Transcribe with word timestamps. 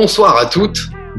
Bonsoir 0.00 0.36
à 0.36 0.46
toutes, 0.46 0.78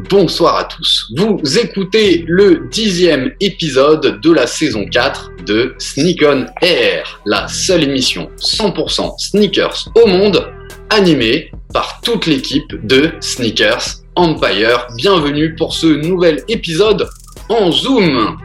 bonsoir 0.09 0.55
à 0.55 0.63
tous. 0.63 1.11
Vous 1.17 1.41
écoutez 1.59 2.23
le 2.25 2.69
dixième 2.71 3.33
épisode 3.41 4.21
de 4.21 4.31
la 4.31 4.47
saison 4.47 4.85
4 4.85 5.31
de 5.45 5.75
Sneak 5.77 6.23
On 6.25 6.45
Air, 6.61 7.19
la 7.25 7.49
seule 7.49 7.83
émission 7.83 8.31
100% 8.37 9.19
sneakers 9.19 9.89
au 10.01 10.07
monde, 10.07 10.49
animée 10.89 11.51
par 11.73 11.99
toute 11.99 12.25
l'équipe 12.25 12.73
de 12.87 13.11
Sneakers 13.19 13.83
Empire. 14.15 14.87
Bienvenue 14.95 15.55
pour 15.55 15.73
ce 15.73 15.87
nouvel 15.87 16.41
épisode 16.47 17.09
en 17.49 17.73
Zoom. 17.73 18.37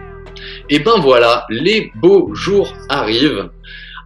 Et 0.68 0.80
ben 0.80 0.98
voilà, 1.00 1.46
les 1.48 1.92
beaux 2.02 2.34
jours 2.34 2.74
arrivent 2.88 3.50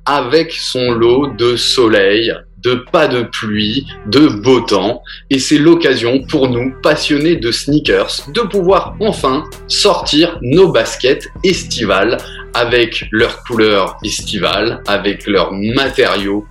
avec 0.05 0.53
son 0.53 0.91
lot 0.91 1.29
de 1.39 1.57
soleil, 1.57 2.35
de 2.63 2.75
pas 2.93 3.09
de 3.09 3.23
pluie, 3.23 3.87
de 4.07 4.27
beau 4.29 4.61
temps, 4.61 5.03
et 5.31 5.39
c'est 5.39 5.59
l'occasion 5.59 6.23
pour 6.29 6.49
nous, 6.49 6.73
passionnés 6.83 7.37
de 7.37 7.51
sneakers, 7.51 8.29
de 8.35 8.41
pouvoir 8.41 8.97
enfin 9.01 9.45
sortir 9.69 10.39
nos 10.43 10.73
baskets 10.73 11.29
estivales 11.45 12.19
avec 12.55 13.07
leurs 13.13 13.43
couleurs 13.45 13.97
estivales, 14.05 14.83
avec 14.87 15.27
leurs 15.27 15.53
matériaux 15.53 16.45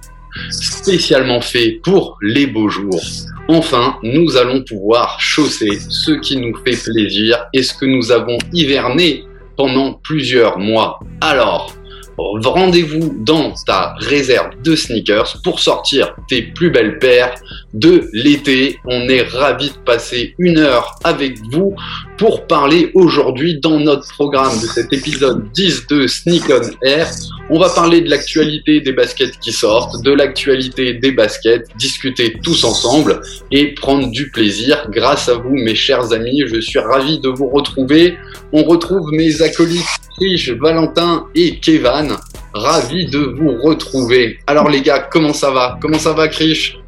spécialement 0.49 1.41
faits 1.41 1.81
pour 1.81 2.17
les 2.21 2.47
beaux 2.47 2.69
jours. 2.69 3.01
Enfin, 3.49 3.97
nous 4.03 4.37
allons 4.37 4.63
pouvoir 4.63 5.19
chausser 5.19 5.79
ce 5.89 6.11
qui 6.11 6.37
nous 6.37 6.55
fait 6.65 6.91
plaisir 6.91 7.45
et 7.53 7.63
ce 7.63 7.73
que 7.73 7.85
nous 7.85 8.11
avons 8.11 8.37
hiverné 8.53 9.23
pendant 9.55 9.93
plusieurs 10.03 10.59
mois. 10.59 10.99
Alors, 11.21 11.73
rendez-vous 12.17 13.15
dans 13.19 13.53
ta 13.65 13.95
réserve 13.99 14.49
de 14.63 14.75
sneakers 14.75 15.37
pour 15.43 15.59
sortir 15.59 16.15
tes 16.27 16.41
plus 16.41 16.71
belles 16.71 16.99
paires 16.99 17.35
de 17.73 18.09
l'été. 18.13 18.79
On 18.85 19.07
est 19.07 19.23
ravis 19.23 19.69
de 19.69 19.77
passer 19.85 20.33
une 20.39 20.57
heure 20.57 20.95
avec 21.03 21.37
vous 21.51 21.75
pour 22.17 22.47
parler 22.47 22.91
aujourd'hui 22.95 23.59
dans 23.59 23.79
notre 23.79 24.07
programme 24.13 24.59
de 24.59 24.65
cet 24.65 24.91
épisode 24.91 25.51
10 25.53 25.87
de 25.87 26.07
Sneak 26.07 26.43
on 26.49 26.85
Air. 26.85 27.07
On 27.49 27.59
va 27.59 27.69
parler 27.69 28.01
de 28.01 28.09
l'actualité 28.09 28.81
des 28.81 28.91
baskets 28.91 29.37
qui 29.39 29.51
sortent, 29.51 30.01
de 30.03 30.11
l'actualité 30.11 30.95
des 30.95 31.11
baskets, 31.11 31.67
discuter 31.77 32.37
tous 32.43 32.63
ensemble 32.63 33.21
et 33.51 33.73
prendre 33.75 34.09
du 34.11 34.31
plaisir. 34.31 34.87
Grâce 34.89 35.29
à 35.29 35.35
vous, 35.35 35.53
mes 35.53 35.75
chers 35.75 36.11
amis, 36.11 36.43
je 36.47 36.59
suis 36.59 36.79
ravi 36.79 37.19
de 37.19 37.29
vous 37.29 37.47
retrouver. 37.49 38.17
On 38.51 38.63
retrouve 38.63 39.11
mes 39.11 39.41
acolytes 39.41 40.06
Trish, 40.17 40.49
Valentin 40.49 41.27
et 41.35 41.59
Kevan. 41.59 42.17
Ravi 42.51 43.05
de 43.05 43.19
vous 43.19 43.61
retrouver. 43.61 44.39
Alors 44.47 44.67
les 44.67 44.81
gars, 44.81 45.07
comment 45.11 45.33
ça 45.33 45.51
va? 45.51 45.77
Comment 45.79 45.99
ça 45.99 46.13
va, 46.13 46.27
Krish? 46.27 46.79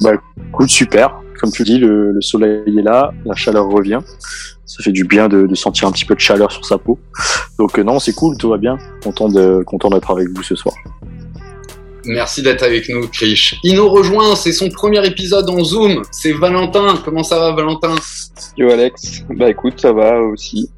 Bah 0.00 0.10
écoute, 0.48 0.68
super. 0.68 1.14
Comme 1.40 1.52
tu 1.52 1.62
dis, 1.62 1.78
le, 1.78 2.10
le, 2.10 2.20
soleil 2.20 2.76
est 2.76 2.82
là, 2.82 3.12
la 3.24 3.36
chaleur 3.36 3.66
revient. 3.66 4.00
Ça 4.66 4.82
fait 4.82 4.90
du 4.90 5.04
bien 5.04 5.28
de, 5.28 5.54
sentir 5.54 5.86
un 5.86 5.92
petit 5.92 6.04
peu 6.04 6.16
de 6.16 6.20
chaleur 6.20 6.50
sur 6.50 6.64
sa 6.64 6.76
peau. 6.76 6.98
Donc 7.56 7.78
euh, 7.78 7.84
non, 7.84 8.00
c'est 8.00 8.14
cool, 8.14 8.36
tout 8.36 8.48
va 8.48 8.58
bien. 8.58 8.78
Content 9.02 9.28
content 9.64 9.88
d'être 9.88 10.10
avec 10.10 10.28
vous 10.28 10.42
ce 10.42 10.56
soir. 10.56 10.74
Merci 12.08 12.42
d'être 12.42 12.62
avec 12.62 12.88
nous, 12.88 13.06
Krish. 13.06 13.56
Il 13.62 13.76
nous 13.76 13.88
rejoint, 13.88 14.34
c'est 14.34 14.52
son 14.52 14.70
premier 14.70 15.06
épisode 15.06 15.48
en 15.50 15.62
Zoom. 15.62 16.02
C'est 16.10 16.32
Valentin. 16.32 16.98
Comment 17.04 17.22
ça 17.22 17.38
va, 17.38 17.52
Valentin? 17.52 17.94
Yo, 18.56 18.70
Alex. 18.70 19.24
Bah 19.30 19.50
écoute, 19.50 19.80
ça 19.80 19.92
va 19.92 20.20
aussi. 20.20 20.70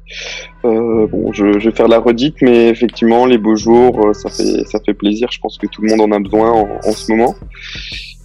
Euh, 0.65 1.07
bon, 1.07 1.31
je, 1.31 1.59
je, 1.59 1.69
vais 1.69 1.75
faire 1.75 1.87
la 1.87 1.99
redite, 1.99 2.35
mais 2.41 2.67
effectivement, 2.67 3.25
les 3.25 3.37
beaux 3.37 3.55
jours, 3.55 4.07
euh, 4.07 4.13
ça 4.13 4.29
fait, 4.29 4.65
ça 4.65 4.79
fait 4.85 4.93
plaisir. 4.93 5.29
Je 5.31 5.39
pense 5.39 5.57
que 5.57 5.67
tout 5.67 5.81
le 5.81 5.89
monde 5.95 6.11
en 6.11 6.15
a 6.15 6.19
besoin 6.19 6.51
en, 6.51 6.67
en 6.83 6.91
ce 6.91 7.11
moment. 7.11 7.33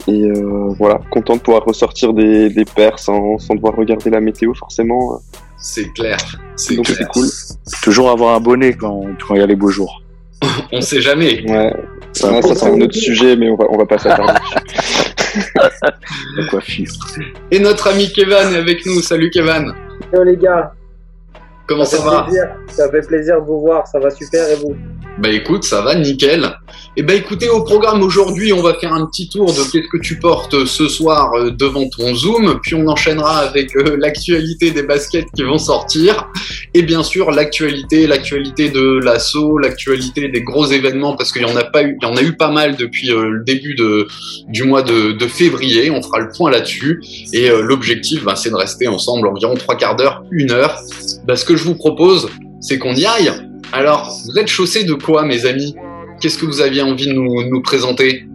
Et 0.08 0.22
euh, 0.22 0.74
voilà, 0.78 1.00
content 1.10 1.36
de 1.36 1.40
pouvoir 1.40 1.64
ressortir 1.64 2.12
des, 2.12 2.50
des 2.50 2.64
paires 2.64 2.98
sans, 2.98 3.39
sans 3.39 3.55
devoir 3.55 3.77
regarder 3.77 4.11
la 4.11 4.20
météo 4.20 4.52
forcément. 4.55 5.20
C'est 5.58 5.92
clair. 5.92 6.18
C'est 6.56 6.77
cool. 6.77 7.27
Toujours 7.83 8.11
avoir 8.11 8.34
un 8.34 8.40
bonnet 8.40 8.74
quand, 8.74 9.05
quand 9.27 9.34
il 9.34 9.40
y 9.40 9.45
a 9.45 9.46
les 9.46 9.56
beaux 9.56 9.70
jours. 9.70 10.02
on 10.72 10.80
sait 10.80 11.00
jamais. 11.00 11.48
Ouais. 11.50 11.72
Ça, 12.16 12.40
c'est 12.40 12.64
un 12.64 12.80
autre 12.80 12.94
sujet, 12.94 13.36
mais 13.36 13.50
on 13.50 13.56
va, 13.56 13.66
on 13.68 13.77
va 13.77 13.84
pas 13.84 13.98
s'attarder. 13.98 14.40
La 15.54 16.46
coiffure. 16.50 16.90
Et 17.50 17.58
notre 17.58 17.88
ami 17.88 18.10
Kevin 18.10 18.54
est 18.54 18.56
avec 18.56 18.86
nous. 18.86 19.02
Salut 19.02 19.28
Kevin. 19.28 19.74
Yo 20.14 20.22
les 20.22 20.36
gars. 20.38 20.72
Comment 21.66 21.84
ça, 21.84 21.98
ça 21.98 22.04
va 22.04 22.22
plaisir. 22.22 22.44
Ça 22.68 22.90
fait 22.90 23.06
plaisir 23.06 23.40
de 23.40 23.46
vous 23.46 23.60
voir. 23.60 23.86
Ça 23.86 23.98
va 23.98 24.10
super 24.10 24.48
et 24.48 24.56
vous 24.56 24.77
Bah 25.18 25.30
écoute, 25.30 25.64
ça 25.64 25.82
va 25.82 25.94
nickel. 25.94 26.56
Et 26.96 27.02
bah 27.02 27.14
écoutez, 27.14 27.48
au 27.48 27.62
programme 27.62 28.02
aujourd'hui, 28.02 28.52
on 28.52 28.62
va 28.62 28.74
faire 28.74 28.92
un 28.92 29.06
petit 29.06 29.28
tour 29.28 29.52
de 29.52 29.70
qu'est-ce 29.70 29.88
que 29.88 30.00
tu 30.00 30.18
portes 30.18 30.64
ce 30.64 30.88
soir 30.88 31.30
devant 31.52 31.88
ton 31.88 32.14
Zoom, 32.14 32.58
puis 32.62 32.74
on 32.74 32.86
enchaînera 32.88 33.38
avec 33.38 33.77
euh, 33.77 33.96
l'actualité 33.98 34.70
des 34.70 34.82
baskets 34.82 35.27
qui 35.34 35.42
vont 35.42 35.58
sortir, 35.58 36.30
et 36.74 36.82
bien 36.82 37.02
sûr 37.02 37.30
l'actualité, 37.30 38.06
l'actualité 38.06 38.70
de 38.70 38.98
l'assaut, 39.02 39.58
l'actualité 39.58 40.28
des 40.28 40.42
gros 40.42 40.66
événements, 40.66 41.16
parce 41.16 41.33
qu'il 41.33 41.42
y 41.42 41.44
en 41.44 41.56
a 41.56 41.64
pas 41.64 41.83
eu, 41.83 41.98
il 42.00 42.06
y 42.06 42.10
en 42.10 42.16
a 42.16 42.22
eu 42.22 42.34
pas 42.34 42.50
mal 42.50 42.77
depuis 42.77 43.10
euh, 43.10 43.28
le 43.30 43.44
début 43.44 43.74
de, 43.74 44.08
du 44.48 44.64
mois 44.64 44.83
de, 44.83 45.12
de, 45.12 45.27
février. 45.27 45.90
On 45.90 46.02
fera 46.02 46.20
le 46.20 46.30
point 46.34 46.50
là-dessus, 46.50 47.02
et 47.33 47.50
euh, 47.50 47.60
l'objectif, 47.62 48.24
bah, 48.24 48.36
c'est 48.36 48.50
de 48.50 48.56
rester 48.56 48.88
ensemble 48.88 49.28
environ 49.28 49.54
trois 49.54 49.77
quarts 49.77 49.96
d'heure, 49.96 50.22
une 50.30 50.50
heure. 50.50 50.78
Bah, 51.27 51.36
ce 51.36 51.44
que 51.56 51.62
je 51.62 51.68
vous 51.68 51.74
propose, 51.74 52.28
c'est 52.61 52.78
qu'on 52.78 52.94
y 52.94 53.06
aille. 53.06 53.33
Alors, 53.72 54.14
vous 54.27 54.39
êtes 54.39 54.48
chaussés 54.48 54.84
de 54.84 54.94
quoi, 54.94 55.24
mes 55.24 55.46
amis? 55.46 55.74
Qu'est-ce 56.20 56.39
que 56.39 56.46
vous 56.46 56.61
aviez 56.61 56.83
envie 56.83 57.08
de 57.08 57.12
nous, 57.12 57.48
nous 57.48 57.62
présenter? 57.62 58.28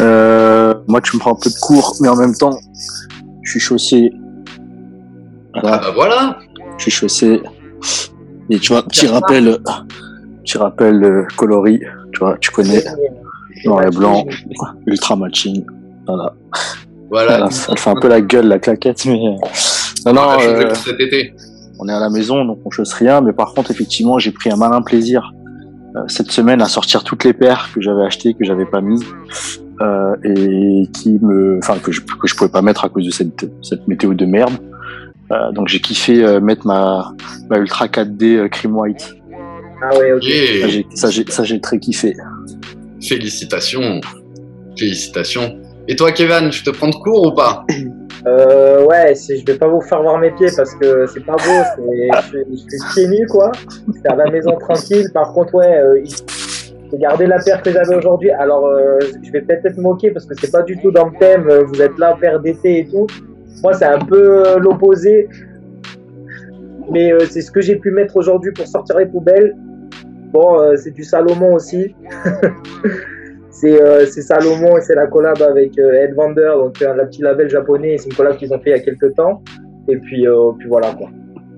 Euh, 0.00 0.74
Moi, 0.86 1.00
tu 1.00 1.16
me 1.16 1.20
prends 1.20 1.32
un 1.32 1.38
peu 1.42 1.50
de 1.50 1.58
cours, 1.60 1.96
mais 2.00 2.08
en 2.08 2.16
même 2.16 2.34
temps, 2.34 2.58
je 3.42 3.50
suis 3.50 3.60
chaussé. 3.60 4.12
Voilà. 5.60 5.76
Ah 5.76 5.86
bah 5.86 5.92
voilà 5.94 6.38
Je 6.76 6.82
suis 6.82 6.90
chaussé. 6.90 7.40
Et 8.50 8.58
tu 8.58 8.72
vois, 8.72 8.82
petit 8.82 9.06
rappel, 9.06 9.58
petit 10.44 10.58
rappel 10.58 11.02
euh, 11.02 11.26
coloris, 11.36 11.80
tu 12.12 12.20
vois, 12.20 12.36
tu 12.40 12.50
connais. 12.50 12.84
Noir 13.64 13.86
et 13.86 13.90
blanc, 13.90 14.24
ultra 14.86 15.16
matching. 15.16 15.64
Voilà. 16.06 16.34
Voilà. 17.10 17.38
voilà. 17.38 17.50
Ça 17.50 17.74
fait 17.74 17.90
un 17.90 17.96
peu 18.00 18.08
la 18.08 18.20
gueule, 18.20 18.46
la 18.46 18.58
claquette, 18.58 19.04
mais. 19.06 19.36
Non, 20.06 20.12
non. 20.12 20.40
Euh, 20.40 20.74
cet 20.74 21.00
été. 21.00 21.34
On 21.78 21.88
est 21.88 21.92
à 21.92 22.00
la 22.00 22.10
maison, 22.10 22.44
donc 22.44 22.58
on 22.64 22.70
chausse 22.70 22.92
rien. 22.92 23.20
Mais 23.20 23.32
par 23.32 23.54
contre, 23.54 23.70
effectivement, 23.70 24.18
j'ai 24.18 24.32
pris 24.32 24.50
un 24.50 24.56
malin 24.56 24.82
plaisir 24.82 25.32
cette 26.06 26.30
semaine 26.30 26.60
à 26.60 26.66
sortir 26.66 27.02
toutes 27.02 27.24
les 27.24 27.32
paires 27.32 27.70
que 27.74 27.80
j'avais 27.80 28.04
achetées, 28.04 28.34
que 28.34 28.44
j'avais 28.44 28.66
pas 28.66 28.80
mis 28.80 29.02
euh, 29.80 30.16
et 30.24 30.88
qui 30.92 31.18
me, 31.22 31.58
enfin 31.58 31.78
que 31.78 31.92
je 31.92 32.00
que 32.00 32.26
je 32.26 32.34
pouvais 32.34 32.50
pas 32.50 32.62
mettre 32.62 32.84
à 32.84 32.88
cause 32.88 33.06
de 33.06 33.10
cette 33.10 33.48
cette 33.62 33.86
météo 33.86 34.14
de 34.14 34.24
merde. 34.24 34.54
Euh, 35.30 35.52
donc 35.52 35.68
j'ai 35.68 35.80
kiffé 35.80 36.24
euh, 36.24 36.40
mettre 36.40 36.66
ma 36.66 37.14
ma 37.48 37.58
Ultra 37.58 37.86
4D 37.86 38.48
Cream 38.48 38.76
White. 38.76 39.14
Ah 39.80 39.96
ouais, 39.96 40.12
ok. 40.12 40.24
Ça 40.94 41.10
j'ai 41.10 41.24
ça 41.28 41.44
j'ai 41.44 41.60
très 41.60 41.78
kiffé. 41.78 42.14
Félicitations, 43.00 44.00
félicitations. 44.76 45.56
Et 45.86 45.94
toi, 45.94 46.10
Kevin, 46.10 46.50
je 46.50 46.64
te 46.64 46.70
prends 46.70 46.90
de 46.90 46.96
cours 46.96 47.28
ou 47.28 47.32
pas? 47.32 47.64
euh, 48.28 48.84
ouais, 48.86 49.14
je 49.14 49.44
vais 49.44 49.58
pas 49.58 49.68
vous 49.68 49.80
faire 49.80 50.02
voir 50.02 50.18
mes 50.18 50.30
pieds 50.32 50.48
parce 50.56 50.74
que 50.74 51.06
c'est 51.06 51.24
pas 51.24 51.36
beau, 51.36 51.84
je, 52.32 52.56
suis 52.56 52.78
pieds 52.94 53.08
nus 53.08 53.26
quoi. 53.26 53.52
C'est 54.02 54.10
à 54.10 54.16
la 54.16 54.30
maison 54.30 54.56
tranquille. 54.56 55.06
Par 55.12 55.32
contre, 55.32 55.54
ouais, 55.54 55.78
euh, 55.78 56.02
gardé 56.94 57.26
la 57.26 57.38
paire 57.38 57.62
que 57.62 57.70
j'avais 57.70 57.94
aujourd'hui. 57.94 58.30
Alors, 58.30 58.66
euh, 58.66 58.98
je 59.22 59.30
vais 59.30 59.40
peut-être 59.42 59.66
être 59.66 59.78
moqué 59.78 60.10
parce 60.10 60.26
que 60.26 60.34
c'est 60.40 60.50
pas 60.50 60.62
du 60.62 60.76
tout 60.78 60.90
dans 60.90 61.06
le 61.06 61.18
thème. 61.18 61.48
Vous 61.48 61.80
êtes 61.80 61.98
là, 61.98 62.16
paire 62.20 62.40
d'été 62.40 62.80
et 62.80 62.86
tout. 62.86 63.06
Moi, 63.62 63.74
c'est 63.74 63.84
un 63.84 63.98
peu 63.98 64.46
euh, 64.46 64.58
l'opposé. 64.58 65.28
Mais 66.90 67.12
euh, 67.12 67.20
c'est 67.28 67.42
ce 67.42 67.50
que 67.50 67.60
j'ai 67.60 67.76
pu 67.76 67.90
mettre 67.90 68.16
aujourd'hui 68.16 68.52
pour 68.52 68.66
sortir 68.66 68.96
les 68.98 69.06
poubelles. 69.06 69.54
Bon, 70.32 70.60
euh, 70.60 70.76
c'est 70.76 70.90
du 70.90 71.04
Salomon 71.04 71.54
aussi. 71.54 71.94
c'est 73.60 73.82
euh, 73.82 74.06
Salomon 74.06 74.76
et 74.76 74.80
c'est 74.80 74.94
la 74.94 75.06
collab 75.06 75.40
avec 75.42 75.78
euh, 75.78 76.02
Headvander, 76.02 76.52
donc 76.56 76.80
un 76.82 77.04
petit 77.06 77.22
label 77.22 77.48
japonais. 77.48 77.96
C'est 77.98 78.06
une 78.06 78.14
collab 78.14 78.36
qu'ils 78.36 78.52
ont 78.52 78.58
fait 78.60 78.70
il 78.70 78.76
y 78.76 78.80
a 78.80 78.80
quelques 78.80 79.14
temps. 79.14 79.42
Et 79.88 79.96
puis, 79.96 80.28
euh, 80.28 80.52
puis 80.58 80.68
voilà 80.68 80.92
quoi. 80.92 81.08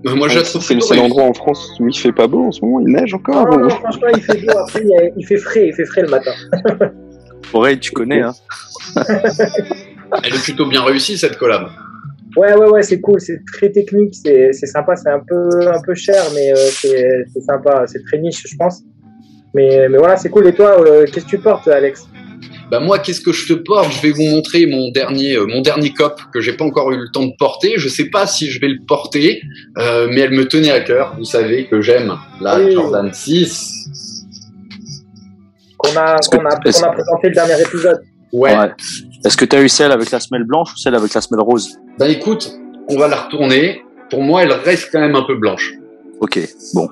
Moi, 0.04 0.28
je 0.28 0.40
c'est 0.40 0.74
le 0.74 0.80
seul 0.80 0.98
endroit 1.00 1.24
en 1.24 1.34
France 1.34 1.76
où 1.78 1.86
il 1.86 1.94
fait 1.94 2.12
pas 2.12 2.26
beau 2.26 2.46
en 2.46 2.52
ce 2.52 2.64
moment. 2.64 2.80
Il 2.80 2.92
neige 2.92 3.12
encore. 3.12 3.46
Non, 3.46 3.58
non, 3.58 3.64
non 3.64 3.68
franchement, 3.68 4.08
il 4.14 4.22
fait 4.22 4.40
beau. 4.46 4.58
Après, 4.58 4.82
il, 4.82 4.94
a, 4.94 5.10
il, 5.14 5.26
fait 5.26 5.36
frais. 5.36 5.66
Il 5.68 5.74
fait 5.74 5.84
frais 5.84 6.02
le 6.02 6.08
matin. 6.08 6.32
Oreille, 7.52 7.78
tu 7.78 7.90
connais, 7.90 8.22
hein. 8.22 8.32
Elle 8.96 10.34
est 10.34 10.42
plutôt 10.42 10.66
bien 10.66 10.82
réussie 10.82 11.18
cette 11.18 11.36
collab. 11.36 11.68
Ouais, 12.34 12.54
ouais, 12.54 12.70
ouais, 12.70 12.82
c'est 12.82 13.00
cool. 13.00 13.20
C'est 13.20 13.40
très 13.52 13.70
technique. 13.70 14.14
C'est 14.14 14.52
sympa. 14.52 14.96
C'est 14.96 15.10
un 15.10 15.20
peu, 15.20 15.68
un 15.68 15.82
peu 15.82 15.94
cher, 15.94 16.22
mais 16.34 16.50
euh, 16.52 16.56
c'est 17.34 17.40
sympa. 17.42 17.84
C'est 17.86 18.02
très 18.04 18.18
niche, 18.18 18.42
je 18.46 18.56
pense. 18.56 18.82
Mais, 19.54 19.88
mais 19.88 19.98
voilà, 19.98 20.16
c'est 20.16 20.30
cool. 20.30 20.46
Et 20.46 20.52
toi, 20.52 20.80
euh, 20.80 21.06
qu'est-ce 21.06 21.24
que 21.24 21.30
tu 21.30 21.38
portes, 21.38 21.68
Alex 21.68 22.06
bah 22.70 22.78
moi, 22.78 23.00
qu'est-ce 23.00 23.20
que 23.20 23.32
je 23.32 23.52
te 23.52 23.52
porte? 23.52 23.90
Je 23.90 24.00
vais 24.00 24.12
vous 24.12 24.22
montrer 24.30 24.64
mon 24.66 24.92
dernier, 24.92 25.34
euh, 25.34 25.44
mon 25.44 25.60
dernier 25.60 25.92
cop 25.92 26.20
que 26.32 26.40
j'ai 26.40 26.52
pas 26.52 26.64
encore 26.64 26.92
eu 26.92 26.96
le 26.96 27.10
temps 27.12 27.24
de 27.24 27.32
porter. 27.36 27.74
Je 27.78 27.88
sais 27.88 28.10
pas 28.10 28.28
si 28.28 28.48
je 28.48 28.60
vais 28.60 28.68
le 28.68 28.78
porter, 28.86 29.42
euh, 29.78 30.06
mais 30.08 30.20
elle 30.20 30.30
me 30.30 30.46
tenait 30.46 30.70
à 30.70 30.78
cœur. 30.78 31.16
Vous 31.18 31.24
savez 31.24 31.66
que 31.66 31.80
j'aime 31.80 32.16
la 32.40 32.60
oui. 32.60 32.72
Jordan 32.72 33.12
6. 33.12 34.24
qu'on 35.78 35.96
a, 35.96 36.16
qu 36.20 36.36
a, 36.36 36.58
qu 36.60 36.84
a 36.84 36.92
présenté 36.92 37.28
le 37.28 37.34
dernier 37.34 37.60
épisode. 37.60 38.02
Ouais. 38.32 38.56
ouais. 38.56 38.70
Est-ce 39.24 39.36
que 39.36 39.44
tu 39.44 39.56
as 39.56 39.62
eu 39.62 39.68
celle 39.68 39.90
avec 39.90 40.12
la 40.12 40.20
semelle 40.20 40.44
blanche 40.44 40.72
ou 40.72 40.76
celle 40.76 40.94
avec 40.94 41.12
la 41.12 41.20
semelle 41.20 41.42
rose? 41.42 41.76
Bah 41.98 42.08
écoute, 42.08 42.52
on 42.88 42.96
va 42.96 43.08
la 43.08 43.22
retourner. 43.22 43.82
Pour 44.10 44.22
moi, 44.22 44.44
elle 44.44 44.52
reste 44.52 44.90
quand 44.92 45.00
même 45.00 45.16
un 45.16 45.24
peu 45.24 45.34
blanche. 45.34 45.72
Ok, 46.20 46.38
bon. 46.74 46.88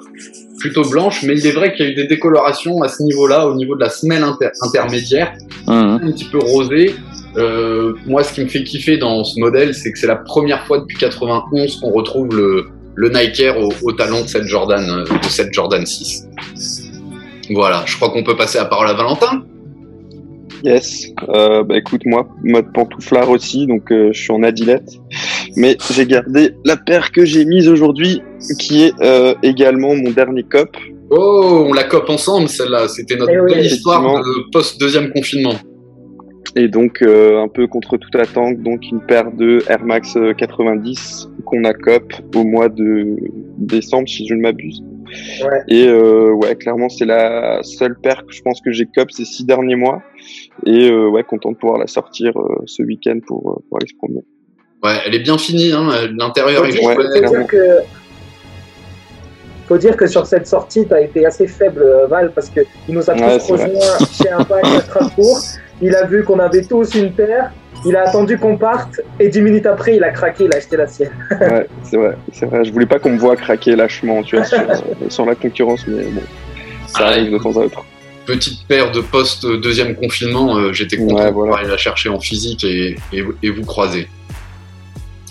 Plutôt 0.59 0.83
blanche, 0.89 1.23
mais 1.23 1.39
il 1.39 1.47
est 1.47 1.53
vrai 1.53 1.73
qu'il 1.75 1.85
y 1.87 1.89
a 1.89 1.93
eu 1.93 1.95
des 1.95 2.07
décolorations 2.07 2.83
à 2.83 2.89
ce 2.89 3.03
niveau-là, 3.03 3.47
au 3.47 3.55
niveau 3.55 3.75
de 3.77 3.81
la 3.81 3.91
semelle 3.91 4.23
inter- 4.25 4.51
intermédiaire, 4.63 5.35
Mhm. 5.69 6.01
un 6.03 6.11
petit 6.13 6.25
peu 6.25 6.39
rosée. 6.39 6.95
Euh, 7.37 7.93
moi, 8.07 8.25
ce 8.25 8.33
qui 8.33 8.41
me 8.41 8.49
fait 8.49 8.65
kiffer 8.65 8.97
dans 8.97 9.23
ce 9.23 9.39
modèle, 9.39 9.75
c'est 9.75 9.93
que 9.93 9.99
c'est 9.99 10.07
la 10.07 10.17
première 10.17 10.67
fois 10.67 10.79
depuis 10.79 10.97
91 10.97 11.77
qu'on 11.77 11.91
retrouve 11.91 12.35
le, 12.35 12.67
le 12.95 13.09
Nike 13.11 13.39
Air 13.41 13.59
au, 13.61 13.69
au 13.83 13.93
talon 13.93 14.23
de 14.23 14.27
cette 14.27 14.45
Jordan, 14.47 14.83
euh, 14.89 15.05
de 15.05 15.29
cette 15.29 15.53
Jordan 15.53 15.85
6. 15.87 16.27
Voilà, 17.51 17.83
je 17.87 17.95
crois 17.97 18.11
qu'on 18.11 18.25
peut 18.25 18.37
passer 18.37 18.59
la 18.59 18.65
parole 18.65 18.89
à 18.89 18.95
Valentin. 18.95 19.43
Yes. 20.65 21.07
Euh, 21.29 21.63
bah 21.63 21.77
écoute, 21.79 22.03
moi, 22.05 22.29
mode 22.43 22.73
pantouflard 22.73 23.31
aussi, 23.31 23.67
donc 23.67 23.91
euh, 23.93 24.11
je 24.13 24.21
suis 24.21 24.33
en 24.33 24.43
adilette. 24.43 24.91
Mais 25.57 25.77
j'ai 25.91 26.07
gardé 26.07 26.53
la 26.65 26.77
paire 26.77 27.13
que 27.13 27.25
j'ai 27.25 27.45
mise 27.45 27.69
aujourd'hui, 27.69 28.23
qui 28.59 28.85
est 28.85 28.93
euh, 29.01 29.35
également 29.43 29.95
mon 29.95 30.11
dernier 30.11 30.43
cop. 30.43 30.77
Oh, 31.11 31.65
on 31.69 31.73
la 31.73 31.85
cope 31.85 32.11
ensemble, 32.11 32.49
celle-là. 32.49 32.89
C'était 32.89 33.17
notre 33.17 33.33
Eh 33.33 33.41
oui, 33.41 33.55
belle 33.55 33.67
histoire 33.67 34.03
effectivement. 34.03 34.45
de 34.45 34.51
post-deuxième 34.53 35.11
confinement. 35.13 35.55
Et 36.57 36.69
donc, 36.69 37.03
euh, 37.03 37.43
un 37.43 37.49
peu 37.49 37.67
contre 37.67 37.97
toute 37.97 38.15
attente, 38.17 38.63
donc 38.63 38.81
une 38.91 39.01
paire 39.01 39.31
de 39.33 39.63
Air 39.69 39.85
Max 39.85 40.17
euh, 40.17 40.33
90 40.35 41.29
qu'on 41.45 41.65
a 41.65 41.73
cop 41.73 42.03
au 42.35 42.45
mois 42.45 42.69
de 42.69 43.17
décembre, 43.59 44.09
si 44.09 44.27
je 44.27 44.35
ne 44.35 44.41
m'abuse. 44.41 44.83
Ouais. 45.09 45.63
Et 45.69 45.87
euh, 45.87 46.33
ouais, 46.33 46.55
clairement, 46.57 46.89
c'est 46.89 47.05
la 47.05 47.63
seule 47.63 47.99
paire 47.99 48.25
que 48.27 48.33
je 48.33 48.43
pense 48.43 48.61
que 48.61 48.73
j'ai 48.73 48.87
cop 48.87 49.11
ces 49.11 49.25
six 49.25 49.45
derniers 49.45 49.77
mois. 49.77 50.03
Et 50.67 50.91
euh, 50.91 51.09
ouais, 51.09 51.23
content 51.25 51.53
de 51.53 51.57
pouvoir 51.57 51.79
la 51.79 51.87
sortir 51.87 52.33
euh, 52.37 52.63
ce 52.67 52.83
week-end 52.83 53.19
pour, 53.27 53.63
pour 53.69 53.79
aller 53.79 53.89
se 53.89 53.97
promener. 53.97 54.23
Ouais, 54.83 54.97
elle 55.07 55.15
est 55.15 55.21
bien 55.21 55.39
finie, 55.39 55.73
hein. 55.73 55.89
L'intérieur 56.17 56.65
est 56.65 56.73
Faut 56.73 56.79
dire, 56.79 56.89
Ouais, 56.89 57.27
faut 57.27 57.45
que 57.47 57.79
faut 59.67 59.77
dire 59.77 59.97
que 59.99 60.07
sur 60.07 60.25
cette 60.25 60.47
sortie, 60.47 60.87
tu 60.87 60.95
as 60.95 61.03
été 61.03 61.27
assez 61.27 61.47
faible, 61.47 61.85
Val, 62.09 62.33
parce 62.35 62.49
que 62.49 62.61
il 62.89 62.95
nous 62.95 63.11
a 63.11 63.15
Ouais, 63.15 63.39
tous 63.39 63.53
rejoints 63.53 63.99
chez 64.11 64.31
un 64.31 64.43
pack 64.43 64.65
à 64.65 64.81
Strasbourg. 64.81 65.39
Il 65.83 65.95
a 65.95 66.07
vu 66.07 66.25
qu'on 66.25 66.39
avait 66.39 66.63
tous 66.63 66.95
une 66.95 67.13
paire. 67.13 67.53
Il 67.87 67.95
a 67.97 68.09
attendu 68.09 68.39
qu'on 68.39 68.57
parte 68.57 69.01
et 69.21 69.29
dix 69.29 69.41
minutes 69.41 69.67
après, 69.67 69.97
il 69.97 70.05
a 70.05 70.11
craqué, 70.11 70.45
il 70.45 70.53
a 70.55 70.57
acheté 70.59 70.77
la 70.77 70.87
sienne. 70.87 71.11
Ouais, 71.41 71.67
c'est 71.85 71.97
vrai, 71.97 72.17
c'est 72.33 72.47
vrai. 72.47 72.65
Je 72.65 72.73
voulais 72.73 72.87
pas 72.87 72.99
qu'on 72.99 73.11
me 73.11 73.19
voit 73.19 73.37
craquer 73.37 73.77
lâchement, 73.77 74.23
tu 74.23 74.37
vois, 74.37 74.45
sur, 74.45 74.59
euh, 74.71 74.75
sur 75.09 75.25
la 75.25 75.35
concurrence, 75.35 75.87
mais 75.87 76.05
bon, 76.05 76.21
ça 76.87 76.99
Ah, 77.01 77.07
arrive 77.09 77.33
de 77.33 77.39
temps 77.39 77.53
à 77.57 77.65
autre. 77.65 77.85
Petite 78.27 78.67
paire 78.67 78.91
de 78.93 79.01
post-deuxième 79.01 79.95
confinement, 79.95 80.57
euh, 80.59 80.73
j'étais 80.73 80.97
content 80.99 81.15
Ouais, 81.15 81.27
de 81.29 81.31
voilà. 81.31 81.33
pouvoir 81.33 81.59
aller 81.61 81.69
la 81.69 81.77
chercher 81.79 82.09
en 82.11 82.21
physique 82.21 82.65
et, 82.65 82.97
et, 83.13 83.25
et 83.43 83.51
vous 83.51 83.65
croiser. 83.65 84.09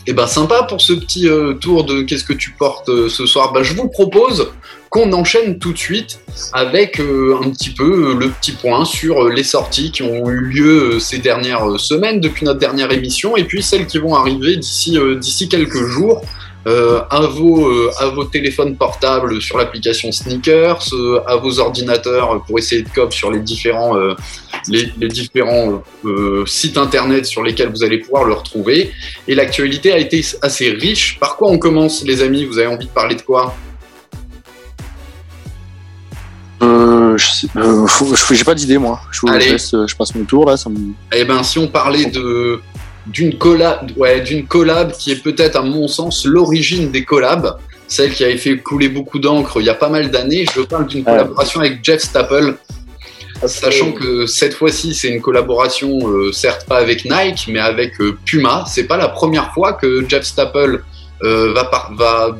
Et 0.09 0.13
ben 0.13 0.25
sympa 0.25 0.63
pour 0.63 0.79
ce 0.79 0.93
petit 0.93 1.27
euh, 1.27 1.53
tour 1.53 1.83
de 1.83 2.01
qu'est-ce 2.01 2.23
que 2.23 2.31
tu 2.31 2.51
portes 2.51 2.87
euh, 2.87 3.09
ce 3.09 3.25
soir. 3.25 3.51
Bah, 3.51 3.61
je 3.61 3.73
vous 3.73 3.89
propose 3.89 4.53
qu'on 4.89 5.11
enchaîne 5.11 5.59
tout 5.59 5.73
de 5.73 5.77
suite 5.77 6.21
avec 6.53 7.01
euh, 7.01 7.37
un 7.43 7.49
petit 7.49 7.71
peu 7.71 8.15
le 8.17 8.29
petit 8.29 8.53
point 8.53 8.85
sur 8.85 9.27
les 9.27 9.43
sorties 9.43 9.91
qui 9.91 10.03
ont 10.03 10.29
eu 10.29 10.39
lieu 10.39 10.99
ces 11.01 11.17
dernières 11.17 11.77
semaines 11.77 12.21
depuis 12.21 12.45
notre 12.45 12.59
dernière 12.59 12.89
émission 12.93 13.35
et 13.35 13.43
puis 13.43 13.61
celles 13.61 13.85
qui 13.85 13.97
vont 13.97 14.15
arriver 14.15 14.55
d'ici 14.55 14.97
d'ici 15.19 15.49
quelques 15.49 15.85
jours. 15.85 16.21
à, 16.65 17.21
vos, 17.21 17.69
à 17.97 18.07
vos 18.07 18.25
téléphones 18.25 18.75
portables 18.75 19.41
sur 19.41 19.57
l'application 19.57 20.11
Sneakers, 20.11 20.89
à 21.25 21.37
vos 21.37 21.59
ordinateurs 21.59 22.43
pour 22.45 22.59
essayer 22.59 22.81
de 22.81 22.89
cop 22.89 23.13
sur 23.13 23.31
les 23.31 23.39
différents, 23.39 23.95
les, 24.69 24.91
les 24.99 25.07
différents 25.07 25.83
euh, 26.05 26.45
sites 26.45 26.77
internet 26.77 27.25
sur 27.25 27.43
lesquels 27.43 27.69
vous 27.69 27.83
allez 27.83 27.99
pouvoir 27.99 28.25
le 28.25 28.33
retrouver. 28.33 28.91
Et 29.27 29.35
l'actualité 29.35 29.91
a 29.91 29.97
été 29.97 30.25
assez 30.41 30.69
riche. 30.71 31.17
Par 31.19 31.37
quoi 31.37 31.49
on 31.49 31.57
commence, 31.57 32.03
les 32.03 32.21
amis? 32.21 32.45
Vous 32.45 32.57
avez 32.57 32.67
envie 32.67 32.87
de 32.87 32.91
parler 32.91 33.15
de 33.15 33.21
quoi? 33.21 33.55
Euh, 36.61 37.17
je 37.17 37.25
sais- 37.25 37.47
euh, 37.55 38.43
pas 38.43 38.55
d'idée 38.55 38.77
moi. 38.77 38.99
Je, 39.11 39.21
vous 39.21 39.29
Allez. 39.29 39.51
laisse, 39.51 39.71
je 39.71 39.95
passe 39.95 40.15
mon 40.15 40.23
tour 40.25 40.45
là. 40.45 40.57
Ça 40.57 40.69
me... 40.69 40.77
Eh 41.15 41.23
ben, 41.23 41.43
si 41.43 41.59
on 41.59 41.67
parlait 41.67 42.05
de 42.05 42.59
d'une 43.05 43.37
collab, 43.37 43.91
ouais, 43.95 44.19
d'une 44.19 44.45
collab 44.45 44.91
qui 44.91 45.11
est 45.11 45.23
peut-être 45.23 45.55
à 45.55 45.61
mon 45.61 45.87
sens 45.87 46.25
l'origine 46.25 46.91
des 46.91 47.05
collabs, 47.05 47.57
celle 47.87 48.11
qui 48.11 48.25
avait 48.25 48.37
fait 48.37 48.57
couler 48.57 48.89
beaucoup 48.89 49.17
d'encre 49.19 49.61
il 49.61 49.65
y 49.65 49.69
a 49.69 49.75
pas 49.75 49.87
mal 49.87 50.11
d'années. 50.11 50.45
Je 50.53 50.61
parle 50.61 50.87
d'une 50.87 51.05
collaboration 51.05 51.61
avec 51.61 51.79
Jeff 51.83 52.01
Staple, 52.01 52.57
sachant 53.45 53.91
que 53.91 54.25
cette 54.25 54.53
fois-ci 54.53 54.93
c'est 54.95 55.09
une 55.09 55.21
collaboration 55.21 55.99
euh, 56.09 56.31
certes 56.31 56.65
pas 56.67 56.77
avec 56.77 57.05
Nike 57.05 57.47
mais 57.49 57.59
avec 57.59 57.99
euh, 58.01 58.17
Puma. 58.25 58.65
C'est 58.67 58.85
pas 58.85 58.97
la 58.97 59.09
première 59.09 59.53
fois 59.53 59.73
que 59.73 60.05
Jeff 60.09 60.23
Staple 60.23 60.83
euh, 61.23 61.53
va 61.53 61.65
par- 61.65 61.93
va 61.95 62.37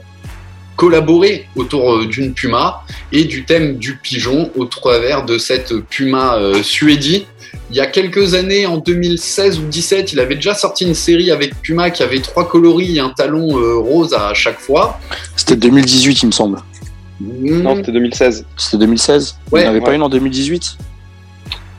collaborer 0.75 1.47
autour 1.55 1.95
euh, 1.95 2.05
d'une 2.05 2.33
Puma 2.33 2.83
et 3.11 3.23
du 3.25 3.45
thème 3.45 3.77
du 3.77 3.97
pigeon 3.97 4.51
au 4.55 4.65
travers 4.65 5.25
de 5.25 5.37
cette 5.37 5.75
Puma 5.89 6.37
euh, 6.37 6.61
suédie. 6.63 7.25
Il 7.69 7.75
y 7.75 7.79
a 7.81 7.85
quelques 7.87 8.33
années, 8.33 8.65
en 8.65 8.77
2016 8.77 9.57
ou 9.57 9.61
2017, 9.63 10.13
il 10.13 10.19
avait 10.21 10.35
déjà 10.35 10.53
sorti 10.53 10.85
une 10.85 10.93
série 10.93 11.31
avec 11.31 11.53
Puma 11.61 11.89
qui 11.89 12.01
avait 12.03 12.19
trois 12.19 12.47
coloris 12.47 12.95
et 12.95 12.99
un 12.99 13.09
talon 13.09 13.57
euh, 13.57 13.75
rose 13.75 14.13
à 14.13 14.33
chaque 14.33 14.59
fois. 14.59 14.99
C'était 15.35 15.55
2018 15.57 16.23
il 16.23 16.25
me 16.27 16.31
semble. 16.31 16.59
Non, 17.19 17.75
c'était 17.77 17.91
2016. 17.91 18.45
C'était 18.57 18.77
2016 18.77 19.35
Ouais, 19.51 19.61
Il 19.61 19.63
n'y 19.63 19.67
en 19.69 19.71
avait 19.71 19.81
pas 19.81 19.93
une 19.93 20.03
en 20.03 20.09
2018 20.09 20.77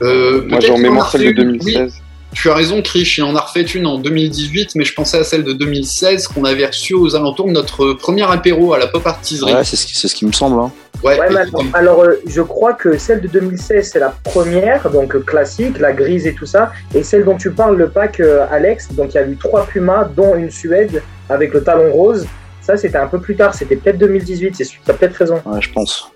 Euh, 0.02 0.42
Moi, 0.48 0.60
j'ai 0.60 0.70
en 0.70 0.78
mémoire 0.78 1.10
celle 1.10 1.22
de 1.22 1.28
refait 1.28 1.42
une. 1.42 1.50
Oui, 1.52 1.58
2016. 1.74 1.94
tu 2.32 2.50
as 2.50 2.54
raison, 2.54 2.82
Krish, 2.82 3.18
il 3.18 3.24
en 3.24 3.34
a 3.36 3.40
refait 3.40 3.62
une 3.62 3.86
en 3.86 3.98
2018, 3.98 4.74
mais 4.76 4.84
je 4.84 4.94
pensais 4.94 5.18
à 5.18 5.24
celle 5.24 5.44
de 5.44 5.52
2016 5.52 6.28
qu'on 6.28 6.44
avait 6.44 6.66
reçue 6.66 6.94
aux 6.94 7.16
alentours 7.16 7.46
de 7.46 7.52
notre 7.52 7.92
premier 7.94 8.22
apéro 8.30 8.74
à 8.74 8.78
la 8.78 8.86
pop 8.86 9.06
artiserie. 9.06 9.54
Ouais, 9.54 9.64
c'est 9.64 9.76
ce, 9.76 9.86
qui- 9.86 9.94
c'est 9.96 10.08
ce 10.08 10.14
qui 10.14 10.24
me 10.26 10.32
semble. 10.32 10.60
Hein. 10.60 10.70
Ouais, 11.04 11.18
alors, 11.20 11.64
alors, 11.74 12.02
euh, 12.04 12.20
je 12.26 12.42
crois 12.42 12.74
que 12.74 12.98
celle 12.98 13.20
de 13.20 13.28
2016, 13.28 13.90
c'est 13.92 14.00
la 14.00 14.10
première, 14.24 14.90
donc 14.90 15.14
euh, 15.14 15.20
classique, 15.20 15.78
la 15.78 15.92
grise 15.92 16.26
et 16.26 16.34
tout 16.34 16.46
ça. 16.46 16.72
Et 16.94 17.02
celle 17.04 17.24
dont 17.24 17.36
tu 17.36 17.50
parles, 17.52 17.76
le 17.76 17.88
pack 17.88 18.18
euh, 18.20 18.46
Alex, 18.50 18.88
donc 18.94 19.14
il 19.14 19.16
y 19.16 19.18
a 19.18 19.26
eu 19.26 19.36
trois 19.36 19.64
Pumas, 19.66 20.04
dont 20.16 20.34
une 20.36 20.50
Suède 20.50 21.02
avec 21.28 21.52
le 21.54 21.62
talon 21.62 21.92
rose. 21.92 22.26
Ça, 22.68 22.76
c'était 22.76 22.98
un 22.98 23.06
peu 23.06 23.18
plus 23.18 23.34
tard, 23.34 23.54
c'était 23.54 23.76
peut-être 23.76 23.96
2018, 23.96 24.54
c'est 24.54 24.64
tu 24.66 24.78
as 24.88 24.92
peut-être 24.92 25.14
raison. 25.14 25.40
Ouais, 25.46 25.58
je 25.62 25.72
pense. 25.72 26.12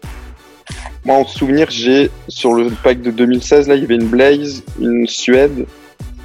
Moi, 1.02 1.16
en 1.16 1.25
souvenir, 1.25 1.70
j'ai 1.70 2.10
sur 2.29 2.53
le 2.53 2.69
pack 2.84 3.00
de 3.00 3.10
2016, 3.10 3.69
là, 3.69 3.74
il 3.74 3.81
y 3.81 3.84
avait 3.84 3.94
une 3.94 4.08
Blaze, 4.08 4.62
une 4.79 5.06
Suède, 5.08 5.65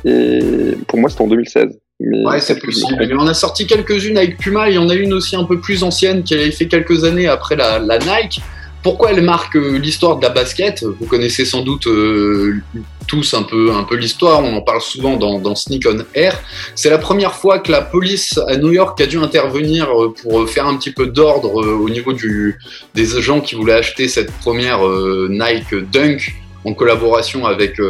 et 0.04 0.76
pour 0.86 1.00
moi, 1.00 1.10
c'était 1.10 1.22
en 1.22 1.30
2016. 1.30 1.80
Mais 2.02 2.26
Ouais, 2.26 2.42
c'est 2.42 2.60
possible. 2.60 2.98
Mais 3.00 3.08
on 3.18 3.26
a 3.26 3.34
sorti 3.34 3.68
quelques-unes 3.68 4.18
avec 4.18 4.38
Puma. 4.38 4.70
Il 4.70 4.76
y 4.76 4.78
en 4.78 4.90
a 4.90 4.96
une 4.96 5.14
aussi 5.14 5.38
un 5.38 5.46
peu 5.46 5.62
plus 5.62 5.82
ancienne 5.82 6.24
qui 6.24 6.34
avait 6.34 6.52
fait 6.52 6.68
quelques 6.68 7.06
années 7.06 7.30
après 7.30 7.56
la, 7.56 7.80
la 7.80 7.98
Nike. 7.98 8.42
Pourquoi 8.88 9.12
elle 9.12 9.22
marque 9.22 9.58
euh, 9.58 9.78
l'histoire 9.78 10.16
de 10.16 10.24
la 10.24 10.30
basket? 10.30 10.82
Vous 10.82 11.08
connaissez 11.08 11.44
sans 11.44 11.62
doute 11.62 11.88
euh, 11.88 12.62
tous 13.06 13.34
un 13.34 13.44
peu, 13.44 13.74
un 13.74 13.84
peu 13.84 13.98
l'histoire. 13.98 14.42
On 14.42 14.56
en 14.56 14.62
parle 14.62 14.80
souvent 14.80 15.18
dans, 15.18 15.56
Sneak 15.56 15.86
on 15.92 16.06
Air. 16.14 16.40
C'est 16.74 16.90
la 16.90 16.98
première 16.98 17.34
fois 17.34 17.60
que 17.60 17.70
la 17.70 17.82
police 17.82 18.40
à 18.48 18.56
New 18.56 18.72
York 18.72 19.02
a 19.02 19.06
dû 19.06 19.18
intervenir 19.18 19.90
euh, 19.92 20.14
pour 20.14 20.50
faire 20.50 20.68
un 20.68 20.78
petit 20.78 20.92
peu 20.92 21.08
d'ordre 21.08 21.54
au 21.56 21.90
niveau 21.90 22.14
des 22.14 23.06
gens 23.20 23.42
qui 23.42 23.56
voulaient 23.56 23.74
acheter 23.74 24.08
cette 24.08 24.32
première 24.32 24.80
Nike 24.80 25.76
Dunk 25.92 26.34
en 26.64 26.74
collaboration 26.74 27.46
avec, 27.46 27.82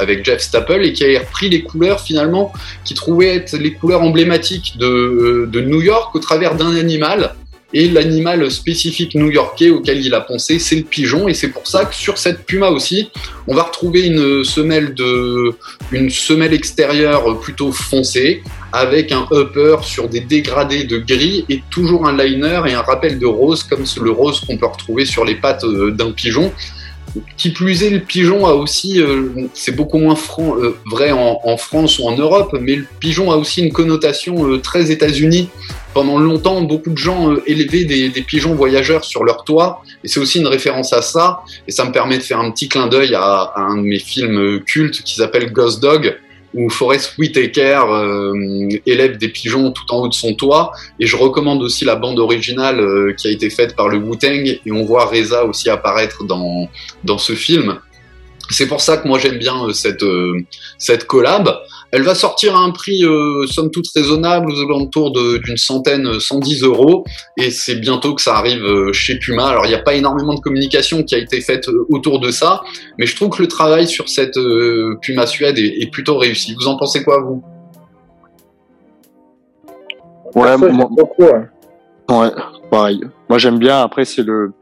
avec 0.00 0.24
Jeff 0.24 0.40
Staple 0.40 0.84
et 0.84 0.92
qui 0.92 1.04
a 1.14 1.20
repris 1.20 1.48
les 1.48 1.62
couleurs 1.62 2.00
finalement 2.00 2.52
qui 2.84 2.94
trouvaient 2.94 3.36
être 3.36 3.56
les 3.56 3.74
couleurs 3.74 4.02
emblématiques 4.02 4.78
de, 4.78 5.48
de 5.48 5.60
New 5.60 5.80
York 5.80 6.12
au 6.16 6.18
travers 6.18 6.56
d'un 6.56 6.74
animal. 6.74 7.36
Et 7.72 7.88
l'animal 7.88 8.50
spécifique 8.50 9.14
new-yorkais 9.14 9.70
auquel 9.70 10.04
il 10.04 10.12
a 10.14 10.20
pensé, 10.20 10.58
c'est 10.58 10.76
le 10.76 10.82
pigeon. 10.82 11.28
Et 11.28 11.34
c'est 11.34 11.48
pour 11.48 11.66
ça 11.66 11.84
que 11.84 11.94
sur 11.94 12.18
cette 12.18 12.44
puma 12.44 12.68
aussi, 12.68 13.10
on 13.46 13.54
va 13.54 13.62
retrouver 13.62 14.06
une 14.06 14.44
semelle 14.44 14.94
de, 14.94 15.54
une 15.92 16.10
semelle 16.10 16.52
extérieure 16.52 17.38
plutôt 17.40 17.70
foncée, 17.70 18.42
avec 18.72 19.12
un 19.12 19.26
upper 19.32 19.76
sur 19.82 20.08
des 20.08 20.20
dégradés 20.20 20.84
de 20.84 20.98
gris 20.98 21.44
et 21.48 21.62
toujours 21.70 22.06
un 22.06 22.16
liner 22.16 22.62
et 22.66 22.74
un 22.74 22.82
rappel 22.82 23.18
de 23.18 23.26
rose 23.26 23.62
comme 23.62 23.84
le 24.02 24.10
rose 24.10 24.40
qu'on 24.40 24.56
peut 24.56 24.66
retrouver 24.66 25.04
sur 25.04 25.24
les 25.24 25.34
pattes 25.34 25.64
euh, 25.64 25.90
d'un 25.90 26.12
pigeon. 26.12 26.52
Qui 27.36 27.50
plus 27.50 27.82
est, 27.82 27.90
le 27.90 28.00
pigeon 28.00 28.46
a 28.46 28.52
aussi, 28.52 29.00
euh, 29.00 29.30
c'est 29.52 29.74
beaucoup 29.74 29.98
moins 29.98 30.14
fran- 30.14 30.56
euh, 30.58 30.76
vrai 30.86 31.10
en, 31.10 31.56
France 31.56 31.98
ou 31.98 32.04
en 32.04 32.16
Europe, 32.16 32.56
mais 32.60 32.76
le 32.76 32.86
pigeon 33.00 33.32
a 33.32 33.36
aussi 33.36 33.62
une 33.62 33.72
connotation 33.72 34.46
euh, 34.48 34.58
très 34.58 34.90
États-Unis. 34.90 35.48
Pendant 35.92 36.18
longtemps, 36.18 36.60
beaucoup 36.62 36.90
de 36.90 36.98
gens 36.98 37.34
élevaient 37.46 37.84
des, 37.84 38.10
des 38.10 38.22
pigeons 38.22 38.54
voyageurs 38.54 39.04
sur 39.04 39.24
leur 39.24 39.42
toit, 39.42 39.82
et 40.04 40.08
c'est 40.08 40.20
aussi 40.20 40.38
une 40.38 40.46
référence 40.46 40.92
à 40.92 41.02
ça. 41.02 41.40
Et 41.66 41.72
ça 41.72 41.84
me 41.84 41.90
permet 41.90 42.18
de 42.18 42.22
faire 42.22 42.38
un 42.38 42.50
petit 42.52 42.68
clin 42.68 42.86
d'œil 42.86 43.14
à, 43.14 43.22
à 43.22 43.60
un 43.60 43.76
de 43.78 43.82
mes 43.82 43.98
films 43.98 44.60
cultes 44.60 45.02
qui 45.02 45.16
s'appelle 45.16 45.52
Ghost 45.52 45.82
Dog, 45.82 46.16
où 46.54 46.68
Forrest 46.68 47.16
Whitaker 47.18 47.82
euh, 47.88 48.68
élève 48.86 49.18
des 49.18 49.28
pigeons 49.28 49.70
tout 49.70 49.84
en 49.90 49.98
haut 49.98 50.08
de 50.08 50.14
son 50.14 50.34
toit. 50.34 50.72
Et 50.98 51.06
je 51.06 51.16
recommande 51.16 51.62
aussi 51.62 51.84
la 51.84 51.96
bande 51.96 52.18
originale 52.18 52.80
euh, 52.80 53.14
qui 53.16 53.28
a 53.28 53.30
été 53.30 53.50
faite 53.50 53.76
par 53.76 53.88
le 53.88 53.98
Wu-Tang, 53.98 54.60
et 54.64 54.72
on 54.72 54.84
voit 54.84 55.06
Reza 55.06 55.44
aussi 55.44 55.70
apparaître 55.70 56.24
dans, 56.24 56.68
dans 57.04 57.18
ce 57.18 57.34
film. 57.34 57.78
C'est 58.50 58.66
pour 58.66 58.80
ça 58.80 58.96
que 58.96 59.06
moi 59.06 59.18
j'aime 59.18 59.38
bien 59.38 59.66
euh, 59.66 59.72
cette, 59.72 60.04
cette 60.78 61.06
collab. 61.06 61.56
Elle 61.92 62.02
va 62.02 62.14
sortir 62.14 62.54
à 62.54 62.60
un 62.60 62.70
prix 62.70 63.04
euh, 63.04 63.46
somme 63.46 63.70
toute 63.70 63.86
raisonnable, 63.94 64.52
aux 64.52 64.60
alentours 64.60 65.12
d'une 65.12 65.56
centaine, 65.56 66.20
110 66.20 66.62
euros, 66.62 67.04
et 67.36 67.50
c'est 67.50 67.76
bientôt 67.76 68.14
que 68.14 68.22
ça 68.22 68.36
arrive 68.36 68.64
euh, 68.64 68.92
chez 68.92 69.18
Puma. 69.18 69.48
Alors 69.48 69.66
il 69.66 69.70
n'y 69.70 69.74
a 69.74 69.82
pas 69.82 69.94
énormément 69.94 70.34
de 70.34 70.40
communication 70.40 71.02
qui 71.02 71.16
a 71.16 71.18
été 71.18 71.40
faite 71.40 71.68
euh, 71.68 71.86
autour 71.90 72.20
de 72.20 72.30
ça, 72.30 72.62
mais 72.98 73.06
je 73.06 73.16
trouve 73.16 73.30
que 73.30 73.42
le 73.42 73.48
travail 73.48 73.88
sur 73.88 74.08
cette 74.08 74.38
Puma 75.02 75.26
Suède 75.26 75.58
est, 75.58 75.82
est, 75.82 75.90
plutôt 75.90 76.16
réussi. 76.16 76.54
Vous 76.54 76.68
en 76.68 76.76
pensez 76.76 77.02
quoi 77.02 77.20
vous? 77.22 77.42
Ouais, 80.36 80.56
moi, 80.56 80.88
beaucoup, 80.90 81.24
ouais, 81.24 82.30
pareil. 82.70 83.00
Moi 83.28 83.38
j'aime 83.38 83.58
bien. 83.58 83.80
Après 83.80 84.04
c'est 84.04 84.22
le 84.22 84.52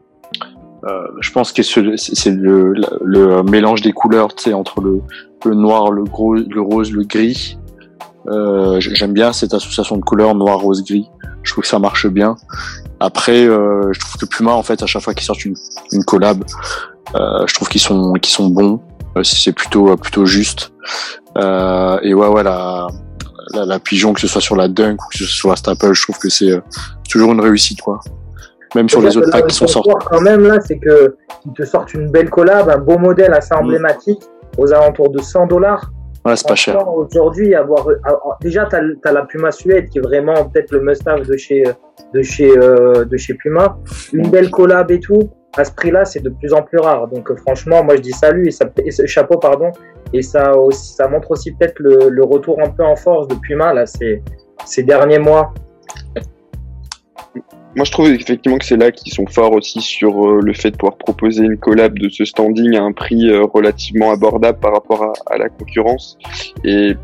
euh, 0.84 1.08
je 1.20 1.32
pense 1.32 1.52
que 1.52 1.62
c'est 1.62 2.30
le, 2.30 2.72
le, 3.02 3.42
mélange 3.42 3.82
des 3.82 3.92
couleurs, 3.92 4.34
tu 4.34 4.44
sais, 4.44 4.52
entre 4.52 4.80
le, 4.80 5.00
le 5.44 5.54
noir, 5.54 5.90
le, 5.90 6.04
gros, 6.04 6.34
le 6.34 6.60
rose, 6.60 6.92
le 6.92 7.04
gris. 7.04 7.58
Euh, 8.28 8.78
J'aime 8.80 9.12
bien 9.12 9.32
cette 9.32 9.54
association 9.54 9.96
de 9.96 10.02
couleurs 10.02 10.34
noir, 10.34 10.58
rose, 10.58 10.84
gris. 10.84 11.08
Je 11.42 11.52
trouve 11.52 11.62
que 11.62 11.68
ça 11.68 11.78
marche 11.78 12.06
bien. 12.06 12.36
Après, 13.00 13.44
euh, 13.44 13.90
je 13.92 14.00
trouve 14.00 14.16
que 14.16 14.26
Puma, 14.26 14.52
en 14.52 14.62
fait, 14.62 14.82
à 14.82 14.86
chaque 14.86 15.02
fois 15.02 15.14
qu'ils 15.14 15.24
sortent 15.24 15.44
une, 15.44 15.56
une 15.92 16.04
collab, 16.04 16.44
euh, 17.14 17.46
je 17.46 17.54
trouve 17.54 17.68
qu'ils 17.68 17.80
sont, 17.80 18.12
qu'ils 18.14 18.32
sont 18.32 18.48
bons. 18.48 18.80
Euh, 19.16 19.22
c'est 19.22 19.52
plutôt, 19.52 19.96
plutôt 19.96 20.26
juste. 20.26 20.72
Euh, 21.38 21.98
et 22.02 22.14
ouais, 22.14 22.28
ouais, 22.28 22.42
la, 22.42 22.86
la, 23.54 23.64
la, 23.64 23.78
pigeon, 23.78 24.12
que 24.12 24.20
ce 24.20 24.28
soit 24.28 24.40
sur 24.40 24.56
la 24.56 24.68
Dunk 24.68 25.02
ou 25.02 25.08
que 25.10 25.18
ce 25.18 25.24
soit 25.24 25.52
la 25.52 25.56
Staple, 25.56 25.92
je 25.92 26.02
trouve 26.02 26.18
que 26.18 26.28
c'est 26.28 26.60
toujours 27.08 27.32
une 27.32 27.40
réussite, 27.40 27.80
quoi. 27.80 28.00
Même 28.74 28.88
sur 28.88 29.00
les 29.00 29.16
autres 29.16 29.30
packs 29.30 29.46
qui 29.46 29.54
sont 29.54 29.66
sortis. 29.66 29.90
quand 30.06 30.20
même 30.20 30.46
là, 30.46 30.58
c'est 30.60 30.78
que 30.78 31.16
qu'ils 31.42 31.52
te 31.52 31.64
sortent 31.64 31.94
une 31.94 32.10
belle 32.10 32.30
collab, 32.30 32.68
un 32.68 32.78
beau 32.78 32.98
modèle 32.98 33.32
assez 33.32 33.54
mm. 33.54 33.58
emblématique 33.58 34.22
aux 34.56 34.72
alentours 34.72 35.10
de 35.10 35.20
100 35.20 35.46
dollars. 35.46 35.90
Ouais, 36.24 36.36
c'est 36.36 36.48
pas 36.48 36.54
cher. 36.54 36.76
Aujourd'hui, 36.88 37.54
avoir 37.54 37.86
déjà 38.40 38.66
t'as 38.66 38.80
as 39.04 39.12
la 39.12 39.22
Puma 39.22 39.50
Suède 39.50 39.88
qui 39.88 39.98
est 39.98 40.02
vraiment 40.02 40.44
peut-être 40.46 40.72
le 40.72 40.80
must-have 40.80 41.26
de 41.26 41.36
chez 41.36 41.62
de 42.12 42.22
chez 42.22 42.58
euh, 42.58 43.04
de 43.04 43.16
chez 43.16 43.34
Puma. 43.34 43.78
Une 44.12 44.28
belle 44.28 44.50
collab 44.50 44.90
et 44.90 45.00
tout. 45.00 45.30
À 45.56 45.64
ce 45.64 45.72
prix-là, 45.72 46.04
c'est 46.04 46.20
de 46.20 46.28
plus 46.28 46.52
en 46.52 46.62
plus 46.62 46.78
rare. 46.78 47.08
Donc 47.08 47.32
franchement, 47.38 47.82
moi 47.82 47.96
je 47.96 48.02
dis 48.02 48.12
salut 48.12 48.48
et, 48.48 48.50
ça, 48.50 48.66
chapeau 49.06 49.38
pardon. 49.38 49.70
Et 50.12 50.22
ça 50.22 50.56
aussi, 50.56 50.94
ça 50.94 51.08
montre 51.08 51.30
aussi 51.30 51.52
peut-être 51.52 51.78
le, 51.78 52.08
le, 52.10 52.24
retour 52.24 52.60
un 52.60 52.68
peu 52.68 52.84
en 52.84 52.96
force 52.96 53.28
de 53.28 53.34
Puma 53.34 53.72
là 53.72 53.86
ces 53.86 54.22
ces 54.66 54.82
derniers 54.82 55.18
mois. 55.18 55.52
Moi, 57.78 57.84
je 57.84 57.92
trouve 57.92 58.08
effectivement 58.08 58.58
que 58.58 58.64
c'est 58.64 58.76
là 58.76 58.90
qu'ils 58.90 59.12
sont 59.12 59.28
forts 59.28 59.52
aussi 59.52 59.80
sur 59.80 60.26
euh, 60.26 60.40
le 60.42 60.52
fait 60.52 60.72
de 60.72 60.76
pouvoir 60.76 60.98
proposer 60.98 61.44
une 61.44 61.56
collab 61.56 61.96
de 61.96 62.08
ce 62.08 62.24
standing 62.24 62.74
à 62.74 62.82
un 62.82 62.90
prix 62.90 63.30
euh, 63.30 63.44
relativement 63.44 64.10
abordable 64.10 64.58
par 64.58 64.72
rapport 64.72 65.12
à, 65.30 65.38
la 65.38 65.48
concurrence. 65.48 66.18
Et 66.64 66.96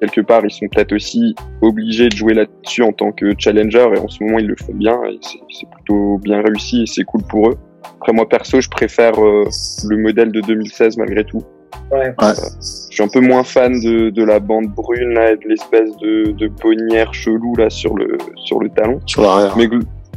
quelque 0.00 0.22
part, 0.22 0.42
ils 0.42 0.50
sont 0.50 0.68
peut-être 0.68 0.94
aussi 0.94 1.34
obligés 1.60 2.08
de 2.08 2.16
jouer 2.16 2.32
là-dessus 2.32 2.82
en 2.82 2.92
tant 2.92 3.12
que 3.12 3.34
challenger. 3.36 3.90
Et 3.94 3.98
en 3.98 4.08
ce 4.08 4.24
moment, 4.24 4.38
ils 4.38 4.46
le 4.46 4.56
font 4.56 4.72
bien. 4.72 4.98
Et 5.04 5.18
c'est 5.20 5.68
plutôt 5.68 6.16
bien 6.16 6.40
réussi 6.40 6.84
et 6.84 6.86
c'est 6.86 7.04
cool 7.04 7.24
pour 7.28 7.50
eux. 7.50 7.58
Après, 8.00 8.14
moi, 8.14 8.26
perso, 8.26 8.58
je 8.58 8.70
préfère 8.70 9.22
euh, 9.22 9.44
le 9.86 9.98
modèle 9.98 10.32
de 10.32 10.40
2016 10.40 10.96
malgré 10.96 11.24
tout. 11.24 11.42
Ouais. 11.90 12.14
je 12.18 12.94
suis 12.94 13.02
un 13.02 13.08
peu 13.08 13.20
moins 13.20 13.44
fan 13.44 13.78
de, 13.80 14.08
de 14.08 14.24
la 14.24 14.40
bande 14.40 14.68
brune 14.68 15.12
là, 15.12 15.32
et 15.32 15.36
de 15.36 15.46
l'espèce 15.46 15.94
de, 15.98 16.32
de 16.32 16.48
bonnière 16.48 17.12
chelou 17.12 17.54
là 17.56 17.68
sur 17.68 17.94
le 17.96 18.16
sur 18.46 18.60
le 18.60 18.70
talon. 18.70 18.98
Sur 19.04 19.22
l'arrière. 19.22 19.54
Mais 19.58 19.68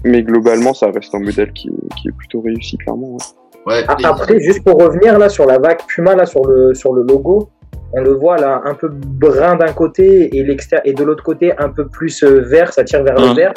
mais 0.06 0.24
globalement, 0.24 0.74
ça 0.74 0.92
reste 0.92 1.14
un 1.16 1.20
modèle 1.20 1.52
qui, 1.52 1.70
qui 1.98 2.08
est 2.08 2.12
plutôt 2.12 2.42
réussi, 2.42 2.78
clairement. 2.78 3.18
Ouais. 3.66 3.84
Après, 3.88 4.40
juste 4.40 4.64
pour 4.64 4.80
revenir 4.80 5.18
là 5.18 5.28
sur 5.28 5.46
la 5.46 5.58
vague 5.58 5.80
Puma, 5.88 6.16
là 6.16 6.26
sur 6.26 6.46
le, 6.46 6.74
sur 6.76 6.94
le 6.94 7.02
logo, 7.02 7.50
on 7.94 8.02
le 8.02 8.14
voit 8.14 8.38
là 8.38 8.62
un 8.66 8.76
peu 8.76 8.90
brun 8.90 9.56
d'un 9.56 9.74
côté 9.74 10.38
et, 10.38 10.44
l'extérieur 10.44 10.86
et 10.86 10.94
de 10.94 11.04
l'autre 11.04 11.24
côté 11.24 11.54
un 11.58 11.70
peu 11.70 11.88
plus 11.88 12.24
euh, 12.24 12.42
vert, 12.42 12.72
ça 12.72 12.84
tire 12.84 13.04
vers 13.04 13.16
le 13.16 13.34
vert. 13.34 13.54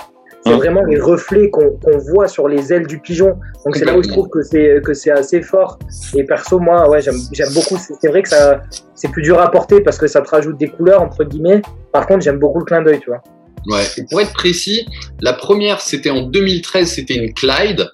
C'est 0.46 0.54
vraiment 0.54 0.82
les 0.84 0.98
reflets 0.98 1.50
qu'on 1.50 1.98
voit 2.12 2.28
sur 2.28 2.48
les 2.48 2.72
ailes 2.72 2.86
du 2.86 3.00
pigeon. 3.00 3.36
Donc 3.66 3.76
c'est 3.76 3.84
là 3.84 3.98
où 3.98 4.02
je 4.02 4.08
trouve 4.08 4.28
que 4.28 4.40
c'est 4.40 4.80
que 4.82 4.94
c'est 4.94 5.10
assez 5.10 5.42
fort. 5.42 5.78
Et 6.14 6.24
perso, 6.24 6.58
moi, 6.58 6.88
ouais, 6.88 7.02
j'aime 7.02 7.16
beaucoup. 7.54 7.76
C'est 8.00 8.08
vrai 8.08 8.22
que 8.22 8.30
ça, 8.30 8.62
c'est 8.94 9.10
plus 9.10 9.22
dur 9.22 9.38
à 9.40 9.50
porter 9.50 9.82
parce 9.82 9.98
que 9.98 10.06
ça 10.06 10.22
te 10.22 10.30
rajoute 10.30 10.56
des 10.56 10.68
couleurs 10.68 11.02
entre 11.02 11.24
guillemets. 11.24 11.60
Par 11.92 12.06
contre, 12.06 12.22
j'aime 12.22 12.38
beaucoup 12.38 12.60
le 12.60 12.64
clin 12.64 12.80
d'œil, 12.80 13.00
tu 13.00 13.10
vois. 13.10 13.20
Ouais. 13.66 13.84
pour 14.10 14.20
être 14.20 14.32
précis, 14.32 14.86
la 15.20 15.32
première 15.32 15.80
c'était 15.80 16.10
en 16.10 16.22
2013, 16.22 16.90
c'était 16.90 17.14
une 17.14 17.32
Clyde. 17.32 17.90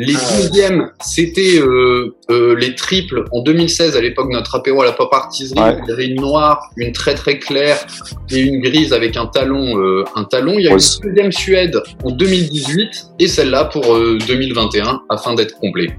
Les 0.00 0.14
ah 0.14 0.36
deuxièmes, 0.36 0.90
c'était 1.00 1.58
euh, 1.58 2.14
euh, 2.30 2.54
les 2.54 2.76
triples. 2.76 3.24
En 3.32 3.42
2016, 3.42 3.96
à 3.96 4.00
l'époque, 4.00 4.28
notre 4.30 4.54
apéro 4.54 4.82
à 4.82 4.84
la 4.84 4.92
pop 4.92 5.12
artisanée, 5.12 5.76
il 5.82 5.88
y 5.88 5.92
avait 5.92 6.06
une 6.06 6.20
noire, 6.20 6.70
une 6.76 6.92
très 6.92 7.16
très 7.16 7.40
claire 7.40 7.84
et 8.30 8.38
une 8.38 8.60
grise 8.60 8.92
avec 8.92 9.16
un 9.16 9.26
talon. 9.26 9.76
Euh, 9.76 10.04
un 10.14 10.22
talon. 10.22 10.54
Il 10.56 10.66
y 10.66 10.68
a 10.68 10.70
une 10.70 10.78
deuxième 11.02 11.32
Suède 11.32 11.82
en 12.04 12.12
2018 12.12 13.08
et 13.18 13.26
celle-là 13.26 13.64
pour 13.64 13.82
2021 13.82 15.00
afin 15.08 15.34
d'être 15.34 15.58
complet. 15.58 15.98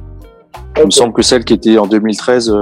Il 0.78 0.86
me 0.86 0.92
semble 0.92 1.12
que 1.12 1.22
celle 1.22 1.44
qui 1.44 1.54
était 1.54 1.78
en 1.78 1.86
2013 1.86 2.54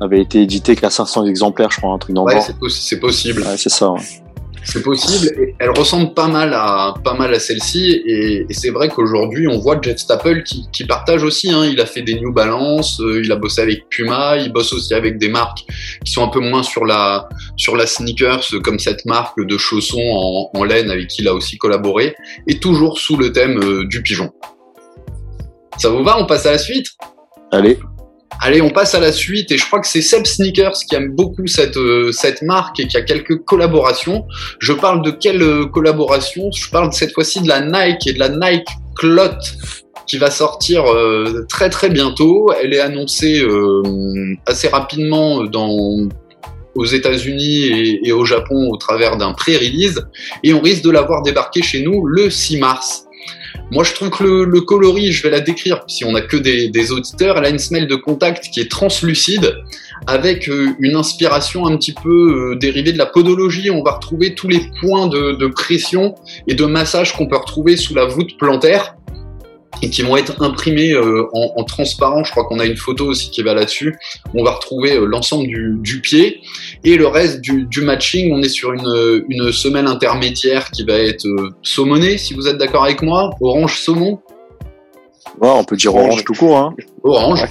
avait 0.00 0.20
été 0.20 0.40
éditée 0.40 0.76
qu'à 0.76 0.90
500 0.90 1.26
exemplaires, 1.26 1.72
je 1.72 1.78
crois, 1.78 1.92
un 1.92 1.98
truc 1.98 2.14
dans 2.14 2.24
le 2.24 2.32
ouais, 2.32 2.40
c'est 2.68 3.00
possible. 3.00 3.42
Ouais, 3.42 3.56
c'est 3.56 3.70
ça. 3.70 3.92
C'est 4.64 4.82
possible. 4.82 5.54
elle 5.58 5.70
ressemble 5.70 6.14
pas 6.14 6.28
mal 6.28 6.52
à 6.54 6.94
pas 7.02 7.14
mal 7.14 7.34
à 7.34 7.40
celle-ci. 7.40 8.02
Et, 8.06 8.46
c'est 8.50 8.70
vrai 8.70 8.88
qu'aujourd'hui, 8.88 9.48
on 9.48 9.58
voit 9.58 9.78
Jeff 9.80 9.98
Staple 9.98 10.42
qui, 10.42 10.66
qui 10.72 10.84
partage 10.84 11.24
aussi. 11.24 11.50
Hein. 11.50 11.66
Il 11.66 11.80
a 11.80 11.86
fait 11.86 12.02
des 12.02 12.20
New 12.20 12.32
Balance, 12.32 13.00
euh, 13.00 13.22
il 13.24 13.32
a 13.32 13.36
bossé 13.36 13.62
avec 13.62 13.88
Puma, 13.88 14.36
il 14.36 14.52
bosse 14.52 14.72
aussi 14.72 14.94
avec 14.94 15.18
des 15.18 15.28
marques 15.28 15.64
qui 16.04 16.12
sont 16.12 16.22
un 16.22 16.28
peu 16.28 16.40
moins 16.40 16.62
sur 16.62 16.84
la 16.84 17.28
sur 17.56 17.76
la 17.76 17.86
sneakers, 17.86 18.44
comme 18.62 18.78
cette 18.78 19.06
marque 19.06 19.40
de 19.44 19.58
chaussons 19.58 19.98
en, 19.98 20.50
en 20.54 20.64
laine 20.64 20.90
avec 20.90 21.08
qui 21.08 21.22
il 21.22 21.28
a 21.28 21.34
aussi 21.34 21.58
collaboré, 21.58 22.14
et 22.46 22.58
toujours 22.58 22.98
sous 22.98 23.16
le 23.16 23.32
thème 23.32 23.58
euh, 23.62 23.86
du 23.86 24.02
pigeon. 24.02 24.30
Ça 25.78 25.88
vous 25.88 26.04
va? 26.04 26.18
On 26.18 26.26
passe 26.26 26.46
à 26.46 26.52
la 26.52 26.58
suite? 26.58 26.86
Allez. 27.52 27.78
Allez, 28.38 28.62
on 28.62 28.70
passe 28.70 28.94
à 28.94 29.00
la 29.00 29.12
suite 29.12 29.50
et 29.50 29.58
je 29.58 29.66
crois 29.66 29.80
que 29.80 29.86
c'est 29.86 30.00
Seb 30.00 30.24
Sneakers 30.24 30.78
qui 30.88 30.94
aime 30.94 31.14
beaucoup 31.14 31.46
cette, 31.46 31.76
euh, 31.76 32.12
cette 32.12 32.42
marque 32.42 32.78
et 32.80 32.86
qui 32.86 32.96
a 32.96 33.02
quelques 33.02 33.44
collaborations. 33.44 34.24
Je 34.60 34.72
parle 34.72 35.02
de 35.02 35.10
quelle 35.10 35.42
euh, 35.42 35.66
collaboration? 35.66 36.50
Je 36.52 36.70
parle 36.70 36.92
cette 36.92 37.12
fois-ci 37.12 37.42
de 37.42 37.48
la 37.48 37.60
Nike 37.60 38.06
et 38.06 38.12
de 38.12 38.18
la 38.18 38.28
Nike 38.28 38.68
Clot 38.96 39.36
qui 40.06 40.16
va 40.16 40.30
sortir 40.30 40.86
euh, 40.86 41.44
très 41.48 41.70
très 41.70 41.90
bientôt. 41.90 42.50
Elle 42.62 42.72
est 42.72 42.80
annoncée 42.80 43.44
assez 44.46 44.68
rapidement 44.68 45.44
aux 46.74 46.86
États-Unis 46.86 48.00
et, 48.04 48.12
au 48.12 48.24
Japon 48.24 48.70
au 48.70 48.76
travers 48.76 49.16
d'un 49.16 49.32
pré-release 49.32 50.06
et 50.42 50.54
on 50.54 50.60
risque 50.60 50.82
de 50.82 50.90
l'avoir 50.90 51.22
débarqué 51.22 51.62
chez 51.62 51.82
nous 51.82 52.06
le 52.06 52.30
6 52.30 52.58
mars. 52.58 53.06
Moi, 53.72 53.84
je 53.84 53.94
trouve 53.94 54.10
que 54.10 54.24
le, 54.24 54.60
coloris, 54.62 55.12
je 55.12 55.22
vais 55.22 55.30
la 55.30 55.40
décrire 55.40 55.82
si 55.86 56.04
on 56.04 56.12
n'a 56.12 56.22
que 56.22 56.36
des, 56.36 56.92
auditeurs, 56.92 57.38
elle 57.38 57.44
a 57.44 57.48
une 57.50 57.58
semelle 57.58 57.86
de 57.86 57.94
contact 57.94 58.50
qui 58.50 58.60
est 58.60 58.70
translucide 58.70 59.54
avec 60.06 60.48
euh, 60.48 60.70
une 60.80 60.96
inspiration 60.96 61.66
un 61.66 61.76
petit 61.76 61.92
peu 61.92 62.52
euh, 62.52 62.56
dérivée 62.56 62.92
de 62.92 62.98
la 62.98 63.06
podologie. 63.06 63.70
On 63.70 63.82
va 63.82 63.92
retrouver 63.92 64.34
tous 64.34 64.48
les 64.48 64.62
points 64.80 65.06
de, 65.06 65.32
de 65.32 65.46
pression 65.46 66.14
et 66.48 66.54
de 66.54 66.64
massage 66.64 67.14
qu'on 67.14 67.26
peut 67.26 67.36
retrouver 67.36 67.76
sous 67.76 67.94
la 67.94 68.06
voûte 68.06 68.36
plantaire 68.38 68.96
et 69.82 69.90
qui 69.90 70.02
vont 70.02 70.16
être 70.16 70.42
imprimés 70.42 70.92
euh, 70.92 71.26
en, 71.32 71.52
en, 71.56 71.64
transparent. 71.64 72.24
Je 72.24 72.30
crois 72.30 72.44
qu'on 72.44 72.58
a 72.58 72.66
une 72.66 72.76
photo 72.76 73.06
aussi 73.06 73.30
qui 73.30 73.42
va 73.42 73.54
là-dessus. 73.54 73.96
On 74.34 74.44
va 74.44 74.52
retrouver 74.52 74.96
euh, 74.96 75.06
l'ensemble 75.06 75.46
du, 75.46 75.76
du, 75.80 76.00
pied 76.00 76.40
et 76.84 76.96
le 76.96 77.06
reste 77.06 77.40
du, 77.40 77.64
du, 77.64 77.80
matching. 77.80 78.32
On 78.32 78.42
est 78.42 78.48
sur 78.48 78.72
une, 78.72 79.24
une 79.28 79.52
semelle 79.52 79.86
intermédiaire 79.86 80.70
qui 80.70 80.84
va 80.84 80.94
être 80.94 81.26
euh, 81.26 81.50
saumonée, 81.62 82.18
si 82.18 82.34
vous 82.34 82.46
êtes 82.46 82.58
d'accord 82.58 82.84
avec 82.84 83.02
moi. 83.02 83.30
Orange 83.40 83.80
saumon. 83.80 84.20
Ouais, 85.40 85.48
on 85.48 85.64
peut 85.64 85.76
dire 85.76 85.94
orange, 85.94 86.24
tout 86.24 86.34
court. 86.34 86.58
Hein. 86.58 86.74
Orange. 87.02 87.46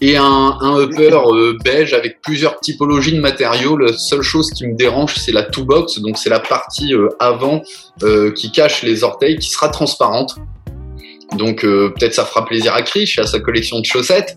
Et 0.00 0.16
un, 0.16 0.24
un 0.60 0.80
upper 0.80 1.16
beige 1.64 1.94
avec 1.94 2.20
plusieurs 2.22 2.58
typologies 2.58 3.12
de 3.12 3.20
matériaux. 3.20 3.76
La 3.76 3.92
seule 3.92 4.22
chose 4.22 4.50
qui 4.50 4.66
me 4.66 4.74
dérange, 4.74 5.14
c'est 5.14 5.30
la 5.30 5.44
two 5.44 5.64
box, 5.64 6.00
donc 6.00 6.18
c'est 6.18 6.30
la 6.30 6.40
partie 6.40 6.92
avant 7.20 7.62
qui 8.34 8.50
cache 8.50 8.82
les 8.82 9.04
orteils, 9.04 9.38
qui 9.38 9.48
sera 9.48 9.68
transparente. 9.68 10.40
Donc 11.36 11.64
euh, 11.64 11.90
peut-être 11.90 12.14
ça 12.14 12.24
fera 12.24 12.44
plaisir 12.44 12.74
à 12.74 12.82
Krish 12.82 13.18
à 13.18 13.26
sa 13.26 13.40
collection 13.40 13.80
de 13.80 13.84
chaussettes. 13.84 14.36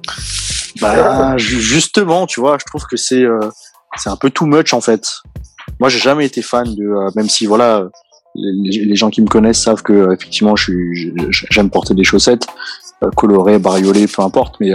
Bah 0.81 1.37
justement, 1.37 2.25
tu 2.27 2.39
vois, 2.39 2.57
je 2.59 2.65
trouve 2.65 2.85
que 2.85 2.97
c'est 2.97 3.23
euh, 3.23 3.49
c'est 3.97 4.09
un 4.09 4.17
peu 4.17 4.29
too 4.29 4.45
much 4.45 4.73
en 4.73 4.81
fait. 4.81 5.07
Moi, 5.79 5.89
j'ai 5.89 5.99
jamais 5.99 6.25
été 6.25 6.41
fan 6.41 6.75
de, 6.75 6.83
euh, 6.83 7.09
même 7.15 7.29
si 7.29 7.45
voilà, 7.45 7.87
les, 8.35 8.95
gens 8.95 9.09
qui 9.09 9.21
me 9.21 9.27
connaissent 9.27 9.61
savent 9.61 9.81
que 9.81 10.13
effectivement, 10.13 10.55
je 10.55 10.63
suis, 10.63 11.13
j'aime 11.49 11.69
porter 11.69 11.93
des 11.93 12.03
chaussettes 12.03 12.45
colorées, 13.15 13.59
bariolées, 13.59 14.07
peu 14.07 14.21
importe, 14.21 14.55
mais 14.59 14.71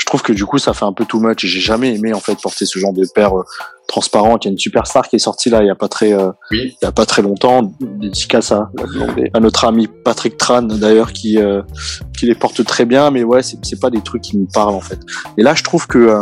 je 0.00 0.06
trouve 0.06 0.22
que 0.22 0.32
du 0.32 0.46
coup 0.46 0.56
ça 0.58 0.72
fait 0.72 0.86
un 0.86 0.94
peu 0.94 1.04
too 1.04 1.20
much. 1.20 1.44
J'ai 1.44 1.60
jamais 1.60 1.94
aimé 1.94 2.14
en 2.14 2.20
fait 2.20 2.40
porter 2.40 2.64
ce 2.64 2.78
genre 2.78 2.94
de 2.94 3.04
paire 3.14 3.38
euh, 3.38 3.44
transparent. 3.86 4.38
Il 4.40 4.46
y 4.46 4.48
a 4.48 4.52
une 4.52 4.58
superstar 4.58 5.06
qui 5.06 5.16
est 5.16 5.20
sortie 5.20 5.50
là 5.50 5.62
il 5.62 5.66
y 5.66 5.70
a 5.70 5.74
pas 5.74 5.88
très 5.88 6.14
euh, 6.14 6.30
il 6.52 6.74
y 6.82 6.86
a 6.86 6.92
pas 6.92 7.04
très 7.04 7.20
longtemps. 7.20 7.74
Dédicace 7.80 8.50
à, 8.50 8.70
à 9.34 9.40
notre 9.40 9.66
ami 9.66 9.88
Patrick 10.04 10.38
Tran 10.38 10.62
d'ailleurs 10.62 11.12
qui 11.12 11.38
euh, 11.38 11.60
qui 12.18 12.24
les 12.26 12.34
porte 12.34 12.64
très 12.64 12.86
bien. 12.86 13.10
Mais 13.10 13.24
ouais 13.24 13.42
c'est 13.42 13.78
pas 13.78 13.90
des 13.90 14.00
trucs 14.00 14.22
qui 14.22 14.38
me 14.38 14.46
parlent 14.50 14.74
en 14.74 14.80
fait. 14.80 15.00
Et 15.36 15.42
là 15.42 15.54
je 15.54 15.62
trouve 15.62 15.86
que 15.86 16.16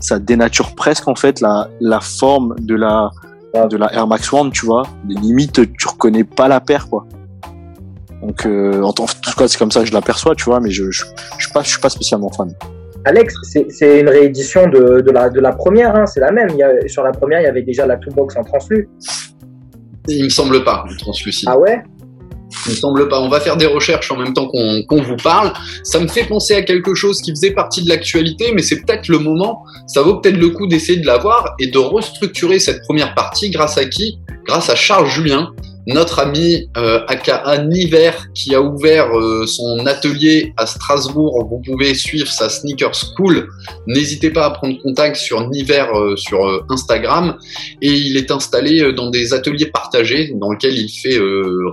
ça 0.00 0.18
dénature 0.18 0.74
presque 0.74 1.06
en 1.06 1.14
fait 1.14 1.42
la 1.42 1.68
la 1.80 2.00
forme 2.00 2.56
de 2.60 2.74
la 2.74 3.10
de 3.54 3.76
la 3.76 3.92
Air 3.92 4.06
Max 4.06 4.32
One, 4.32 4.50
tu 4.50 4.64
vois, 4.64 4.84
des 5.04 5.14
limites, 5.14 5.60
tu 5.76 5.86
reconnais 5.86 6.24
pas 6.24 6.48
la 6.48 6.58
paire, 6.60 6.88
quoi. 6.88 7.06
Donc, 8.22 8.46
euh, 8.46 8.80
en 8.82 8.92
tout 8.94 9.04
cas, 9.36 9.46
c'est 9.46 9.58
comme 9.58 9.70
ça 9.70 9.80
que 9.80 9.86
je 9.86 9.92
l'aperçois, 9.92 10.34
tu 10.34 10.44
vois, 10.44 10.58
mais 10.58 10.70
je, 10.70 10.90
je, 10.90 11.04
je, 11.38 11.44
suis 11.44 11.52
pas, 11.52 11.62
je 11.62 11.68
suis 11.68 11.80
pas 11.80 11.90
spécialement 11.90 12.30
fan. 12.30 12.54
Alex, 13.04 13.34
c'est 13.68 14.00
une 14.00 14.08
réédition 14.08 14.68
de, 14.68 15.00
de, 15.00 15.10
la, 15.10 15.28
de 15.28 15.40
la 15.40 15.52
première, 15.52 15.94
hein, 15.96 16.06
c'est 16.06 16.20
la 16.20 16.30
même. 16.30 16.48
Il 16.50 16.58
y 16.58 16.62
a, 16.62 16.88
sur 16.88 17.02
la 17.02 17.10
première, 17.12 17.40
il 17.40 17.44
y 17.44 17.48
avait 17.48 17.62
déjà 17.62 17.86
la 17.86 17.96
toolbox 17.96 18.36
en 18.36 18.44
translu. 18.44 18.88
Il 20.08 20.24
me 20.24 20.28
semble 20.28 20.62
pas, 20.64 20.84
le 20.88 20.96
translucide. 20.96 21.48
Ah 21.50 21.58
ouais? 21.58 21.82
Il 22.66 22.72
me 22.72 22.76
semble 22.76 23.08
pas. 23.08 23.18
On 23.20 23.28
va 23.28 23.40
faire 23.40 23.56
des 23.56 23.66
recherches 23.66 24.10
en 24.12 24.16
même 24.16 24.34
temps 24.34 24.46
qu'on 24.46 25.02
vous 25.02 25.16
parle. 25.16 25.52
Ça 25.84 25.98
me 25.98 26.06
fait 26.06 26.24
penser 26.24 26.54
à 26.54 26.62
quelque 26.62 26.94
chose 26.94 27.20
qui 27.20 27.30
faisait 27.30 27.52
partie 27.52 27.82
de 27.82 27.88
l'actualité, 27.88 28.52
mais 28.54 28.62
c'est 28.62 28.82
peut-être 28.82 29.08
le 29.08 29.18
moment. 29.18 29.64
Ça 29.86 30.02
vaut 30.02 30.18
peut-être 30.18 30.36
le 30.36 30.50
coup 30.50 30.66
d'essayer 30.66 31.00
de 31.00 31.06
l'avoir 31.06 31.54
et 31.58 31.68
de 31.68 31.78
restructurer 31.78 32.58
cette 32.58 32.82
première 32.82 33.14
partie 33.14 33.50
grâce 33.50 33.78
à 33.78 33.86
qui? 33.86 34.18
Grâce 34.46 34.68
à 34.68 34.74
Charles 34.74 35.06
Julien, 35.08 35.50
notre 35.86 36.20
ami 36.20 36.68
euh, 36.76 37.00
aka 37.08 37.58
Niver 37.64 38.12
qui 38.34 38.54
a 38.54 38.62
ouvert 38.62 39.16
euh, 39.16 39.46
son 39.46 39.84
atelier 39.86 40.52
à 40.56 40.66
Strasbourg. 40.66 41.46
Vous 41.50 41.60
pouvez 41.60 41.94
suivre 41.94 42.28
sa 42.28 42.48
sneaker 42.48 42.92
school. 42.94 43.48
N'hésitez 43.86 44.30
pas 44.30 44.46
à 44.46 44.50
prendre 44.50 44.80
contact 44.82 45.16
sur 45.16 45.48
Niver 45.48 45.86
euh, 45.94 46.16
sur 46.16 46.46
euh, 46.46 46.64
Instagram 46.68 47.36
et 47.80 47.92
il 47.92 48.16
est 48.16 48.30
installé 48.30 48.92
dans 48.92 49.10
des 49.10 49.34
ateliers 49.34 49.66
partagés 49.66 50.32
dans 50.36 50.52
lesquels 50.52 50.78
il 50.78 50.88
fait 50.88 51.18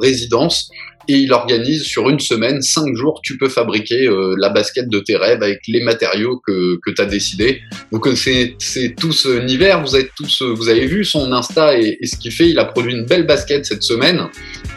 résidence 0.01 0.69
et 1.09 1.17
il 1.17 1.33
organise 1.33 1.85
sur 1.85 2.07
une 2.07 2.19
semaine, 2.19 2.61
cinq 2.61 2.95
jours, 2.95 3.21
tu 3.23 3.35
peux 3.35 3.49
fabriquer 3.49 4.05
euh, 4.05 4.35
la 4.37 4.49
basket 4.49 4.87
de 4.89 4.99
tes 4.99 5.17
rêves 5.17 5.41
avec 5.41 5.61
les 5.67 5.81
matériaux 5.81 6.39
que, 6.45 6.79
que 6.85 6.91
tu 6.91 7.01
as 7.01 7.07
décidé. 7.07 7.61
Vous 7.91 7.99
connaissez 7.99 8.55
c'est 8.59 8.93
tous 8.95 9.25
euh, 9.25 9.41
Niver, 9.41 9.75
vous 9.83 9.95
êtes 9.95 10.11
tous, 10.15 10.43
euh, 10.43 10.53
vous 10.53 10.69
avez 10.69 10.85
vu 10.85 11.03
son 11.03 11.31
Insta 11.31 11.75
et, 11.79 11.97
ce 12.03 12.15
qu'il 12.15 12.31
fait. 12.31 12.51
Il 12.51 12.59
a 12.59 12.65
produit 12.65 12.93
une 12.93 13.05
belle 13.05 13.25
basket 13.25 13.65
cette 13.65 13.81
semaine 13.81 14.27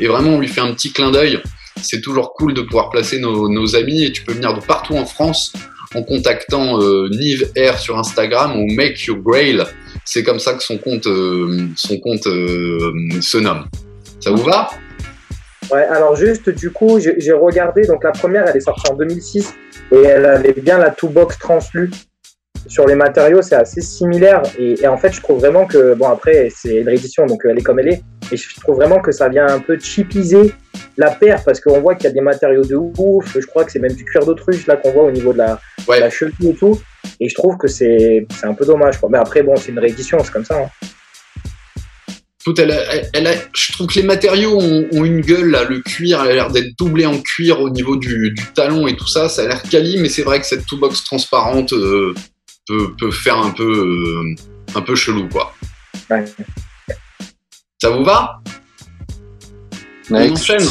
et 0.01 0.07
vraiment 0.07 0.31
on 0.31 0.41
lui 0.41 0.49
fait 0.49 0.63
un 0.63 0.73
petit 0.73 0.91
clin 0.91 1.11
d'œil. 1.11 1.39
C'est 1.83 2.01
toujours 2.01 2.33
cool 2.33 2.55
de 2.55 2.63
pouvoir 2.63 2.89
placer 2.89 3.21
nos, 3.21 3.77
amis 3.77 4.05
et 4.05 4.11
tu 4.11 4.25
peux 4.25 4.33
venir 4.33 4.55
de 4.55 4.65
partout 4.65 4.95
en 4.95 5.05
France 5.05 5.53
en 5.95 6.03
contactant 6.03 6.81
euh, 6.81 7.11
Nive 7.11 7.53
R 7.59 7.79
sur 7.79 7.99
Instagram 7.99 8.59
ou 8.59 8.73
Make 8.73 9.05
Your 9.05 9.19
Grail. 9.19 9.65
C'est 10.07 10.23
comme 10.23 10.39
ça 10.39 10.55
que 10.55 10.63
son 10.63 10.79
compte, 10.79 11.07
son 11.77 11.99
compte 11.99 12.23
se 12.23 13.37
nomme. 13.37 13.67
Ça 14.19 14.31
vous 14.31 14.43
va? 14.43 14.71
Ouais, 15.73 15.85
alors 15.85 16.15
juste, 16.17 16.51
du 16.51 16.71
coup, 16.71 16.99
j'ai 17.01 17.33
regardé, 17.33 17.87
donc 17.87 18.05
la 18.05 18.13
première, 18.13 18.47
elle 18.47 18.57
est 18.57 18.61
sortie 18.61 18.91
en 18.91 18.95
2006 18.95 19.55
et 19.93 20.03
elle 20.03 20.27
avait 20.27 20.53
bien 20.53 20.77
la 20.77 20.91
toolbox 20.91 21.39
translu. 21.39 21.91
Sur 22.67 22.87
les 22.87 22.95
matériaux, 22.95 23.43
c'est 23.43 23.57
assez 23.57 23.81
similaire 23.81 24.43
et, 24.59 24.87
en 24.87 24.99
fait, 24.99 25.13
je 25.13 25.21
trouve 25.21 25.41
vraiment 25.41 25.67
que, 25.67 25.95
bon, 25.95 26.09
après, 26.09 26.49
c'est 26.55 26.77
une 26.77 26.89
réédition, 26.89 27.27
donc 27.27 27.43
elle 27.45 27.59
est 27.59 27.63
comme 27.63 27.81
elle 27.81 27.89
est, 27.89 28.03
et 28.31 28.37
je 28.37 28.61
trouve 28.61 28.77
vraiment 28.77 29.01
que 29.01 29.13
ça 29.13 29.29
vient 29.29 29.47
un 29.47 29.61
peu 29.61 29.79
chipiser 29.79 30.53
la 30.97 31.11
paire 31.11 31.43
parce 31.43 31.59
qu'on 31.59 31.81
voit 31.81 31.95
qu'il 31.95 32.05
y 32.05 32.09
a 32.09 32.13
des 32.13 32.21
matériaux 32.21 32.65
de 32.65 32.77
ouf, 32.77 33.37
je 33.37 33.47
crois 33.47 33.65
que 33.65 33.73
c'est 33.73 33.79
même 33.79 33.95
du 33.95 34.05
cuir 34.05 34.27
d'autruche 34.27 34.67
là 34.67 34.77
qu'on 34.77 34.93
voit 34.93 35.05
au 35.05 35.11
niveau 35.11 35.33
de 35.33 35.39
la, 35.39 35.59
la 35.89 36.11
cheville 36.11 36.51
et 36.51 36.55
tout, 36.55 36.79
et 37.19 37.29
je 37.29 37.35
trouve 37.35 37.57
que 37.57 37.67
c'est 37.67 38.27
un 38.43 38.53
peu 38.53 38.67
dommage, 38.67 38.99
quoi. 39.01 39.09
Mais 39.11 39.19
après, 39.19 39.43
bon, 39.43 39.57
c'est 39.57 39.73
une 39.73 39.79
réédition, 39.79 40.19
c'est 40.23 40.33
comme 40.33 40.45
ça. 40.45 40.59
Hein 40.63 40.87
je 42.45 43.73
trouve 43.73 43.87
que 43.87 43.95
les 43.95 44.03
matériaux 44.03 44.59
ont, 44.59 45.05
une 45.05 45.21
gueule 45.21 45.51
là, 45.51 45.65
le 45.65 45.81
cuir 45.81 46.21
a 46.21 46.27
l'air 46.27 46.51
d'être 46.51 46.77
doublé 46.79 47.07
en 47.07 47.21
cuir 47.21 47.61
au 47.61 47.71
niveau 47.71 47.97
du, 47.97 48.35
talon 48.55 48.87
et 48.87 48.97
tout 48.97 49.07
ça, 49.07 49.29
ça 49.29 49.43
a 49.43 49.47
l'air 49.47 49.63
quali, 49.63 49.99
mais 49.99 50.09
c'est 50.09 50.23
vrai 50.23 50.41
que 50.41 50.47
cette 50.47 50.67
toolbox 50.67 51.05
transparente 51.05 51.73
euh, 51.73 52.15
peut, 52.67 53.11
faire 53.11 53.39
un 53.39 53.51
peu, 53.51 53.65
euh, 53.65 54.35
un 54.75 54.83
peu 54.83 54.95
chelou 54.95 55.29
quoi. 55.29 55.55
Ça 57.81 57.91
vous 57.91 58.05
va? 58.05 58.41
On 60.11 60.33
enchaîne. 60.33 60.67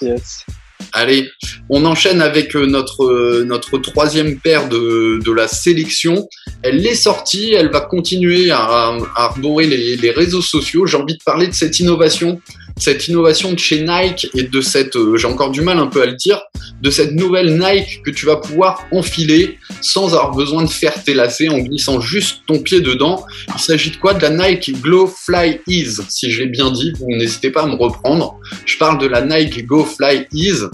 Yes. 0.00 0.44
Allez, 0.92 1.28
on 1.68 1.84
enchaîne 1.84 2.20
avec 2.20 2.56
euh, 2.56 2.66
notre, 2.66 3.04
euh, 3.04 3.44
notre 3.44 3.78
troisième 3.78 4.38
paire 4.38 4.68
de, 4.68 5.32
la 5.32 5.46
sélection. 5.46 6.28
Elle 6.62 6.84
est 6.86 6.94
sortie, 6.94 7.52
elle 7.52 7.70
va 7.70 7.80
continuer 7.80 8.50
à, 8.50 8.58
à 8.58 8.98
arborer 9.16 9.66
les, 9.66 9.96
les 9.96 10.10
réseaux 10.10 10.42
sociaux. 10.42 10.86
J'ai 10.86 10.96
envie 10.96 11.16
de 11.16 11.22
parler 11.22 11.46
de 11.46 11.52
cette 11.52 11.78
innovation, 11.80 12.40
cette 12.78 13.08
innovation 13.08 13.52
de 13.52 13.58
chez 13.58 13.82
Nike 13.82 14.28
et 14.34 14.44
de 14.44 14.60
cette, 14.60 14.96
euh, 14.96 15.16
j'ai 15.16 15.26
encore 15.26 15.50
du 15.50 15.60
mal 15.60 15.78
un 15.78 15.86
peu 15.86 16.02
à 16.02 16.06
le 16.06 16.14
dire, 16.14 16.40
de 16.80 16.90
cette 16.90 17.12
nouvelle 17.12 17.58
Nike 17.58 18.02
que 18.04 18.10
tu 18.10 18.26
vas 18.26 18.36
pouvoir 18.36 18.86
enfiler 18.92 19.58
sans 19.80 20.14
avoir 20.14 20.32
besoin 20.32 20.62
de 20.62 20.70
faire 20.70 21.02
tes 21.02 21.14
lacets 21.14 21.48
en 21.48 21.58
glissant 21.58 22.00
juste 22.00 22.42
ton 22.46 22.60
pied 22.60 22.80
dedans. 22.80 23.24
Il 23.54 23.60
s'agit 23.60 23.90
de 23.90 23.96
quoi? 23.96 24.14
De 24.14 24.22
la 24.22 24.30
Nike 24.30 24.80
Glow 24.80 25.06
Fly 25.06 25.60
Ease, 25.66 26.04
si 26.08 26.30
je 26.30 26.42
l'ai 26.42 26.48
bien 26.48 26.70
dit. 26.70 26.92
Vous 26.98 27.06
n'hésitez 27.08 27.50
pas 27.50 27.62
à 27.62 27.66
me 27.66 27.74
reprendre. 27.74 28.38
Je 28.64 28.76
parle 28.78 28.98
de 28.98 29.06
la 29.06 29.22
Nike 29.22 29.66
Go 29.66 29.84
Fly 29.84 30.26
Ease 30.32 30.70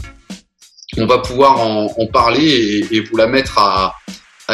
on 0.97 1.07
va 1.07 1.19
pouvoir 1.19 1.61
en, 1.61 2.07
parler 2.13 2.87
et, 2.91 3.01
vous 3.01 3.17
la 3.17 3.27
mettre 3.27 3.59
à, 3.59 3.95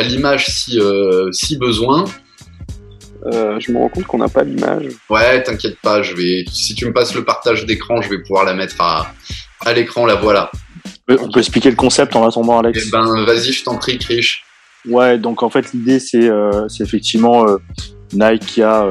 l'image 0.03 0.47
si, 0.47 0.79
euh, 0.79 1.31
si 1.33 1.57
besoin. 1.57 2.05
Euh, 3.27 3.59
je 3.61 3.73
me 3.73 3.79
rends 3.79 3.89
compte 3.89 4.07
qu'on 4.07 4.19
n'a 4.19 4.29
pas 4.29 4.43
l'image. 4.43 4.89
Ouais, 5.09 5.43
t'inquiète 5.43 5.79
pas, 5.81 6.03
je 6.03 6.15
vais. 6.15 6.45
Si 6.51 6.75
tu 6.75 6.87
me 6.87 6.93
passes 6.93 7.15
le 7.15 7.25
partage 7.25 7.67
d'écran, 7.67 8.01
je 8.01 8.09
vais 8.09 8.19
pouvoir 8.23 8.45
la 8.45 8.55
mettre 8.55 8.81
à, 8.81 9.13
à 9.65 9.73
l'écran. 9.73 10.07
La 10.07 10.15
voilà. 10.15 10.51
On 11.09 11.31
peut 11.31 11.41
expliquer 11.41 11.71
le 11.71 11.77
concept 11.77 12.15
en 12.17 12.27
attendant, 12.27 12.59
Alex. 12.59 12.85
Eh 12.87 12.91
ben, 12.91 13.25
vas-y, 13.25 13.53
je 13.53 13.65
t'en 13.65 13.77
prie, 13.77 13.99
Krish. 13.99 14.45
Ouais, 14.89 15.19
donc 15.19 15.43
en 15.43 15.51
fait, 15.51 15.73
l'idée, 15.73 15.99
c'est 15.99 16.29
euh, 16.29 16.67
effectivement 16.81 17.45
Nike 18.13 18.47
qui 18.47 18.63
a 18.63 18.87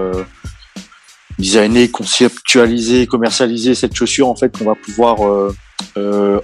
designé, 1.39 1.89
conceptualisé, 1.89 3.07
commercialisé 3.07 3.73
cette 3.73 3.95
chaussure. 3.95 4.27
En 4.27 4.35
fait, 4.35 4.55
qu'on 4.55 4.65
va 4.65 4.75
pouvoir 4.75 5.17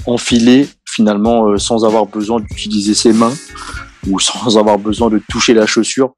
enfiler 0.07 0.67
finalement 0.95 1.47
euh, 1.47 1.57
sans 1.57 1.85
avoir 1.85 2.05
besoin 2.05 2.39
d'utiliser 2.39 2.93
ses 2.93 3.11
mains 3.11 3.33
ou 4.09 4.19
sans 4.19 4.57
avoir 4.57 4.77
besoin 4.77 5.09
de 5.09 5.21
toucher 5.29 5.53
la 5.53 5.65
chaussure, 5.65 6.15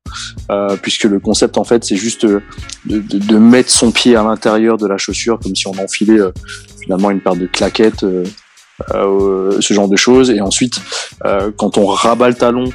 euh, 0.52 0.76
puisque 0.82 1.06
le 1.06 1.20
concept 1.20 1.58
en 1.58 1.64
fait 1.64 1.84
c'est 1.84 1.96
juste 1.96 2.26
euh, 2.26 2.42
de, 2.86 3.00
de, 3.00 3.18
de, 3.18 3.38
mettre 3.38 3.70
son 3.70 3.92
pied 3.92 4.16
à 4.16 4.24
l'intérieur 4.24 4.78
de 4.78 4.88
la 4.88 4.98
chaussure 4.98 5.40
comme 5.40 5.56
si 5.56 5.68
on 5.68 5.78
enfilait 5.78 6.20
finalement 6.82 7.12
une 7.12 7.22
paire 7.22 7.36
de 7.36 7.48
claquettes, 7.48 8.06
ce 8.90 9.74
genre 9.74 9.90
de 9.90 9.96
choses, 9.96 10.30
et 10.30 10.42
ensuite 10.42 10.80
quand 11.58 11.78
on 11.78 11.86
rabat 11.86 12.30
le 12.30 12.36
talon 12.36 12.66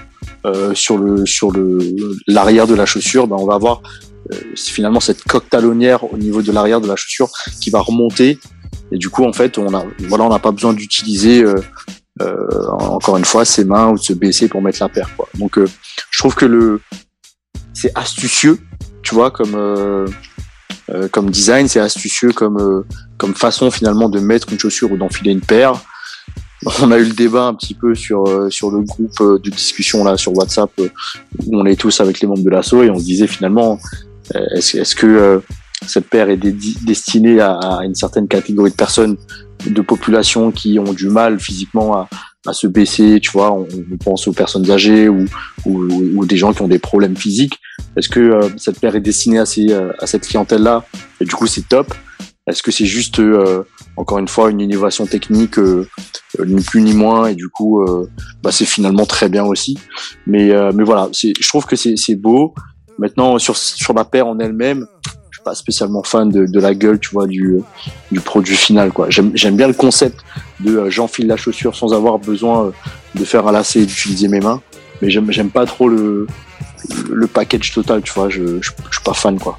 sur 0.75 0.99
le 0.99 1.25
sur 1.27 1.51
le 1.51 1.79
l'arrière 2.27 2.67
de 2.67 2.75
la 2.75 2.87
chaussure, 2.87 3.27
ben 3.27 3.37
on 3.39 3.47
va 3.47 3.55
avoir 3.55 3.83
finalement 4.57 5.01
cette 5.01 5.23
coque 5.25 5.49
talonnière 5.49 6.13
au 6.13 6.17
niveau 6.17 6.43
de 6.43 6.53
l'arrière 6.53 6.81
de 6.81 6.89
la 6.89 6.97
chaussure 6.97 7.31
qui 7.61 7.71
va 7.71 7.81
remonter. 7.81 8.39
Et 8.93 8.99
du 8.99 9.09
coup, 9.09 9.25
en 9.25 9.33
fait, 9.33 9.59
on 9.59 9.75
a, 9.75 9.85
voilà, 10.01 10.25
on 10.25 10.29
n'a 10.29 10.39
pas 10.39 10.53
besoin 10.53 10.75
d'utiliser 10.75 11.43
euh, 11.43 11.55
euh, 12.21 12.67
encore 12.69 13.17
une 13.17 13.25
fois 13.25 13.45
ses 13.45 13.65
mains 13.65 13.89
ou 13.91 13.95
de 13.95 14.03
se 14.03 14.13
baisser 14.13 14.49
pour 14.49 14.61
mettre 14.63 14.79
la 14.81 14.89
paire. 14.89 15.09
Quoi. 15.17 15.29
Donc, 15.39 15.59
euh, 15.59 15.67
je 16.11 16.19
trouve 16.19 16.35
que 16.35 16.45
le, 16.45 16.81
c'est 17.73 17.93
astucieux, 17.95 18.59
tu 19.03 19.15
vois, 19.15 19.31
comme 19.31 19.55
euh, 19.55 20.07
euh, 20.91 21.09
comme 21.09 21.31
design, 21.31 21.69
c'est 21.69 21.81
astucieux 21.81 22.33
comme 22.33 22.85
comme 23.17 23.35
façon 23.35 23.71
finalement 23.71 24.09
de 24.09 24.21
mettre 24.21 24.53
une 24.53 24.59
chaussure 24.59 24.93
ou 24.93 24.97
d'enfiler 24.97 25.33
une 25.33 25.41
paire. 25.41 25.75
On 26.81 26.93
a 26.93 26.99
eu 26.99 27.05
le 27.05 27.15
débat 27.15 27.45
un 27.45 27.55
petit 27.55 27.75
peu 27.75 27.95
sur 27.95 28.53
sur 28.53 28.71
le 28.71 28.83
groupe 28.83 29.43
de 29.43 29.51
discussion 29.51 30.05
là 30.05 30.17
sur 30.17 30.37
WhatsApp 30.37 30.71
où 30.79 31.59
on 31.59 31.67
est 31.67 31.75
tous 31.75 32.01
avec 32.01 32.21
les 32.21 32.29
membres 32.29 32.45
de 32.45 32.51
l'assaut 32.51 32.85
et 32.85 32.91
on 32.91 32.99
se 33.01 33.05
disait 33.05 33.27
finalement 33.27 33.81
est-ce 34.55 34.77
est-ce 34.77 34.95
que 34.95 35.43
cette 35.87 36.09
paire 36.09 36.31
est 36.31 36.37
destinée 36.37 37.41
à, 37.41 37.81
une 37.83 37.95
certaine 37.95 38.29
catégorie 38.29 38.71
de 38.71 38.77
personnes, 38.77 39.17
de 39.67 39.81
population 39.81 40.51
qui 40.51 40.79
ont 40.79 40.93
du 40.93 41.09
mal 41.09 41.39
physiquement 41.41 41.97
à, 41.97 42.09
à 42.47 42.53
se 42.53 42.67
baisser, 42.67 43.21
tu 43.21 43.31
vois, 43.31 43.53
on, 43.53 43.67
pense 44.05 44.27
aux 44.27 44.33
personnes 44.33 44.69
âgées 44.71 45.09
ou, 45.09 45.27
ou, 45.65 45.85
ou, 46.17 46.27
des 46.27 46.37
gens 46.37 46.53
qui 46.53 46.63
ont 46.63 46.69
des 46.69 46.81
problèmes 46.81 47.17
physiques. 47.17 47.59
Est-ce 47.97 48.09
que 48.09 48.21
euh, 48.21 48.49
cette 48.57 48.81
paire 48.81 48.97
est 48.97 49.01
destinée 49.01 49.39
à, 49.39 49.47
ces, 49.47 49.71
euh, 49.71 49.93
à 50.01 50.07
cette 50.07 50.27
clientèle-là? 50.27 50.85
Et 51.21 51.25
du 51.25 51.35
coup, 51.35 51.47
c'est 51.47 51.69
top. 51.69 51.95
Est-ce 52.49 52.63
que 52.63 52.73
c'est 52.73 52.87
juste, 52.87 53.21
euh, 53.21 53.63
encore 53.97 54.19
une 54.19 54.27
fois, 54.27 54.51
une 54.51 54.61
innovation 54.61 55.07
technique, 55.07 55.57
ni 56.45 56.63
plus 56.63 56.83
ni 56.83 56.93
moins, 56.93 57.29
et 57.29 57.37
du 57.37 57.49
coup, 57.49 57.87
bah, 58.43 58.51
c'est 58.51 58.65
finalement 58.65 59.07
très 59.07 59.29
bien 59.29 59.45
aussi. 59.45 59.79
Mais, 60.27 60.51
mais 60.73 60.83
voilà, 60.83 61.09
je 61.13 61.49
trouve 61.49 61.67
que 61.67 61.77
c'est 61.77 62.17
beau. 62.17 62.53
Maintenant, 62.99 63.39
sur, 63.39 63.57
sur 63.57 63.95
la 63.95 64.05
paire 64.05 64.27
en 64.27 64.41
elle-même, 64.41 64.87
pas 65.45 65.55
spécialement 65.55 66.03
fan 66.03 66.29
de, 66.29 66.47
de, 66.47 66.61
la 66.61 66.75
gueule, 66.75 66.99
tu 66.99 67.11
vois, 67.11 67.27
du, 67.27 67.59
du 68.11 68.21
produit 68.21 68.57
final, 68.57 68.93
quoi. 68.93 69.09
J'aime 69.11 69.57
bien 69.57 69.67
le 69.67 69.75
concept 69.75 70.21
de 70.61 70.77
euh, 70.77 70.91
j'enfile 70.91 71.27
la 71.27 71.37
chaussure 71.37 71.75
sans 71.75 71.93
avoir 71.93 72.19
besoin 72.19 72.67
euh, 72.67 72.71
de 73.15 73.25
faire 73.25 73.47
un 73.47 73.53
lacet 73.53 73.81
et 73.81 73.87
d'utiliser 73.87 74.29
mes 74.29 74.41
mains, 74.41 74.61
mais 75.01 75.11
j'aime 75.11 75.51
pas 75.51 75.67
trop 75.67 75.89
le, 75.89 76.27
le 77.11 77.27
package 77.27 77.73
total, 77.73 78.03
tu 78.03 78.13
vois. 78.13 78.29
Je, 78.29 78.61
je, 78.61 78.71
suis 78.71 79.03
pas 79.05 79.15
fan, 79.15 79.39
quoi. 79.39 79.59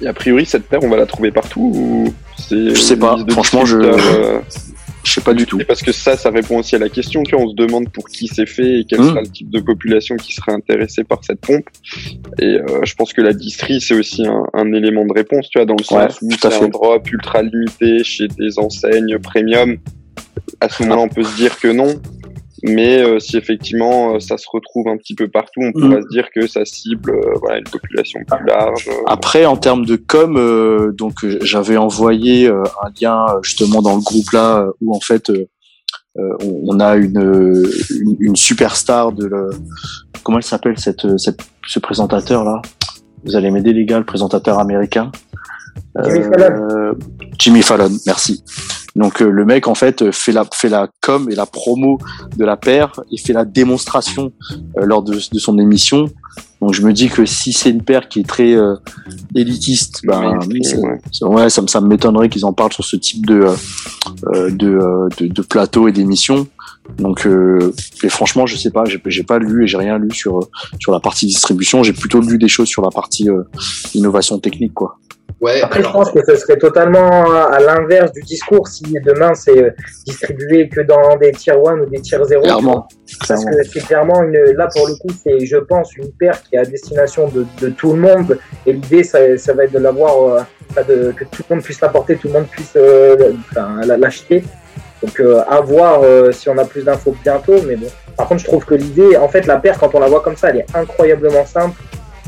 Et 0.00 0.06
a 0.06 0.12
priori, 0.12 0.44
cette 0.46 0.66
paire, 0.66 0.80
on 0.82 0.88
va 0.88 0.96
la 0.96 1.06
trouver 1.06 1.30
partout 1.30 1.72
ou 1.74 2.14
Je 2.50 2.74
sais 2.74 2.96
pas. 2.96 3.16
Franchement, 3.30 3.64
je. 3.64 4.40
Je 5.06 5.12
sais 5.12 5.20
pas 5.20 5.34
du 5.34 5.46
tout. 5.46 5.60
Et 5.60 5.64
parce 5.64 5.82
que 5.82 5.92
ça, 5.92 6.16
ça 6.16 6.30
répond 6.30 6.58
aussi 6.58 6.74
à 6.74 6.80
la 6.80 6.88
question. 6.88 7.22
Tu 7.22 7.36
vois, 7.36 7.44
on 7.44 7.48
se 7.50 7.54
demande 7.54 7.88
pour 7.90 8.08
qui 8.08 8.26
c'est 8.26 8.44
fait 8.46 8.80
et 8.80 8.84
quel 8.84 9.00
Mmh. 9.00 9.08
sera 9.08 9.20
le 9.20 9.28
type 9.28 9.50
de 9.50 9.60
population 9.60 10.16
qui 10.16 10.32
serait 10.32 10.50
intéressée 10.52 11.04
par 11.04 11.22
cette 11.22 11.40
pompe. 11.40 11.66
Et 12.40 12.56
euh, 12.56 12.80
je 12.82 12.94
pense 12.94 13.12
que 13.12 13.20
la 13.22 13.32
distrie, 13.32 13.80
c'est 13.80 13.94
aussi 13.94 14.26
un, 14.26 14.42
un 14.52 14.72
élément 14.72 15.06
de 15.06 15.12
réponse, 15.12 15.48
tu 15.48 15.58
vois, 15.58 15.64
dans 15.66 15.76
le 15.78 15.94
Ouais, 15.94 16.08
sens 16.08 16.18
où 16.22 16.30
c'est 16.32 16.52
un 16.60 16.68
drop 16.68 17.08
ultra 17.12 17.42
limité 17.42 18.02
chez 18.02 18.26
des 18.26 18.58
enseignes 18.58 19.18
premium. 19.20 19.76
À 20.60 20.68
ce 20.68 20.82
moment-là, 20.82 21.02
on 21.02 21.08
peut 21.08 21.22
se 21.22 21.36
dire 21.36 21.56
que 21.60 21.68
non. 21.68 22.00
Mais 22.62 23.02
euh, 23.02 23.18
si 23.18 23.36
effectivement 23.36 24.14
euh, 24.14 24.18
ça 24.20 24.38
se 24.38 24.46
retrouve 24.50 24.88
un 24.88 24.96
petit 24.96 25.14
peu 25.14 25.28
partout, 25.28 25.60
on 25.62 25.72
pourra 25.72 25.98
Mm. 25.98 26.02
se 26.02 26.08
dire 26.08 26.28
que 26.34 26.46
ça 26.46 26.64
cible 26.64 27.10
euh, 27.10 27.34
voilà, 27.40 27.58
une 27.58 27.64
population 27.64 28.20
plus 28.26 28.46
large. 28.46 28.88
euh. 28.88 28.92
Après, 29.06 29.44
en 29.44 29.56
termes 29.56 29.84
de 29.84 29.96
com, 29.96 30.36
euh, 30.38 30.92
donc 30.92 31.22
euh, 31.24 31.38
j'avais 31.42 31.76
envoyé 31.76 32.48
euh, 32.48 32.62
un 32.82 32.88
lien 33.00 33.26
justement 33.42 33.82
dans 33.82 33.94
le 33.96 34.02
groupe 34.02 34.30
là 34.32 34.66
où 34.80 34.94
en 34.96 35.00
fait 35.00 35.30
on, 36.18 36.38
on 36.40 36.80
a 36.80 36.96
une, 36.96 37.62
une 38.00 38.16
une 38.20 38.36
superstar 38.36 39.12
de 39.12 39.26
le, 39.26 39.50
comment 40.22 40.38
elle 40.38 40.44
s'appelle 40.44 40.78
cette, 40.78 41.18
cette 41.18 41.40
ce 41.66 41.78
présentateur 41.78 42.42
là? 42.44 42.62
Vous 43.24 43.36
allez 43.36 43.50
m'aider 43.50 43.72
les 43.72 43.84
gars, 43.84 43.98
le 43.98 44.04
présentateur 44.06 44.58
américain? 44.58 45.10
Jimmy 46.04 46.20
Euh, 46.20 46.30
Fallon. 46.30 46.98
Jimmy 47.38 47.62
Fallon, 47.62 47.90
merci. 48.06 48.42
Donc 48.94 49.20
euh, 49.20 49.28
le 49.30 49.44
mec 49.44 49.68
en 49.68 49.74
fait 49.74 50.00
euh, 50.02 50.10
fait 50.12 50.32
la 50.32 50.44
fait 50.54 50.68
la 50.70 50.88
com 51.02 51.28
et 51.30 51.34
la 51.34 51.44
promo 51.46 51.98
de 52.36 52.44
la 52.44 52.56
paire 52.56 52.92
et 53.12 53.18
fait 53.18 53.34
la 53.34 53.44
démonstration 53.44 54.32
euh, 54.78 54.86
lors 54.86 55.02
de, 55.02 55.14
de 55.14 55.38
son 55.38 55.58
émission. 55.58 56.06
Donc 56.62 56.72
je 56.72 56.80
me 56.80 56.92
dis 56.94 57.08
que 57.10 57.26
si 57.26 57.52
c'est 57.52 57.68
une 57.70 57.82
paire 57.82 58.08
qui 58.08 58.20
est 58.20 58.26
très 58.26 58.54
euh, 58.54 58.76
élitiste, 59.34 60.00
ben 60.06 60.38
ouais. 61.22 61.34
ouais, 61.42 61.50
ça, 61.50 61.60
me- 61.60 61.66
ça 61.66 61.80
m'étonnerait 61.82 62.30
qu'ils 62.30 62.46
en 62.46 62.54
parlent 62.54 62.72
sur 62.72 62.84
ce 62.84 62.96
type 62.96 63.26
de 63.26 63.40
euh, 63.42 63.54
euh, 64.34 64.50
de, 64.50 64.68
euh, 64.70 65.08
de 65.18 65.26
de 65.26 65.42
plateau 65.42 65.88
et 65.88 65.92
d'émission. 65.92 66.46
Donc 66.98 67.26
euh, 67.26 67.74
et 68.02 68.08
franchement 68.08 68.46
je 68.46 68.56
sais 68.56 68.70
pas, 68.70 68.84
j'ai 68.86 69.00
j'ai 69.06 69.24
pas 69.24 69.38
lu 69.38 69.64
et 69.64 69.66
j'ai 69.66 69.76
rien 69.76 69.98
lu 69.98 70.10
sur 70.12 70.38
euh, 70.38 70.48
sur 70.80 70.92
la 70.92 71.00
partie 71.00 71.26
distribution. 71.26 71.82
J'ai 71.82 71.92
plutôt 71.92 72.20
lu 72.22 72.38
des 72.38 72.48
choses 72.48 72.68
sur 72.68 72.80
la 72.80 72.90
partie 72.90 73.28
euh, 73.28 73.42
innovation 73.94 74.38
technique 74.38 74.72
quoi. 74.72 74.96
Ouais, 75.40 75.60
Après, 75.60 75.82
je 75.82 75.88
pense 75.88 76.10
que 76.12 76.24
ce 76.24 76.34
serait 76.36 76.56
totalement 76.56 77.30
à 77.30 77.60
l'inverse 77.60 78.10
du 78.12 78.22
discours 78.22 78.66
si 78.68 78.84
demain 79.04 79.34
c'est 79.34 79.74
distribué 80.06 80.68
que 80.68 80.80
dans 80.80 81.16
des 81.16 81.30
tier 81.32 81.52
1 81.52 81.80
ou 81.80 81.86
des 81.86 82.00
tier 82.00 82.18
0. 82.24 82.42
Clairement, 82.42 82.88
Parce 83.18 83.44
clairement. 83.44 83.58
que 83.58 83.64
c'est 83.64 83.80
clairement 83.86 84.22
une, 84.22 84.32
là 84.56 84.68
pour 84.74 84.88
le 84.88 84.94
coup, 84.94 85.14
c'est, 85.22 85.44
je 85.44 85.58
pense, 85.58 85.94
une 85.96 86.10
paire 86.12 86.42
qui 86.42 86.56
est 86.56 86.58
à 86.58 86.64
destination 86.64 87.28
de, 87.28 87.44
de 87.60 87.68
tout 87.68 87.92
le 87.92 88.00
monde. 88.00 88.38
Et 88.64 88.72
l'idée, 88.72 89.04
ça, 89.04 89.18
ça 89.36 89.52
va 89.52 89.64
être 89.64 89.72
de 89.72 89.78
l'avoir, 89.78 90.46
euh, 90.78 91.12
que 91.12 91.24
tout 91.24 91.42
le 91.50 91.56
monde 91.56 91.64
puisse 91.64 91.82
l'apporter, 91.82 92.16
tout 92.16 92.28
le 92.28 92.34
monde 92.34 92.46
puisse 92.46 92.72
euh, 92.76 93.32
enfin, 93.50 93.80
l'acheter. 93.84 94.42
Donc, 95.02 95.20
euh, 95.20 95.42
à 95.48 95.60
voir 95.60 96.00
euh, 96.02 96.32
si 96.32 96.48
on 96.48 96.56
a 96.56 96.64
plus 96.64 96.82
d'infos 96.84 97.14
bientôt. 97.22 97.60
Mais 97.66 97.76
bon. 97.76 97.86
Par 98.16 98.26
contre, 98.28 98.40
je 98.40 98.46
trouve 98.46 98.64
que 98.64 98.74
l'idée, 98.74 99.16
en 99.16 99.28
fait, 99.28 99.46
la 99.46 99.58
paire, 99.58 99.78
quand 99.78 99.94
on 99.94 100.00
la 100.00 100.06
voit 100.06 100.20
comme 100.20 100.36
ça, 100.36 100.48
elle 100.48 100.58
est 100.58 100.66
incroyablement 100.74 101.44
simple. 101.44 101.78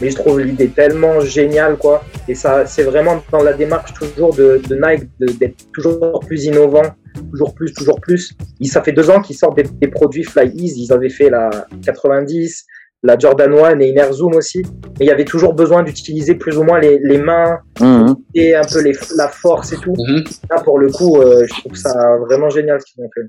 Mais 0.01 0.11
je 0.11 0.17
trouve 0.17 0.41
l'idée 0.41 0.69
tellement 0.69 1.21
géniale, 1.21 1.77
quoi. 1.77 2.05
Et 2.29 2.35
ça, 2.35 2.67
c'est 2.67 2.85
vraiment 2.85 3.23
dans 3.33 3.43
la 3.43 3.53
démarche 3.53 3.93
toujours 3.95 4.35
de, 4.35 4.61
de 4.69 4.75
Nike 4.77 5.09
d'être 5.41 5.57
toujours 5.73 6.21
plus 6.27 6.45
innovant, 6.45 6.83
toujours 7.31 7.55
plus, 7.55 7.73
toujours 7.73 8.01
plus. 8.01 8.33
Ils, 8.61 8.69
ça 8.69 8.83
fait 8.83 8.93
deux 8.93 9.11
ans 9.11 9.21
qu'ils 9.21 9.37
sortent 9.37 9.57
des, 9.57 9.65
des 9.65 9.89
produits 9.89 10.25
Fly 10.25 10.51
Ease. 10.55 10.77
Ils 10.79 10.93
avaient 10.93 11.09
fait 11.09 11.31
la 11.31 11.51
90, 11.85 12.65
la 13.03 13.19
Jordan 13.19 13.53
1 13.53 13.81
et 13.81 13.89
une 13.89 13.99
Air 13.99 14.13
Zoom 14.13 14.35
aussi. 14.37 14.63
Mais 14.99 15.07
il 15.07 15.09
y 15.09 15.11
avait 15.11 15.25
toujours 15.25 15.55
besoin 15.55 15.83
d'utiliser 15.83 16.35
plus 16.37 16.59
ou 16.59 16.63
moins 16.63 16.79
les, 16.81 16.99
les 17.03 17.19
mains 17.19 17.59
Mhm. 17.81 18.17
et 18.35 18.57
un 18.57 18.63
peu 18.73 18.83
les, 18.83 18.93
la 19.17 19.29
force 19.29 19.73
et 19.73 19.77
tout. 19.77 19.95
mhm. 19.97 20.25
Là, 20.51 20.61
pour 20.63 20.79
le 20.81 20.91
coup, 20.91 21.21
euh, 21.21 21.45
je 21.49 21.61
trouve 21.61 21.77
ça 21.77 21.93
vraiment 22.29 22.51
génial 22.51 22.81
ce 22.81 22.87
qu'ils 22.93 23.05
ont 23.05 23.11
fait. 23.15 23.23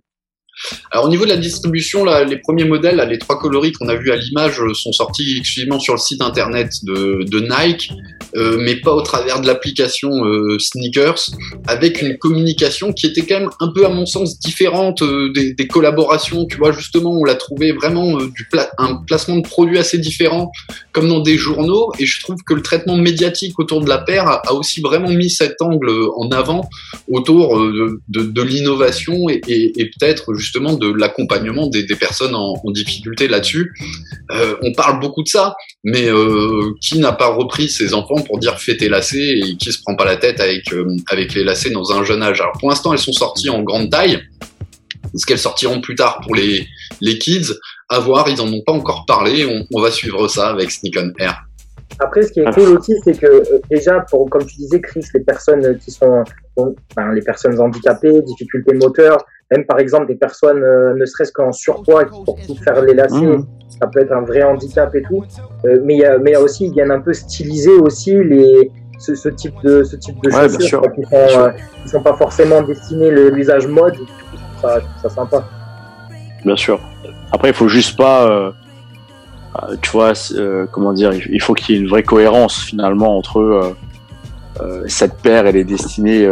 Alors 0.92 1.06
au 1.06 1.10
niveau 1.10 1.26
de 1.26 1.30
la 1.30 1.38
distribution, 1.38 2.04
là, 2.04 2.24
les 2.24 2.38
premiers 2.38 2.66
modèles, 2.66 3.06
les 3.10 3.18
trois 3.18 3.40
coloris 3.40 3.72
qu'on 3.72 3.88
a 3.88 3.96
vus 3.96 4.12
à 4.12 4.16
l'image, 4.16 4.60
euh, 4.60 4.74
sont 4.74 4.92
sortis 4.92 5.38
exclusivement 5.38 5.80
sur 5.80 5.94
le 5.94 6.00
site 6.00 6.22
internet 6.22 6.72
de, 6.84 7.40
Nike, 7.40 7.92
euh, 8.36 8.58
mais 8.60 8.76
pas 8.76 8.94
au 8.94 9.02
travers 9.02 9.42
de 9.42 9.48
l'application 9.48 10.10
euh, 10.26 10.60
Sneakers, 10.60 11.30
avec 11.68 12.02
une 12.02 12.18
communication 12.18 12.92
qui 12.92 13.06
était 13.06 13.22
quand 13.22 13.40
même 13.40 13.50
un 13.60 13.72
peu 13.74 13.86
à 13.86 13.90
mon 13.90 14.06
sens 14.06 14.40
différente 14.40 15.04
des, 15.34 15.68
collaborations. 15.68 16.46
Tu 16.48 16.58
vois, 16.58 16.72
justement, 16.72 17.12
on 17.12 17.24
l'a 17.24 17.36
trouvé 17.36 17.72
vraiment 17.72 18.18
un 18.78 18.96
placement 19.08 19.38
de 19.38 19.48
produits 19.48 19.78
assez 19.78 19.98
différent, 19.98 20.52
comme 20.92 21.08
dans 21.08 21.22
des 21.22 21.38
journaux, 21.38 21.92
et 22.00 22.06
je 22.06 22.20
trouve 22.22 22.38
que 22.46 22.54
le 22.54 22.62
traitement 22.62 22.98
médiatique 22.98 23.60
autour 23.60 23.82
de 23.82 23.90
la 23.90 24.00
paire 24.00 24.28
a, 24.28 24.54
aussi 24.54 24.82
vraiment 24.82 25.10
mis 25.10 25.30
cet 25.30 25.62
angle 25.62 25.90
en 26.18 26.30
avant 26.32 26.68
autour 27.12 27.60
de, 27.60 28.42
l'innovation 28.42 29.30
et, 29.30 29.42
et 29.48 29.86
peut-être 29.86 30.34
justement 30.34 30.49
de 30.54 30.94
l'accompagnement 30.94 31.68
des, 31.68 31.84
des 31.84 31.96
personnes 31.96 32.36
en, 32.36 32.56
en 32.64 32.72
difficulté 32.72 33.28
là-dessus. 33.28 33.72
Euh, 34.32 34.56
on 34.64 34.74
parle 34.74 35.00
beaucoup 35.00 35.24
de 35.24 35.28
ça, 35.28 35.56
mais 35.84 36.08
euh, 36.08 36.74
qui 36.82 37.00
n'a 37.00 37.12
pas 37.12 37.28
repris 37.28 37.70
ses 37.70 37.94
enfants 37.94 38.22
pour 38.22 38.40
dire 38.40 38.60
fais 38.60 38.78
tes 38.78 38.90
lacets 38.90 39.40
et 39.40 39.58
qui 39.58 39.72
se 39.72 39.82
prend 39.82 39.96
pas 39.96 40.06
la 40.06 40.18
tête 40.18 40.40
avec, 40.40 40.72
euh, 40.74 40.96
avec 41.10 41.34
les 41.34 41.44
lacets 41.44 41.72
dans 41.72 41.92
un 41.92 42.04
jeune 42.04 42.22
âge? 42.24 42.42
Alors 42.42 42.54
pour 42.60 42.70
l'instant, 42.70 42.94
elles 42.94 43.00
sont 43.00 43.14
sorties 43.14 43.50
en 43.50 43.62
grande 43.64 43.90
taille. 43.90 44.22
Est-ce 45.14 45.26
qu'elles 45.26 45.40
sortiront 45.40 45.82
plus 45.82 45.96
tard 45.96 46.20
pour 46.22 46.36
les, 46.36 46.68
les 47.02 47.18
kids 47.18 47.54
À 47.90 48.00
voir, 48.00 48.30
ils 48.30 48.42
en 48.42 48.52
ont 48.52 48.62
pas 48.66 48.74
encore 48.74 49.06
parlé. 49.06 49.46
On, 49.46 49.66
on 49.74 49.82
va 49.82 49.92
suivre 49.92 50.28
ça 50.28 50.50
avec 50.50 50.72
Sneak 50.72 50.98
on 50.98 51.12
Air. 51.20 51.44
Après, 51.98 52.22
ce 52.22 52.32
qui 52.32 52.40
est 52.40 52.54
cool 52.54 52.78
aussi, 52.78 52.94
c'est 53.04 53.20
que 53.20 53.44
déjà, 53.70 54.00
pour, 54.10 54.30
comme 54.30 54.46
tu 54.46 54.56
disais, 54.58 54.80
Chris, 54.80 55.04
les 55.14 55.22
personnes 55.22 55.78
qui 55.80 55.92
sont, 55.92 56.24
bon, 56.56 56.76
enfin, 56.92 57.12
les 57.14 57.22
personnes 57.22 57.60
handicapées, 57.60 58.22
difficultés 58.22 58.74
moteurs, 58.76 59.18
même 59.52 59.66
par 59.66 59.80
exemple 59.80 60.08
des 60.08 60.16
personnes 60.16 60.64
euh, 60.64 60.94
ne 60.96 61.06
serait-ce 61.06 61.32
qu'en 61.32 61.52
surpoids 61.52 62.06
pour 62.26 62.38
qui 62.40 62.56
faire 62.58 62.82
les 62.82 62.94
lacets, 62.94 63.16
Mhm. 63.26 63.46
ça 63.80 63.88
peut 63.88 64.00
être 64.02 64.12
un 64.12 64.22
vrai 64.22 64.44
handicap 64.44 64.94
et 64.96 65.02
tout. 65.02 65.24
Euh, 65.66 65.80
mais 65.84 65.96
il 65.96 66.00
y 66.00 66.06
a, 66.06 66.18
mais 66.18 66.32
y 66.32 66.36
a 66.36 66.42
aussi, 66.42 66.66
ils 66.68 66.72
viennent 66.72 66.92
un 66.92 67.00
peu 67.02 67.14
styliser 67.14 67.72
aussi 67.74 68.14
les, 68.24 68.72
ce, 69.00 69.16
ce 69.16 69.30
type 69.30 69.56
de, 69.64 69.84
ce 69.84 69.96
type 69.96 70.16
de 70.24 70.30
Ouais, 70.30 70.50
chaussures 70.50 70.82
qui 70.94 71.04
sûr. 71.06 71.18
euh, 71.18 71.52
sont 71.88 72.02
pas 72.04 72.16
forcément 72.16 72.62
destinées 72.62 73.12
l'usage 73.12 73.68
mode. 73.68 73.96
Je 73.96 74.04
trouve 74.04 74.40
ça, 74.62 74.80
ça 75.02 75.10
sympa. 75.10 75.44
Bien 76.46 76.56
sûr. 76.56 76.80
Après, 77.32 77.50
il 77.50 77.54
faut 77.54 77.68
juste 77.68 77.98
pas, 77.98 78.54
tu 79.82 79.90
vois, 79.92 80.14
euh, 80.36 80.66
comment 80.72 80.94
dire, 80.94 81.12
il 81.14 81.42
faut 81.42 81.54
qu'il 81.54 81.76
y 81.76 81.78
ait 81.78 81.82
une 81.82 81.88
vraie 81.90 82.04
cohérence 82.04 82.62
finalement 82.64 83.18
entre 83.18 83.40
euh, 83.40 83.76
euh, 84.62 84.84
cette 84.88 85.16
paire, 85.22 85.46
elle 85.48 85.56
est 85.56 85.64
destinée 85.64 86.28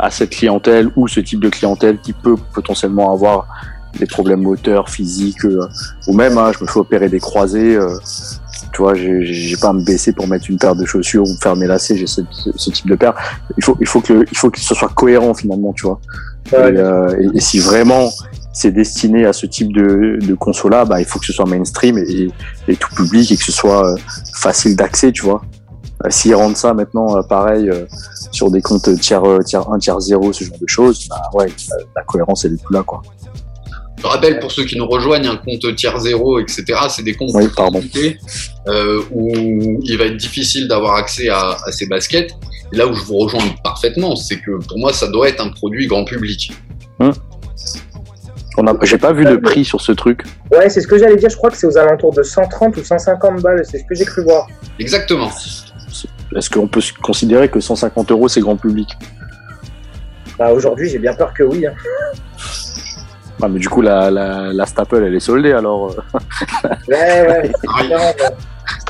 à 0.00 0.10
cette 0.10 0.30
clientèle 0.30 0.90
ou 0.96 1.08
ce 1.08 1.20
type 1.20 1.40
de 1.40 1.48
clientèle 1.48 1.98
qui 2.00 2.12
peut 2.12 2.36
potentiellement 2.54 3.12
avoir 3.12 3.46
des 3.98 4.06
problèmes 4.06 4.42
moteurs, 4.42 4.88
physiques, 4.88 5.44
euh, 5.44 5.66
ou 6.06 6.14
même, 6.14 6.38
hein, 6.38 6.52
je 6.56 6.62
me 6.64 6.68
fais 6.68 6.78
opérer 6.78 7.08
des 7.08 7.18
croisés. 7.20 7.74
euh, 7.76 7.96
tu 8.72 8.82
vois, 8.82 8.94
j'ai 8.94 9.56
pas 9.56 9.70
à 9.70 9.72
me 9.72 9.82
baisser 9.84 10.12
pour 10.12 10.28
mettre 10.28 10.48
une 10.48 10.58
paire 10.58 10.76
de 10.76 10.84
chaussures 10.84 11.24
ou 11.24 11.32
me 11.32 11.36
faire 11.38 11.56
mes 11.56 11.66
lacets. 11.66 11.96
J'ai 11.96 12.06
ce, 12.06 12.20
type 12.70 12.88
de 12.88 12.94
paire. 12.94 13.14
Il 13.58 13.64
faut, 13.64 13.76
il 13.80 13.86
faut 13.86 14.00
que, 14.00 14.24
il 14.30 14.36
faut 14.36 14.48
que 14.50 14.60
ce 14.60 14.74
soit 14.76 14.90
cohérent 14.90 15.34
finalement, 15.34 15.72
tu 15.72 15.86
vois. 15.86 16.00
Ouais, 16.52 16.72
Et, 16.74 16.78
euh, 16.78 17.08
et- 17.20 17.36
et 17.36 17.40
si 17.40 17.58
vraiment 17.58 18.10
c'est 18.52 18.70
destiné 18.70 19.26
à 19.26 19.32
ce 19.32 19.46
type 19.46 19.72
de, 19.72 20.18
de 20.20 20.34
console-là, 20.34 20.84
bah, 20.84 21.00
il 21.00 21.04
faut 21.04 21.18
que 21.18 21.26
ce 21.26 21.32
soit 21.32 21.46
mainstream 21.46 21.98
et, 21.98 22.28
et 22.68 22.76
tout 22.76 22.94
public 22.94 23.32
et 23.32 23.36
que 23.36 23.44
ce 23.44 23.52
soit 23.52 23.94
facile 24.34 24.76
d'accès, 24.76 25.10
tu 25.10 25.22
vois. 25.22 25.42
Euh, 26.04 26.10
S'ils 26.10 26.34
rendent 26.34 26.56
ça 26.56 26.72
maintenant 26.72 27.16
euh, 27.16 27.22
pareil 27.22 27.68
euh, 27.68 27.84
sur 28.30 28.50
des 28.50 28.62
comptes 28.62 28.88
tiers, 29.00 29.24
euh, 29.24 29.40
tiers 29.40 29.68
1, 29.70 29.78
tiers 29.78 30.00
0, 30.00 30.32
ce 30.32 30.44
genre 30.44 30.58
de 30.58 30.66
choses, 30.66 31.06
bah 31.08 31.20
ouais, 31.34 31.46
la, 31.46 31.76
la 31.96 32.02
cohérence 32.04 32.44
elle 32.44 32.54
est 32.54 32.62
plus 32.64 32.74
là, 32.74 32.82
quoi. 32.82 33.02
Je 33.98 34.06
rappelle 34.06 34.38
pour 34.38 34.50
ceux 34.50 34.64
qui 34.64 34.78
nous 34.78 34.86
rejoignent, 34.86 35.28
un 35.28 35.36
compte 35.36 35.76
tiers 35.76 35.98
0, 36.00 36.38
etc., 36.40 36.64
c'est 36.88 37.02
des 37.02 37.12
comptes 37.14 37.32
Oui, 37.34 37.50
compliqués, 37.50 38.18
euh, 38.66 39.02
où 39.12 39.78
il 39.82 39.98
va 39.98 40.06
être 40.06 40.16
difficile 40.16 40.68
d'avoir 40.68 40.94
accès 40.94 41.28
à, 41.28 41.56
à 41.66 41.70
ces 41.70 41.86
baskets. 41.86 42.30
Et 42.72 42.76
là 42.78 42.86
où 42.86 42.94
je 42.94 43.04
vous 43.04 43.18
rejoins 43.18 43.42
parfaitement, 43.62 44.16
c'est 44.16 44.38
que 44.38 44.52
pour 44.66 44.78
moi, 44.78 44.94
ça 44.94 45.06
doit 45.08 45.28
être 45.28 45.42
un 45.44 45.50
produit 45.50 45.86
grand 45.86 46.04
public. 46.06 46.50
On 48.56 48.66
a, 48.66 48.74
j'ai 48.84 48.98
pas 48.98 49.12
vu 49.12 49.24
de 49.24 49.36
prix 49.36 49.64
sur 49.66 49.80
ce 49.82 49.92
truc. 49.92 50.22
Ouais, 50.50 50.68
c'est 50.70 50.80
ce 50.80 50.86
que 50.88 50.98
j'allais 50.98 51.16
dire. 51.16 51.28
Je 51.30 51.36
crois 51.36 51.50
que 51.50 51.56
c'est 51.56 51.66
aux 51.66 51.76
alentours 51.78 52.14
de 52.14 52.22
130 52.22 52.76
ou 52.78 52.84
150 52.84 53.42
balles. 53.42 53.62
C'est 53.70 53.78
ce 53.78 53.84
que 53.84 53.94
j'ai 53.94 54.04
cru 54.04 54.22
voir. 54.22 54.46
Exactement. 54.78 55.30
Est-ce 56.36 56.48
qu'on 56.50 56.68
peut 56.68 56.80
considérer 57.02 57.48
que 57.48 57.60
150 57.60 58.10
euros 58.12 58.28
c'est 58.28 58.40
grand 58.40 58.56
public 58.56 58.88
Bah, 60.38 60.52
aujourd'hui, 60.52 60.88
j'ai 60.88 60.98
bien 60.98 61.14
peur 61.14 61.32
que 61.34 61.42
oui. 61.42 61.66
hein. 61.66 61.72
ah, 63.42 63.48
mais 63.48 63.58
du 63.58 63.68
coup 63.68 63.82
la, 63.82 64.10
la, 64.10 64.52
la 64.52 64.66
Staple 64.66 65.04
elle 65.04 65.14
est 65.14 65.20
soldée 65.20 65.52
alors. 65.52 65.90
euh. 65.90 66.68
Ouais, 66.88 67.26
ouais. 67.28 67.52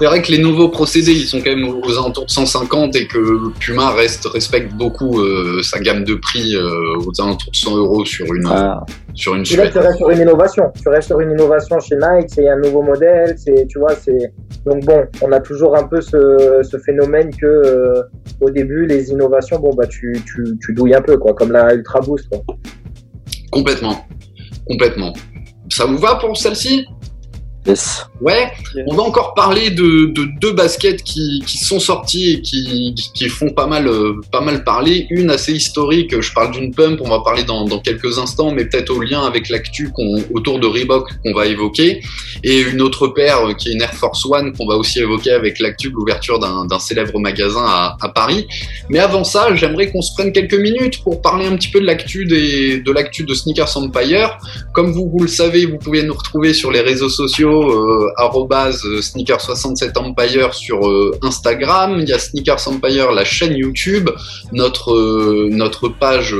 C'est 0.00 0.06
vrai 0.06 0.22
que 0.22 0.32
les 0.32 0.38
nouveaux 0.38 0.70
procédés, 0.70 1.12
ils 1.12 1.26
sont 1.26 1.42
quand 1.42 1.54
même 1.54 1.68
aux 1.68 1.98
alentours 1.98 2.24
de 2.24 2.30
150 2.30 2.96
et 2.96 3.06
que 3.06 3.50
Puma 3.58 3.90
reste, 3.90 4.24
respecte 4.24 4.72
beaucoup 4.72 5.20
euh, 5.20 5.62
sa 5.62 5.78
gamme 5.78 6.04
de 6.04 6.14
prix 6.14 6.56
euh, 6.56 6.96
aux 7.06 7.20
alentours 7.20 7.50
de 7.50 7.56
100 7.56 7.76
euros 7.76 8.06
sur 8.06 8.24
une, 8.32 8.46
Ah, 8.46 8.80
sur 9.12 9.34
une 9.34 9.42
là, 9.42 9.68
tu 9.68 9.78
restes 9.78 9.98
sur 9.98 10.08
une 10.08 10.20
innovation. 10.20 10.72
Tu 10.80 10.88
restes 10.88 11.08
sur 11.08 11.20
une 11.20 11.32
innovation 11.32 11.78
chez 11.80 11.96
Nike, 11.96 12.30
c'est 12.30 12.48
un 12.48 12.56
nouveau 12.56 12.80
modèle, 12.80 13.36
c'est, 13.36 13.66
tu 13.66 13.78
vois, 13.78 13.94
c'est. 13.94 14.32
Donc 14.64 14.86
bon, 14.86 15.04
on 15.20 15.32
a 15.32 15.40
toujours 15.40 15.76
un 15.76 15.86
peu 15.86 16.00
ce, 16.00 16.62
ce 16.62 16.78
phénomène 16.78 17.30
que 17.36 17.44
euh, 17.44 18.02
au 18.40 18.48
début, 18.48 18.86
les 18.86 19.10
innovations, 19.10 19.58
bon 19.58 19.74
bah 19.74 19.86
tu, 19.86 20.16
tu, 20.24 20.56
tu 20.64 20.72
douilles 20.72 20.94
un 20.94 21.02
peu, 21.02 21.18
quoi, 21.18 21.34
comme 21.34 21.52
la 21.52 21.74
Ultra 21.74 22.00
Boost. 22.00 22.26
Quoi. 22.30 22.40
Complètement. 23.50 24.06
Complètement. 24.66 25.12
Ça 25.68 25.84
vous 25.84 25.98
va 25.98 26.14
pour 26.14 26.38
celle-ci? 26.38 26.86
Yes. 27.66 28.06
Ouais, 28.22 28.50
on 28.86 28.94
va 28.94 29.02
encore 29.02 29.34
parler 29.34 29.70
de, 29.70 30.06
de 30.06 30.26
deux 30.40 30.52
baskets 30.52 31.02
qui, 31.02 31.42
sont 31.46 31.78
sorties 31.78 32.32
et 32.32 32.40
qui, 32.40 33.28
font 33.28 33.50
pas 33.50 33.66
mal, 33.66 33.86
euh, 33.86 34.14
pas 34.32 34.40
mal 34.40 34.64
parler. 34.64 35.06
Une 35.10 35.30
assez 35.30 35.52
historique, 35.52 36.18
je 36.20 36.32
parle 36.32 36.52
d'une 36.52 36.74
pump, 36.74 37.00
on 37.02 37.08
va 37.10 37.20
parler 37.20 37.44
dans, 37.44 37.66
quelques 37.80 38.18
instants, 38.18 38.52
mais 38.52 38.64
peut-être 38.64 38.90
au 38.90 39.00
lien 39.00 39.22
avec 39.22 39.50
l'actu 39.50 39.90
autour 40.32 40.58
de 40.58 40.66
Reebok 40.66 41.10
qu'on 41.22 41.34
va 41.34 41.46
évoquer. 41.46 42.00
Et 42.44 42.60
une 42.60 42.80
autre 42.80 43.08
paire 43.08 43.50
euh, 43.50 43.52
qui 43.52 43.68
est 43.68 43.72
une 43.72 43.82
Air 43.82 43.92
Force 43.94 44.24
One 44.24 44.52
qu'on 44.56 44.66
va 44.66 44.76
aussi 44.76 45.00
évoquer 45.00 45.32
avec 45.32 45.58
l'actu 45.58 45.90
l'ouverture 45.90 46.38
d'un 46.38 46.78
célèbre 46.78 47.18
magasin 47.18 47.64
à, 47.64 48.08
Paris. 48.14 48.46
Mais 48.88 48.98
avant 48.98 49.22
ça, 49.22 49.54
j'aimerais 49.54 49.90
qu'on 49.90 50.02
se 50.02 50.12
prenne 50.14 50.32
quelques 50.32 50.54
minutes 50.54 51.02
pour 51.02 51.20
parler 51.20 51.46
un 51.46 51.56
petit 51.56 51.68
peu 51.68 51.80
de 51.80 51.86
l'actu 51.86 52.24
de 52.24 52.80
de 52.80 53.34
Sneakers 53.34 53.76
Empire. 53.76 54.38
Comme 54.72 54.92
vous, 54.92 55.10
vous 55.10 55.22
le 55.22 55.28
savez, 55.28 55.66
vous 55.66 55.78
pouvez 55.78 56.02
nous 56.02 56.14
retrouver 56.14 56.54
sur 56.54 56.70
les 56.70 56.80
réseaux 56.80 57.08
sociaux 57.08 57.49
euh, 57.50 58.12
euh, 58.18 59.00
sneaker67 59.00 59.98
Empire 59.98 60.54
sur 60.54 60.88
euh, 60.88 61.18
Instagram, 61.22 61.98
il 62.00 62.08
y 62.08 62.12
a 62.12 62.18
Sneakers 62.18 62.68
Empire 62.68 63.12
la 63.12 63.24
chaîne 63.24 63.54
YouTube, 63.56 64.10
notre 64.52 65.48
notre 65.50 65.88
page 65.88 66.34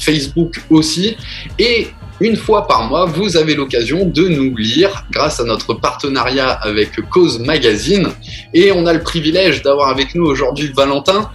Facebook 0.00 0.60
aussi. 0.70 1.16
Et 1.58 1.88
une 2.20 2.36
fois 2.36 2.66
par 2.66 2.88
mois, 2.88 3.04
vous 3.04 3.36
avez 3.36 3.54
l'occasion 3.54 4.06
de 4.06 4.28
nous 4.28 4.56
lire 4.56 5.04
grâce 5.10 5.38
à 5.40 5.44
notre 5.44 5.74
partenariat 5.74 6.50
avec 6.50 6.90
Cause 7.10 7.38
Magazine. 7.40 8.08
Et 8.54 8.72
on 8.72 8.86
a 8.86 8.92
le 8.94 9.02
privilège 9.02 9.62
d'avoir 9.62 9.90
avec 9.90 10.14
nous 10.14 10.24
aujourd'hui 10.24 10.72
Valentin, 10.74 11.30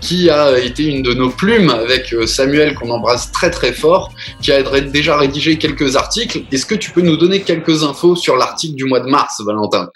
qui 0.00 0.30
a 0.30 0.58
été 0.58 0.84
une 0.84 1.02
de 1.02 1.14
nos 1.14 1.30
plumes 1.30 1.70
avec 1.70 2.12
euh, 2.12 2.26
Samuel 2.26 2.74
qu'on 2.74 2.90
embrasse 2.90 3.32
très 3.32 3.50
très 3.50 3.72
fort, 3.72 4.12
qui 4.40 4.52
a 4.52 4.80
déjà 4.80 5.16
rédigé 5.16 5.58
quelques 5.58 5.96
articles. 5.96 6.42
Est-ce 6.52 6.66
que 6.66 6.74
tu 6.74 6.90
peux 6.90 7.00
nous 7.00 7.16
donner 7.16 7.40
quelques 7.40 7.84
infos 7.84 8.16
sur 8.16 8.36
l'article 8.36 8.74
du 8.74 8.84
mois 8.84 9.00
de 9.00 9.08
mars, 9.08 9.42
Valentin? 9.44 9.90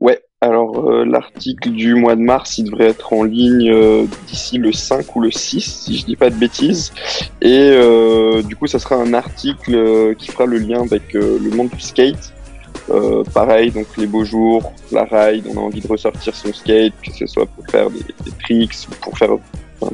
Ouais, 0.00 0.20
alors 0.40 0.90
euh, 0.90 1.04
l'article 1.04 1.70
du 1.70 1.94
mois 1.94 2.16
de 2.16 2.22
mars, 2.22 2.58
il 2.58 2.64
devrait 2.64 2.88
être 2.88 3.12
en 3.12 3.24
ligne 3.24 3.70
euh, 3.70 4.04
d'ici 4.26 4.56
le 4.56 4.72
5 4.72 5.14
ou 5.14 5.20
le 5.20 5.30
6, 5.30 5.60
si 5.60 5.98
je 5.98 6.06
dis 6.06 6.16
pas 6.16 6.30
de 6.30 6.36
bêtises. 6.36 6.92
Et 7.42 7.70
du 8.44 8.56
coup, 8.56 8.66
ça 8.66 8.78
sera 8.78 8.96
un 8.96 9.14
article 9.14 10.14
qui 10.16 10.30
fera 10.30 10.46
le 10.46 10.58
lien 10.58 10.82
avec 10.82 11.12
le 11.12 11.50
monde 11.50 11.70
du 11.70 11.80
skate 11.80 12.32
euh, 12.88 13.22
pareil, 13.34 13.70
donc 13.70 13.86
les 13.96 14.06
beaux 14.06 14.24
jours, 14.24 14.72
la 14.90 15.04
ride, 15.04 15.44
on 15.48 15.56
a 15.58 15.60
envie 15.60 15.80
de 15.80 15.86
ressortir 15.86 16.34
son 16.34 16.52
skate, 16.52 16.94
que 17.02 17.12
ce 17.12 17.26
soit 17.26 17.46
pour 17.46 17.66
faire 17.66 17.88
des, 17.90 18.32
tricks 18.42 18.74
ou 18.90 18.94
pour 19.00 19.16
faire 19.16 19.30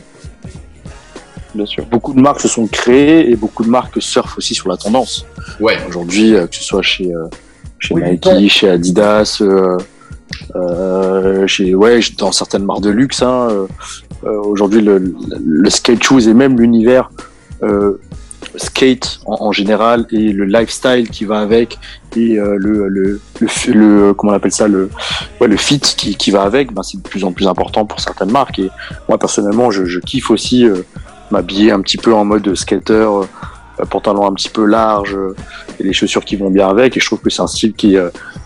Bien 1.56 1.66
sûr. 1.66 1.86
Beaucoup 1.86 2.14
de 2.14 2.20
marques 2.20 2.42
se 2.42 2.48
sont 2.48 2.68
créées 2.68 3.30
et 3.30 3.36
beaucoup 3.36 3.64
de 3.64 3.70
marques 3.70 4.02
surfent 4.02 4.38
aussi 4.38 4.54
sur 4.54 4.68
la 4.68 4.76
tendance. 4.76 5.26
Ouais. 5.60 5.78
Aujourd'hui, 5.88 6.36
euh, 6.36 6.48
que 6.48 6.56
ce 6.56 6.64
soit 6.64 6.82
chez, 6.82 7.14
euh, 7.14 7.28
chez 7.80 7.94
Nike, 7.96 8.50
chez 8.50 8.70
Adidas, 8.70 9.42
euh, 10.56 11.48
chez 11.48 11.74
ouais, 11.74 12.00
dans 12.18 12.32
certaines 12.32 12.66
marques 12.66 12.82
de 12.82 12.90
luxe. 12.90 13.22
Hein, 13.22 13.68
Aujourd'hui, 14.24 14.82
le, 14.82 15.14
le, 15.46 15.70
skate 15.70 16.02
shoes 16.02 16.28
et 16.30 16.34
même 16.34 16.60
l'univers 16.60 17.10
skate 18.56 19.20
en, 19.26 19.52
général 19.52 20.06
et 20.12 20.32
le 20.32 20.46
lifestyle 20.46 21.10
qui 21.10 21.26
va 21.26 21.40
avec 21.40 21.80
et 22.16 22.38
euh, 22.38 22.56
le, 22.58 22.88
le, 22.88 23.20
le, 23.68 24.14
comment 24.14 24.34
on 24.34 24.36
appelle 24.36 24.52
ça 24.52 24.68
le 24.68 24.90
ouais, 25.42 25.48
le 25.48 25.58
fit 25.58 25.80
qui, 25.80 26.16
qui 26.16 26.32
va 26.32 26.44
avec 26.44 26.74
ben 26.74 26.84
c'est 26.84 26.98
de 26.98 27.08
plus 27.08 27.24
en 27.24 27.32
plus 27.32 27.48
important 27.48 27.86
pour 27.86 28.00
certaines 28.00 28.32
marques. 28.32 28.60
Et 28.60 28.70
moi 29.10 29.18
personnellement 29.18 29.72
je, 29.72 29.86
je 29.86 30.00
kiffe 30.00 30.30
aussi 30.30 30.66
euh, 30.66 30.84
m'habiller 31.32 31.72
un 31.72 31.82
petit 31.82 31.98
peu 31.98 32.14
en 32.14 32.26
mode 32.26 32.54
skater 32.56 32.94
euh, 32.94 33.86
pantalon 33.90 34.28
un 34.28 34.34
petit 34.34 34.50
peu 34.50 34.66
large 34.66 35.18
et 35.80 35.84
les 35.84 35.94
chaussures 35.94 36.24
qui 36.24 36.36
vont 36.36 36.52
bien 36.52 36.70
avec. 36.70 36.96
Et 36.96 37.00
je 37.00 37.06
trouve 37.06 37.20
que 37.20 37.30
c'est 37.30 37.42
un 37.42 37.48
style 37.48 37.74
qui 37.74 37.96
est 37.96 38.04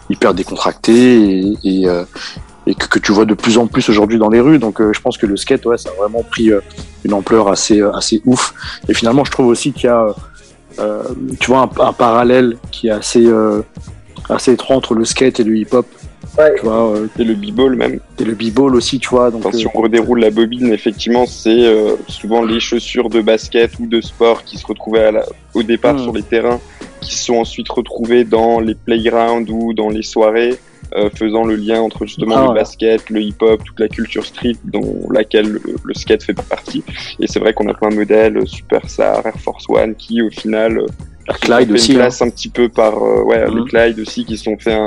hyper 0.10 0.34
décontracté 0.34 0.94
et, 0.94 1.58
et, 1.64 1.88
et 2.68 2.76
que, 2.76 2.88
que, 2.88 3.00
tu 3.00 3.12
vois 3.12 3.26
de 3.26 3.34
plus 3.34 3.58
en 3.58 3.66
plus 3.68 3.90
aujourd'hui 3.90 4.20
dans 4.20 4.30
les 4.30 4.40
rues. 4.40 4.60
Donc 4.60 4.80
je 4.80 5.00
pense 5.00 5.18
que 5.18 5.26
le 5.26 5.38
skate, 5.38 5.66
ouais, 5.66 5.78
ça 5.78 5.90
a 5.90 5.94
vraiment 5.94 6.24
pris 6.24 6.52
une 7.04 7.14
ampleur 7.14 7.48
assez 7.48 7.82
assez 7.82 8.22
ouf. 8.26 8.54
Et 8.88 8.94
finalement, 8.94 9.24
je 9.24 9.32
trouve 9.32 9.48
aussi 9.48 9.72
qu'il 9.72 9.86
y 9.86 9.88
a 9.88 10.14
euh, 10.80 11.04
tu 11.40 11.48
vois, 11.48 11.70
un, 11.80 11.94
parallèle 11.94 12.58
qui 12.72 12.88
est 12.88 12.92
assez, 12.92 13.26
euh, 13.26 13.62
assez 14.30 14.54
étroit 14.54 14.76
entre 14.76 14.94
le 14.94 15.06
skate 15.06 15.40
et 15.40 15.44
le 15.44 15.58
hip-hop. 15.58 15.88
Tu 16.58 16.64
vois, 16.64 16.92
euh, 16.92 17.08
et 17.18 17.24
le 17.24 17.34
b-ball 17.34 17.76
même. 17.76 18.00
Et 18.20 18.24
le 18.24 18.36
b-ball 18.36 18.76
aussi, 18.76 19.00
tu 19.00 19.10
vois. 19.10 19.32
Donc, 19.32 19.44
si 19.56 19.66
on 19.66 19.82
redéroule 19.82 20.20
la 20.20 20.30
bobine, 20.30 20.72
effectivement, 20.72 21.26
c'est 21.26 21.66
souvent 22.08 22.44
les 22.44 22.60
chaussures 22.60 23.10
de 23.10 23.22
basket 23.22 23.80
ou 23.80 23.88
de 23.88 24.02
sport 24.02 24.44
qui 24.44 24.58
se 24.58 24.68
retrouvaient 24.68 25.12
au 25.56 25.64
départ 25.64 25.96
hmm. 25.96 26.04
sur 26.04 26.14
les 26.14 26.22
terrains, 26.22 26.60
qui 27.02 27.16
se 27.16 27.26
sont 27.26 27.38
ensuite 27.38 27.70
retrouvées 27.70 28.24
dans 28.24 28.60
les 28.60 28.76
playgrounds 28.76 29.50
ou 29.52 29.74
dans 29.74 29.90
les 29.90 30.04
soirées. 30.04 30.60
Euh, 30.96 31.10
faisant 31.14 31.44
le 31.44 31.56
lien 31.56 31.82
entre 31.82 32.06
justement 32.06 32.38
ah 32.38 32.48
le 32.48 32.54
basket, 32.54 33.10
le 33.10 33.22
hip-hop, 33.22 33.62
toute 33.62 33.80
la 33.80 33.90
culture 33.90 34.26
street 34.26 34.56
dont 34.64 35.10
laquelle 35.12 35.60
le, 35.84 35.94
skate 35.94 36.24
fait 36.24 36.34
partie. 36.34 36.82
Et 37.20 37.28
c'est 37.28 37.40
vrai 37.40 37.54
qu'on 37.54 37.68
a 37.68 37.74
plein 37.74 37.90
de 37.90 37.96
modèles, 37.96 38.38
euh, 38.38 38.46
Super 38.46 38.90
Sar, 38.90 39.26
Air 39.26 39.38
Force 39.38 39.66
One, 39.68 39.96
qui 39.96 40.22
au 40.22 40.30
final 40.30 40.80
euh, 40.80 40.86
Clyde 41.42 41.72
aussi, 41.72 41.92
une 41.92 41.98
place 41.98 42.22
un 42.22 42.30
petit 42.30 42.48
peu 42.48 42.70
par 42.70 43.02
ouais 43.02 43.46
les 43.50 43.52
mhm. 43.52 43.66
Clyde 43.66 44.00
aussi 44.00 44.24
qui 44.24 44.38
se 44.38 44.46
sont 44.46 44.58
fait 44.58 44.78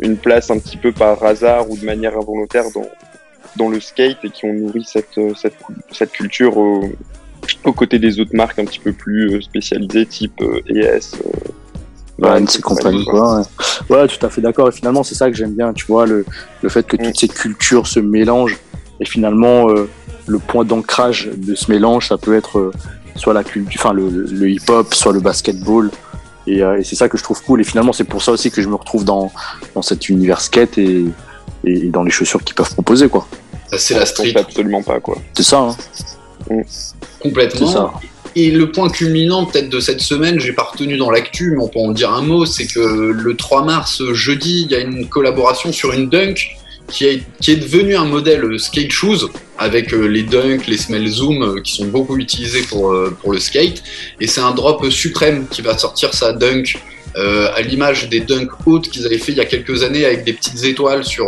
une 0.00 0.16
place 0.16 0.50
un 0.50 0.58
petit 0.58 0.78
peu 0.78 0.92
par 0.92 1.22
hasard 1.22 1.70
ou 1.70 1.76
de 1.76 1.84
manière 1.84 2.16
involontaire 2.16 2.64
dans 2.74 2.88
dans 3.56 3.68
le 3.68 3.80
skate 3.80 4.16
et 4.24 4.30
qui 4.30 4.46
ont 4.46 4.54
nourri 4.54 4.82
cette 4.84 5.20
cette, 5.36 5.56
cette 5.90 6.12
culture 6.12 6.56
au, 6.56 6.84
aux 7.64 7.72
côtés 7.74 7.98
des 7.98 8.18
autres 8.18 8.34
marques 8.34 8.58
un 8.58 8.64
petit 8.64 8.78
peu 8.78 8.94
plus 8.94 9.42
spécialisées 9.42 10.06
type 10.06 10.42
ES 10.70 11.18
Ouais, 12.20 12.44
c'est 12.48 12.62
compagnie 12.62 13.04
quoi. 13.04 13.42
Ouais. 13.88 14.06
tout 14.06 14.24
à 14.24 14.28
fait 14.30 14.40
d'accord. 14.40 14.68
Et 14.68 14.72
finalement, 14.72 15.02
c'est 15.02 15.14
ça 15.14 15.30
que 15.30 15.36
j'aime 15.36 15.52
bien, 15.54 15.72
tu 15.72 15.86
vois, 15.86 16.06
le, 16.06 16.24
le 16.62 16.68
fait 16.68 16.86
que 16.86 16.96
toutes 16.96 17.18
ces 17.18 17.28
cultures 17.28 17.86
se 17.86 18.00
mélangent. 18.00 18.58
Et 19.00 19.04
finalement, 19.04 19.70
euh, 19.70 19.88
le 20.26 20.38
point 20.38 20.64
d'ancrage 20.64 21.30
de 21.34 21.54
ce 21.54 21.70
mélange, 21.70 22.08
ça 22.08 22.18
peut 22.18 22.36
être 22.36 22.58
euh, 22.58 22.72
soit 23.16 23.32
la 23.32 23.44
culture, 23.44 23.80
enfin 23.82 23.94
le, 23.94 24.08
le 24.10 24.50
hip-hop, 24.50 24.94
soit 24.94 25.12
le 25.12 25.20
basketball. 25.20 25.90
Et, 26.46 26.62
euh, 26.62 26.78
et 26.78 26.84
c'est 26.84 26.96
ça 26.96 27.08
que 27.08 27.16
je 27.16 27.22
trouve 27.22 27.40
cool. 27.42 27.60
Et 27.60 27.64
finalement, 27.64 27.92
c'est 27.92 28.04
pour 28.04 28.22
ça 28.22 28.32
aussi 28.32 28.50
que 28.50 28.60
je 28.60 28.68
me 28.68 28.74
retrouve 28.74 29.04
dans, 29.04 29.32
dans 29.74 29.82
cet 29.82 30.08
univers 30.08 30.40
skate 30.40 30.78
et, 30.78 31.04
et 31.64 31.88
dans 31.88 32.02
les 32.02 32.10
chaussures 32.10 32.42
qu'ils 32.42 32.54
peuvent 32.54 32.72
proposer, 32.72 33.08
quoi. 33.08 33.26
C'est 33.76 33.94
la 33.94 34.04
street. 34.04 34.34
Absolument 34.36 34.82
pas, 34.82 35.00
quoi. 35.00 35.16
C'est 35.34 35.42
ça. 35.44 35.58
Hein. 35.58 35.76
Mm. 36.50 36.62
Complètement. 37.22 37.66
C'est 37.66 37.72
ça. 37.72 37.92
Et 38.36 38.50
le 38.50 38.70
point 38.70 38.88
culminant 38.88 39.46
peut-être 39.46 39.68
de 39.68 39.80
cette 39.80 40.00
semaine, 40.00 40.38
j'ai 40.38 40.52
pas 40.52 40.62
retenu 40.62 40.96
dans 40.96 41.10
l'actu, 41.10 41.52
mais 41.52 41.62
on 41.64 41.68
peut 41.68 41.80
en 41.80 41.90
dire 41.90 42.12
un 42.12 42.22
mot, 42.22 42.46
c'est 42.46 42.66
que 42.66 42.80
le 42.80 43.36
3 43.36 43.64
mars, 43.64 44.02
jeudi, 44.12 44.62
il 44.66 44.70
y 44.70 44.76
a 44.76 44.80
une 44.80 45.08
collaboration 45.08 45.72
sur 45.72 45.92
une 45.92 46.08
dunk 46.08 46.56
qui 46.90 47.06
est, 47.06 47.56
devenue 47.56 47.96
un 47.96 48.04
modèle 48.04 48.58
skate 48.58 48.90
shoes 48.90 49.30
avec 49.58 49.92
euh, 49.92 50.06
les 50.06 50.22
dunks, 50.22 50.66
les 50.66 50.76
smell 50.76 51.06
zoom 51.06 51.42
euh, 51.42 51.60
qui 51.60 51.76
sont 51.76 51.86
beaucoup 51.86 52.18
utilisés 52.18 52.62
pour, 52.62 52.92
euh, 52.92 53.16
pour 53.20 53.32
le 53.32 53.38
skate. 53.38 53.82
Et 54.20 54.26
c'est 54.26 54.40
un 54.40 54.52
drop 54.52 54.88
suprême 54.90 55.46
qui 55.48 55.62
va 55.62 55.78
sortir 55.78 56.12
sa 56.14 56.32
dunk 56.32 56.78
à 57.16 57.60
l'image 57.62 58.08
des 58.08 58.20
dunks 58.20 58.52
hautes 58.66 58.88
qu'ils 58.88 59.04
avaient 59.04 59.18
fait 59.18 59.32
il 59.32 59.38
y 59.38 59.40
a 59.40 59.44
quelques 59.44 59.82
années 59.82 60.04
avec 60.04 60.22
des 60.24 60.32
petites 60.32 60.62
étoiles 60.62 61.04
sur, 61.04 61.26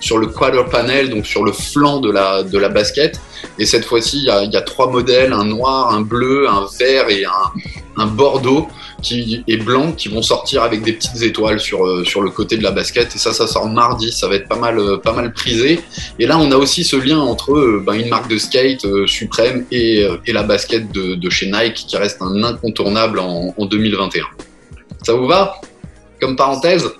sur 0.00 0.18
le 0.18 0.26
quarter 0.26 0.64
panel, 0.70 1.10
donc 1.10 1.26
sur 1.26 1.44
le 1.44 1.52
flanc 1.52 2.00
de 2.00 2.10
la, 2.10 2.42
de 2.42 2.58
la 2.58 2.68
basket. 2.68 3.20
Et 3.58 3.66
cette 3.66 3.84
fois-ci, 3.84 4.18
il 4.18 4.50
y 4.52 4.56
a, 4.56 4.60
trois 4.62 4.90
modèles, 4.90 5.32
un 5.32 5.44
noir, 5.44 5.92
un 5.92 6.00
bleu, 6.00 6.48
un 6.48 6.66
vert 6.78 7.08
et 7.08 7.24
un, 7.96 8.06
bordeaux 8.06 8.68
qui 9.02 9.42
est 9.46 9.56
blanc 9.56 9.92
qui 9.92 10.08
vont 10.08 10.22
sortir 10.22 10.62
avec 10.62 10.82
des 10.82 10.92
petites 10.92 11.22
étoiles 11.22 11.60
sur 11.60 12.06
sur 12.06 12.22
le 12.22 12.30
côté 12.30 12.56
de 12.56 12.62
la 12.62 12.70
basket. 12.70 13.14
Et 13.14 13.18
ça 13.18 13.32
ça 13.32 13.46
sort 13.46 13.68
mardi. 13.68 14.12
Ça 14.12 14.28
va 14.28 14.34
être 14.34 14.48
pas 14.48 14.58
mal 14.58 14.78
pas 15.02 15.12
mal 15.12 15.32
prisé. 15.32 15.80
Et 16.18 16.26
là 16.26 16.38
on 16.38 16.50
a 16.50 16.56
aussi 16.56 16.84
ce 16.84 16.96
lien 16.96 17.18
entre 17.18 17.82
ben, 17.84 17.94
une 17.94 18.08
marque 18.08 18.28
de 18.28 18.38
skate 18.38 18.86
suprême 19.06 19.64
et, 19.70 20.06
et 20.26 20.32
la 20.32 20.42
basket 20.42 20.92
de, 20.92 21.14
de, 21.14 21.30
chez 21.30 21.46
Nike 21.50 21.86
qui 21.88 21.96
reste 21.96 22.20
un 22.20 22.42
incontournable 22.42 23.18
en, 23.18 23.54
en 23.56 23.64
2021 23.64 24.24
ça 25.06 25.12
vous 25.12 25.28
va? 25.28 25.60
Comme 26.20 26.34
parenthèse? 26.34 26.90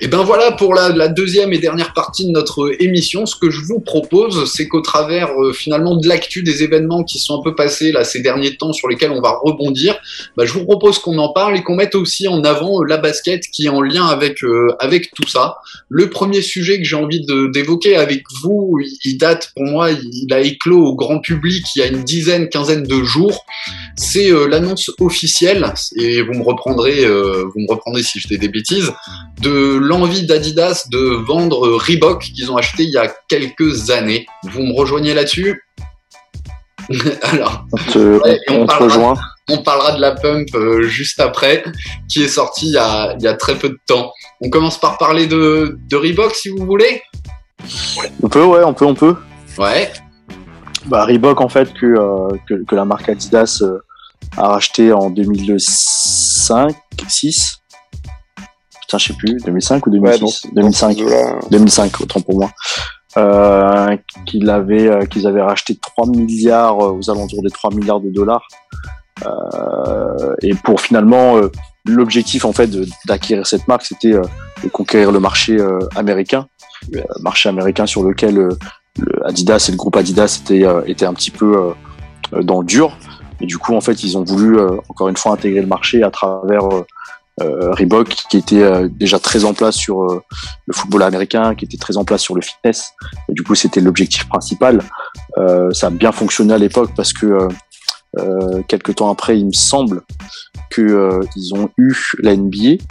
Et 0.00 0.08
ben 0.08 0.22
voilà 0.22 0.52
pour 0.52 0.74
la, 0.74 1.08
deuxième 1.08 1.52
et 1.52 1.58
dernière 1.58 1.92
partie 1.92 2.26
de 2.26 2.30
notre 2.30 2.72
émission. 2.82 3.26
Ce 3.26 3.36
que 3.36 3.50
je 3.50 3.60
vous 3.60 3.80
propose, 3.80 4.50
c'est 4.52 4.68
qu'au 4.68 4.80
travers 4.80 5.30
euh, 5.40 5.52
finalement 5.52 5.96
de 5.96 6.08
l'actu 6.08 6.42
des 6.42 6.62
événements 6.62 7.04
qui 7.04 7.18
sont 7.18 7.38
un 7.38 7.42
peu 7.42 7.54
passés 7.54 7.92
là 7.92 8.04
ces 8.04 8.20
derniers 8.20 8.56
temps 8.56 8.72
sur 8.72 8.88
lesquels 8.88 9.10
on 9.10 9.20
va 9.20 9.38
rebondir, 9.42 9.98
bah, 10.36 10.44
je 10.46 10.52
vous 10.52 10.64
propose 10.64 10.98
qu'on 10.98 11.18
en 11.18 11.32
parle 11.32 11.56
et 11.56 11.62
qu'on 11.62 11.76
mette 11.76 11.94
aussi 11.94 12.28
en 12.28 12.44
avant 12.44 12.80
euh, 12.80 12.84
la 12.86 12.96
basket 12.96 13.42
qui 13.52 13.66
est 13.66 13.68
en 13.68 13.82
lien 13.82 14.06
avec 14.06 14.42
euh, 14.44 14.68
avec 14.78 15.12
tout 15.14 15.28
ça. 15.28 15.56
Le 15.88 16.10
premier 16.10 16.42
sujet 16.42 16.78
que 16.78 16.84
j'ai 16.84 16.96
envie 16.96 17.24
d'évoquer 17.52 17.96
avec 17.96 18.22
vous, 18.42 18.78
il 19.04 19.18
date 19.18 19.52
pour 19.54 19.64
moi, 19.64 19.90
il 19.90 20.32
a 20.32 20.40
éclos 20.40 20.84
au 20.84 20.94
grand 20.94 21.20
public 21.20 21.64
il 21.76 21.80
y 21.80 21.82
a 21.82 21.86
une 21.86 22.04
dizaine, 22.04 22.48
quinzaine 22.48 22.82
de 22.82 23.02
jours. 23.02 23.44
C'est 23.96 24.30
l'annonce 24.48 24.90
officielle 24.98 25.72
et 25.96 26.22
vous 26.22 26.32
me 26.32 26.42
reprendrez, 26.42 27.06
vous 27.06 27.60
me 27.60 27.70
reprendrez 27.70 28.02
si 28.02 28.18
je 28.18 28.28
dis 28.28 28.38
des 28.38 28.48
bêtises 28.48 28.92
de 29.42 29.59
l'envie 29.80 30.26
d'Adidas 30.26 30.86
de 30.90 31.24
vendre 31.26 31.68
Reebok 31.68 32.22
qu'ils 32.22 32.50
ont 32.50 32.56
acheté 32.56 32.84
il 32.84 32.90
y 32.90 32.98
a 32.98 33.12
quelques 33.28 33.90
années. 33.90 34.26
Vous 34.44 34.62
me 34.62 34.76
rejoignez 34.76 35.14
là-dessus? 35.14 35.62
Alors, 37.22 37.66
on, 38.48 38.66
parlera, 38.66 39.14
on, 39.48 39.58
parlera, 39.62 39.92
de 39.92 40.00
la 40.00 40.12
pump 40.12 40.48
euh, 40.54 40.82
juste 40.82 41.20
après, 41.20 41.62
qui 42.08 42.22
est 42.22 42.28
sortie 42.28 42.66
il 42.66 42.72
y, 42.72 42.78
a, 43.26 43.34
très 43.34 43.54
peu 43.54 43.68
de 43.68 43.78
temps. 43.86 44.12
On 44.40 44.50
commence 44.50 44.78
par 44.78 44.98
parler 44.98 45.26
de, 45.26 45.78
de 45.88 45.96
Reebok 45.96 46.34
si 46.34 46.48
vous 46.48 46.64
voulez. 46.66 47.02
On 48.22 48.28
peut, 48.28 48.44
ouais, 48.44 48.64
on 48.64 48.74
peut, 48.74 48.86
on 48.86 48.94
peut. 48.94 49.14
Ouais. 49.58 49.92
Bah, 50.86 51.04
Reebok, 51.04 51.40
en 51.40 51.48
fait, 51.48 51.72
que, 51.74 51.86
euh, 51.86 52.36
que, 52.66 52.74
la 52.74 52.84
marque 52.84 53.08
Adidas 53.08 53.60
euh, 53.62 53.78
a 54.36 54.48
racheté 54.48 54.92
en 54.92 55.10
2005, 55.10 56.74
6 57.08 57.59
je 58.98 59.08
sais 59.08 59.14
plus, 59.14 59.36
2005 59.44 59.86
ou 59.86 59.90
2006 59.90 60.46
2005. 60.52 60.98
2005, 61.50 62.00
autant 62.00 62.20
pour 62.20 62.38
moi. 62.38 62.50
Euh, 63.16 63.96
qu'ils 64.24 64.48
avaient, 64.50 64.86
euh, 64.86 65.04
qu'ils 65.04 65.26
avaient 65.26 65.42
racheté 65.42 65.74
3 65.74 66.06
milliards, 66.06 66.80
euh, 66.80 66.92
aux 66.92 67.10
alentours 67.10 67.42
des 67.42 67.50
3 67.50 67.74
milliards 67.74 68.00
de 68.00 68.10
dollars. 68.10 68.46
Et 70.42 70.54
pour 70.54 70.80
finalement, 70.80 71.38
l'objectif 71.84 72.46
en 72.46 72.52
fait 72.52 72.70
d'acquérir 73.06 73.46
cette 73.46 73.68
marque, 73.68 73.82
c'était 73.82 74.12
de 74.12 74.68
conquérir 74.72 75.12
le 75.12 75.20
marché 75.20 75.58
américain, 75.94 76.46
marché 77.20 77.50
américain 77.50 77.84
sur 77.84 78.02
lequel 78.02 78.36
le 78.36 79.26
Adidas 79.26 79.66
et 79.68 79.72
le 79.72 79.76
groupe 79.76 79.96
Adidas 79.96 80.40
étaient, 80.42 80.64
étaient 80.86 81.04
un 81.04 81.12
petit 81.12 81.30
peu 81.30 81.74
dans 82.32 82.60
le 82.60 82.66
dur. 82.66 82.96
Et 83.42 83.46
du 83.46 83.58
coup, 83.58 83.74
en 83.74 83.82
fait, 83.82 84.02
ils 84.04 84.16
ont 84.16 84.24
voulu 84.24 84.58
encore 84.88 85.10
une 85.10 85.18
fois 85.18 85.32
intégrer 85.32 85.60
le 85.60 85.66
marché 85.66 86.02
à 86.02 86.10
travers 86.10 86.66
euh, 87.40 87.72
Reebok 87.72 88.08
qui 88.08 88.36
était 88.36 88.62
euh, 88.62 88.88
déjà 88.90 89.18
très 89.18 89.44
en 89.44 89.54
place 89.54 89.74
sur 89.76 90.02
euh, 90.02 90.22
le 90.66 90.74
football 90.74 91.02
américain, 91.02 91.54
qui 91.54 91.64
était 91.64 91.78
très 91.78 91.96
en 91.96 92.04
place 92.04 92.20
sur 92.22 92.34
le 92.34 92.42
fitness. 92.42 92.92
Et 93.28 93.32
du 93.32 93.42
coup, 93.42 93.54
c'était 93.54 93.80
l'objectif 93.80 94.28
principal. 94.28 94.82
ça 95.72 95.86
a 95.86 95.90
bien 95.90 96.12
fonctionné 96.12 96.52
à 96.52 96.58
l'époque 96.58 96.90
parce 96.96 97.12
que 97.12 97.48
quelques 98.68 98.96
temps 98.96 99.10
après, 99.10 99.38
il 99.38 99.46
me 99.46 99.52
semble 99.52 100.02
que 100.70 101.20
ils 101.36 101.54
ont 101.54 101.70
eu 101.78 101.94
la 102.18 102.36
NBA. 102.36 102.82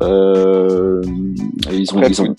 ils 0.00 0.06
ont, 1.94 2.02
ils 2.02 2.22
ont... 2.22 2.36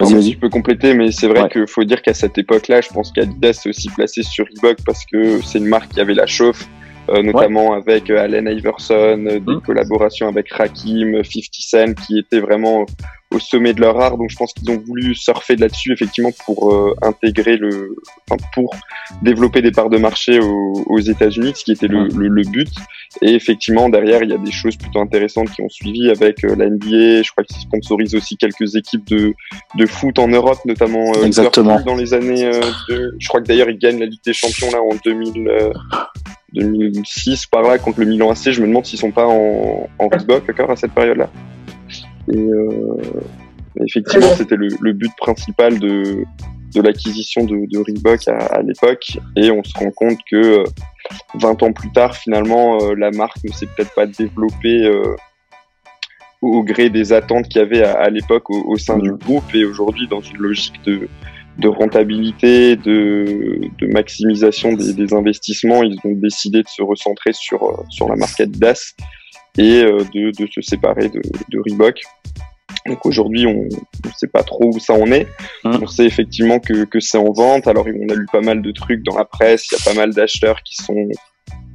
Vas-y, 0.00 0.14
vas-y. 0.14 0.32
Je 0.32 0.38
peux 0.38 0.48
compléter, 0.48 0.94
mais 0.94 1.10
c'est 1.10 1.26
vrai 1.26 1.48
qu'il 1.48 1.66
faut 1.66 1.84
dire 1.84 2.02
qu'à 2.02 2.14
cette 2.14 2.38
époque-là, 2.38 2.80
je 2.80 2.88
pense 2.88 3.10
qu'Adidas 3.10 3.54
s'est 3.54 3.68
aussi 3.68 3.88
placé 3.88 4.22
sur 4.22 4.46
Reebok 4.46 4.78
parce 4.84 5.04
que 5.10 5.40
c'est 5.42 5.58
une 5.58 5.66
marque 5.66 5.92
qui 5.92 6.00
avait 6.00 6.14
la 6.14 6.26
chauffe, 6.26 6.68
euh, 7.08 7.22
notamment 7.22 7.74
avec 7.74 8.10
euh, 8.10 8.22
Allen 8.22 8.48
Iverson, 8.48 9.26
euh, 9.26 9.40
des 9.40 9.56
mmh. 9.56 9.60
collaborations 9.62 10.28
avec 10.28 10.52
Rakim, 10.52 11.22
50 11.22 11.44
Cent, 11.52 11.94
qui 11.94 12.18
étaient 12.18 12.40
vraiment 12.40 12.86
au 13.30 13.38
sommet 13.38 13.74
de 13.74 13.80
leur 13.80 14.00
art. 14.00 14.16
Donc 14.16 14.30
je 14.30 14.36
pense 14.36 14.52
qu'ils 14.52 14.70
ont 14.70 14.78
voulu 14.78 15.14
surfer 15.14 15.56
là-dessus 15.56 15.92
effectivement 15.92 16.30
pour 16.44 16.72
euh, 16.72 16.94
intégrer 17.02 17.56
le, 17.56 17.96
enfin, 18.30 18.42
pour 18.54 18.74
développer 19.22 19.60
des 19.62 19.70
parts 19.70 19.90
de 19.90 19.98
marché 19.98 20.40
aux, 20.40 20.84
aux 20.86 20.98
États-Unis, 20.98 21.52
ce 21.54 21.64
qui 21.64 21.72
était 21.72 21.88
le, 21.88 22.08
le, 22.08 22.28
le, 22.28 22.42
but. 22.42 22.70
Et 23.22 23.34
effectivement 23.34 23.88
derrière 23.88 24.22
il 24.22 24.30
y 24.30 24.34
a 24.34 24.38
des 24.38 24.50
choses 24.50 24.76
plutôt 24.76 25.00
intéressantes 25.00 25.50
qui 25.50 25.62
ont 25.62 25.68
suivi 25.68 26.10
avec 26.10 26.44
euh, 26.44 26.54
la 26.56 26.68
NBA. 26.68 27.22
Je 27.22 27.30
crois 27.32 27.44
qu'ils 27.44 27.60
sponsorisent 27.60 28.14
aussi 28.14 28.36
quelques 28.36 28.76
équipes 28.76 29.06
de 29.08 29.34
de 29.76 29.86
foot 29.86 30.18
en 30.18 30.28
Europe, 30.28 30.58
notamment 30.64 31.12
euh, 31.16 31.24
Exactement. 31.24 31.80
dans 31.82 31.96
les 31.96 32.14
années. 32.14 32.50
De, 32.88 33.14
je 33.18 33.28
crois 33.28 33.40
que 33.40 33.46
d'ailleurs 33.46 33.68
ils 33.68 33.78
gagnent 33.78 34.00
la 34.00 34.06
Ligue 34.06 34.24
des 34.24 34.32
Champions 34.32 34.70
là 34.70 34.80
en 34.80 34.96
2000. 35.04 35.50
2006 36.52 37.46
par 37.46 37.62
là 37.62 37.78
contre 37.78 38.00
le 38.00 38.06
Milan 38.06 38.30
AC, 38.30 38.50
je 38.50 38.60
me 38.62 38.66
demande 38.66 38.86
s'ils 38.86 38.98
sont 38.98 39.10
pas 39.10 39.26
en, 39.26 39.88
en 39.98 40.08
Reebok 40.08 40.48
encore 40.48 40.70
à 40.70 40.76
cette 40.76 40.92
période-là. 40.92 41.30
Et 42.32 42.38
euh, 42.38 42.96
effectivement, 43.84 44.28
c'était 44.34 44.56
le, 44.56 44.68
le, 44.80 44.92
but 44.92 45.12
principal 45.16 45.78
de, 45.78 46.24
de 46.74 46.80
l'acquisition 46.82 47.44
de, 47.44 47.66
de, 47.70 47.78
Reebok 47.78 48.28
à, 48.28 48.38
à 48.38 48.62
l'époque. 48.62 49.18
Et 49.36 49.50
on 49.50 49.62
se 49.64 49.76
rend 49.78 49.90
compte 49.90 50.18
que 50.30 50.64
20 51.34 51.62
euh, 51.62 51.66
ans 51.66 51.72
plus 51.72 51.90
tard, 51.90 52.16
finalement, 52.16 52.78
euh, 52.80 52.94
la 52.94 53.10
marque 53.10 53.42
ne 53.44 53.52
s'est 53.52 53.66
peut-être 53.66 53.94
pas 53.94 54.06
développée 54.06 54.84
euh, 54.84 55.16
au 56.42 56.62
gré 56.62 56.90
des 56.90 57.12
attentes 57.12 57.48
qu'il 57.48 57.60
y 57.60 57.64
avait 57.64 57.82
à, 57.82 58.08
l'époque 58.10 58.50
au, 58.50 58.76
sein 58.76 58.98
du 58.98 59.12
groupe. 59.12 59.54
Et 59.54 59.64
aujourd'hui, 59.64 60.06
dans 60.08 60.20
une 60.20 60.38
logique 60.38 60.80
de, 60.84 61.08
de 61.58 61.68
rentabilité, 61.68 62.76
de, 62.76 63.60
de 63.78 63.86
maximisation 63.88 64.72
des, 64.74 64.92
des, 64.92 65.12
investissements, 65.12 65.82
ils 65.82 65.98
ont 66.04 66.12
décidé 66.12 66.62
de 66.62 66.68
se 66.68 66.82
recentrer 66.82 67.32
sur, 67.32 67.84
sur 67.90 68.08
la 68.08 68.16
marque 68.16 68.40
Adidas 68.40 68.94
et 69.58 69.82
euh, 69.82 69.98
de, 70.14 70.30
de, 70.30 70.48
se 70.50 70.60
séparer 70.60 71.08
de, 71.08 71.20
de 71.20 71.58
Reebok. 71.58 72.00
Donc 72.86 73.04
aujourd'hui, 73.04 73.46
on 73.46 73.64
ne 73.64 74.12
sait 74.16 74.28
pas 74.28 74.44
trop 74.44 74.70
où 74.72 74.78
ça 74.78 74.94
en 74.94 75.10
est. 75.10 75.26
Hein. 75.64 75.78
On 75.82 75.86
sait 75.86 76.06
effectivement 76.06 76.60
que, 76.60 76.84
que 76.84 77.00
c'est 77.00 77.18
en 77.18 77.32
vente. 77.32 77.66
Alors 77.66 77.86
on 77.86 78.08
a 78.08 78.14
lu 78.14 78.26
pas 78.32 78.40
mal 78.40 78.62
de 78.62 78.70
trucs 78.70 79.02
dans 79.02 79.16
la 79.16 79.24
presse. 79.24 79.66
Il 79.70 79.78
y 79.78 79.80
a 79.80 79.92
pas 79.92 79.98
mal 79.98 80.14
d'acheteurs 80.14 80.62
qui 80.62 80.76
sont, 80.76 81.08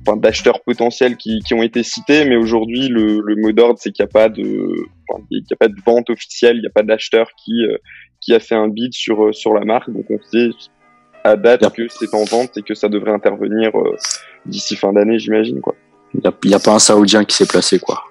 enfin 0.07 0.17
d'acheteurs 0.17 0.61
potentiels 0.63 1.17
qui, 1.17 1.39
qui 1.45 1.53
ont 1.53 1.61
été 1.61 1.83
cités. 1.83 2.25
Mais 2.25 2.37
aujourd'hui, 2.37 2.87
le, 2.87 3.21
le 3.21 3.35
mot 3.35 3.51
d'ordre, 3.51 3.79
c'est 3.81 3.91
qu'il 3.91 4.03
n'y 4.03 4.09
a 4.09 4.13
pas 4.13 4.29
de, 4.29 4.73
enfin, 5.09 5.23
il 5.29 5.39
y 5.39 5.53
a 5.53 5.57
pas 5.57 5.67
de 5.67 5.75
vente 5.85 6.09
officielle. 6.09 6.57
Il 6.57 6.61
n'y 6.61 6.67
a 6.67 6.73
pas 6.73 6.83
d'acheteur 6.83 7.29
qui 7.43 7.65
euh, 7.65 7.77
qui 8.23 8.33
a 8.33 8.39
fait 8.39 8.55
un 8.55 8.67
bid 8.67 8.93
sur 8.93 9.25
euh, 9.25 9.33
sur 9.33 9.53
la 9.53 9.65
marque. 9.65 9.89
Donc 9.89 10.05
on 10.09 10.19
sait 10.31 10.49
à 11.23 11.35
date 11.35 11.73
que 11.73 11.87
c'est 11.87 12.13
en 12.13 12.25
vente 12.25 12.57
et 12.57 12.61
que 12.61 12.73
ça 12.73 12.89
devrait 12.89 13.13
intervenir 13.13 13.71
d'ici 14.45 14.75
fin 14.75 14.91
d'année, 14.91 15.19
j'imagine 15.19 15.61
quoi. 15.61 15.73
Il 16.13 16.21
n'y 16.45 16.53
a, 16.53 16.59
pas 16.59 16.71
un 16.71 16.79
Saoudien 16.79 17.25
qui 17.25 17.35
s'est 17.35 17.45
placé, 17.45 17.79
quoi. 17.79 18.03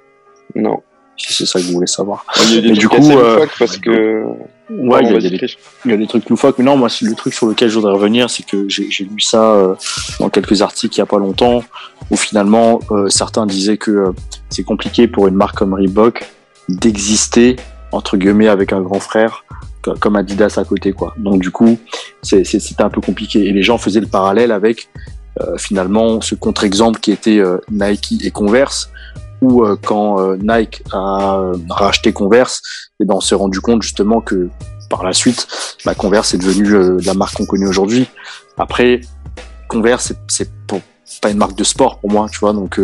Non. 0.54 0.82
Si 1.16 1.32
c'est 1.32 1.46
ça 1.46 1.60
que 1.60 1.66
vous 1.66 1.74
voulez 1.74 1.86
savoir. 1.86 2.24
Il 2.44 2.54
y 2.54 2.58
a 2.58 2.60
des 2.62 2.72
du 2.72 2.88
coup, 2.88 3.10
euh, 3.10 3.46
parce 3.58 3.76
que. 3.76 4.24
Ouais, 4.70 5.00
il 5.02 5.12
y, 5.12 5.16
a 5.16 5.20
des, 5.20 5.56
il 5.84 5.90
y 5.90 5.94
a 5.94 5.96
des 5.96 6.06
trucs 6.06 6.28
loufoques. 6.28 6.58
Mais 6.58 6.64
non, 6.64 6.76
moi, 6.76 6.88
le 7.02 7.14
truc 7.14 7.34
sur 7.34 7.46
lequel 7.46 7.68
je 7.68 7.74
voudrais 7.74 7.92
revenir, 7.92 8.30
c'est 8.30 8.44
que 8.44 8.68
j'ai 8.68 9.04
lu 9.04 9.20
ça 9.20 9.52
euh, 9.52 9.74
dans 10.18 10.30
quelques 10.30 10.62
articles 10.62 10.96
il 10.96 10.98
n'y 10.98 11.02
a 11.02 11.06
pas 11.06 11.18
longtemps, 11.18 11.62
où 12.10 12.16
finalement, 12.16 12.80
euh, 12.90 13.08
certains 13.08 13.46
disaient 13.46 13.76
que 13.76 13.90
euh, 13.90 14.12
c'est 14.48 14.64
compliqué 14.64 15.06
pour 15.06 15.28
une 15.28 15.34
marque 15.34 15.56
comme 15.56 15.74
Reebok 15.74 16.26
d'exister, 16.68 17.56
entre 17.92 18.16
guillemets, 18.16 18.48
avec 18.48 18.72
un 18.72 18.80
grand 18.80 19.00
frère 19.00 19.41
comme 20.00 20.16
Adidas 20.16 20.54
à 20.56 20.64
côté, 20.64 20.92
quoi. 20.92 21.14
Donc, 21.18 21.40
du 21.40 21.50
coup, 21.50 21.78
c'était 22.22 22.82
un 22.82 22.90
peu 22.90 23.00
compliqué. 23.00 23.46
Et 23.46 23.52
les 23.52 23.62
gens 23.62 23.78
faisaient 23.78 24.00
le 24.00 24.06
parallèle 24.06 24.52
avec 24.52 24.88
euh, 25.40 25.56
finalement 25.56 26.20
ce 26.20 26.34
contre-exemple 26.34 27.00
qui 27.00 27.10
était 27.10 27.38
euh, 27.38 27.58
Nike 27.70 28.24
et 28.24 28.30
Converse, 28.30 28.90
où 29.40 29.64
euh, 29.64 29.76
quand 29.82 30.36
Nike 30.36 30.82
a 30.92 31.52
racheté 31.70 32.12
Converse, 32.12 32.62
et 33.00 33.04
ben 33.04 33.14
on 33.14 33.20
s'est 33.20 33.34
rendu 33.34 33.60
compte 33.60 33.82
justement 33.82 34.20
que 34.20 34.48
par 34.90 35.04
la 35.04 35.12
suite, 35.12 35.46
bah, 35.84 35.94
Converse 35.94 36.34
est 36.34 36.38
devenue 36.38 37.00
la 37.02 37.14
marque 37.14 37.36
qu'on 37.36 37.46
connaît 37.46 37.66
aujourd'hui. 37.66 38.06
Après, 38.58 39.00
Converse, 39.68 40.12
c'est 40.28 40.50
pas 41.20 41.30
une 41.30 41.38
marque 41.38 41.56
de 41.56 41.64
sport 41.64 41.98
pour 41.98 42.10
moi, 42.10 42.26
tu 42.30 42.38
vois. 42.38 42.52
Donc 42.52 42.80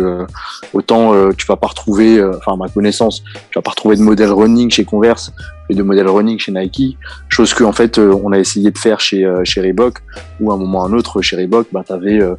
autant 0.73 1.31
tu 1.33 1.45
vas 1.45 1.55
pas 1.55 1.67
retrouver, 1.67 2.23
enfin 2.23 2.53
à 2.53 2.55
ma 2.55 2.69
connaissance, 2.69 3.23
tu 3.23 3.57
vas 3.57 3.61
pas 3.61 3.71
retrouver 3.71 3.95
de 3.95 4.01
modèle 4.01 4.31
running 4.31 4.69
chez 4.69 4.85
Converse 4.85 5.31
et 5.69 5.75
de 5.75 5.83
modèle 5.83 6.07
running 6.07 6.39
chez 6.39 6.51
Nike, 6.51 6.97
chose 7.29 7.53
que 7.53 7.63
en 7.63 7.71
fait 7.71 7.99
euh, 7.99 8.19
on 8.23 8.31
a 8.31 8.39
essayé 8.39 8.71
de 8.71 8.77
faire 8.77 8.99
chez 8.99 9.23
euh, 9.23 9.43
chez 9.43 9.61
Reebok, 9.61 9.99
ou 10.39 10.51
à 10.51 10.55
un 10.55 10.57
moment 10.57 10.79
ou 10.79 10.81
à 10.81 10.85
un 10.87 10.93
autre 10.93 11.21
chez 11.21 11.35
Reebok, 11.35 11.67
bah 11.71 11.83
t'avais 11.85 12.19
euh, 12.19 12.35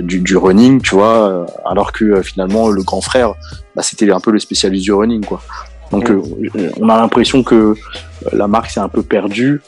du, 0.00 0.20
du 0.20 0.36
running, 0.36 0.80
tu 0.80 0.94
vois, 0.94 1.46
alors 1.64 1.92
que 1.92 2.22
finalement 2.22 2.68
le 2.68 2.82
grand 2.82 3.00
frère, 3.00 3.34
bah, 3.76 3.82
c'était 3.82 4.10
un 4.10 4.20
peu 4.20 4.30
le 4.30 4.38
spécialiste 4.38 4.84
du 4.84 4.92
running, 4.92 5.24
quoi. 5.24 5.42
Donc 5.90 6.10
euh, 6.10 6.22
on 6.80 6.88
a 6.88 6.96
l'impression 6.96 7.42
que 7.42 7.74
la 8.32 8.46
marque 8.48 8.70
s'est 8.70 8.80
un 8.80 8.88
peu 8.88 9.02
perdue. 9.02 9.60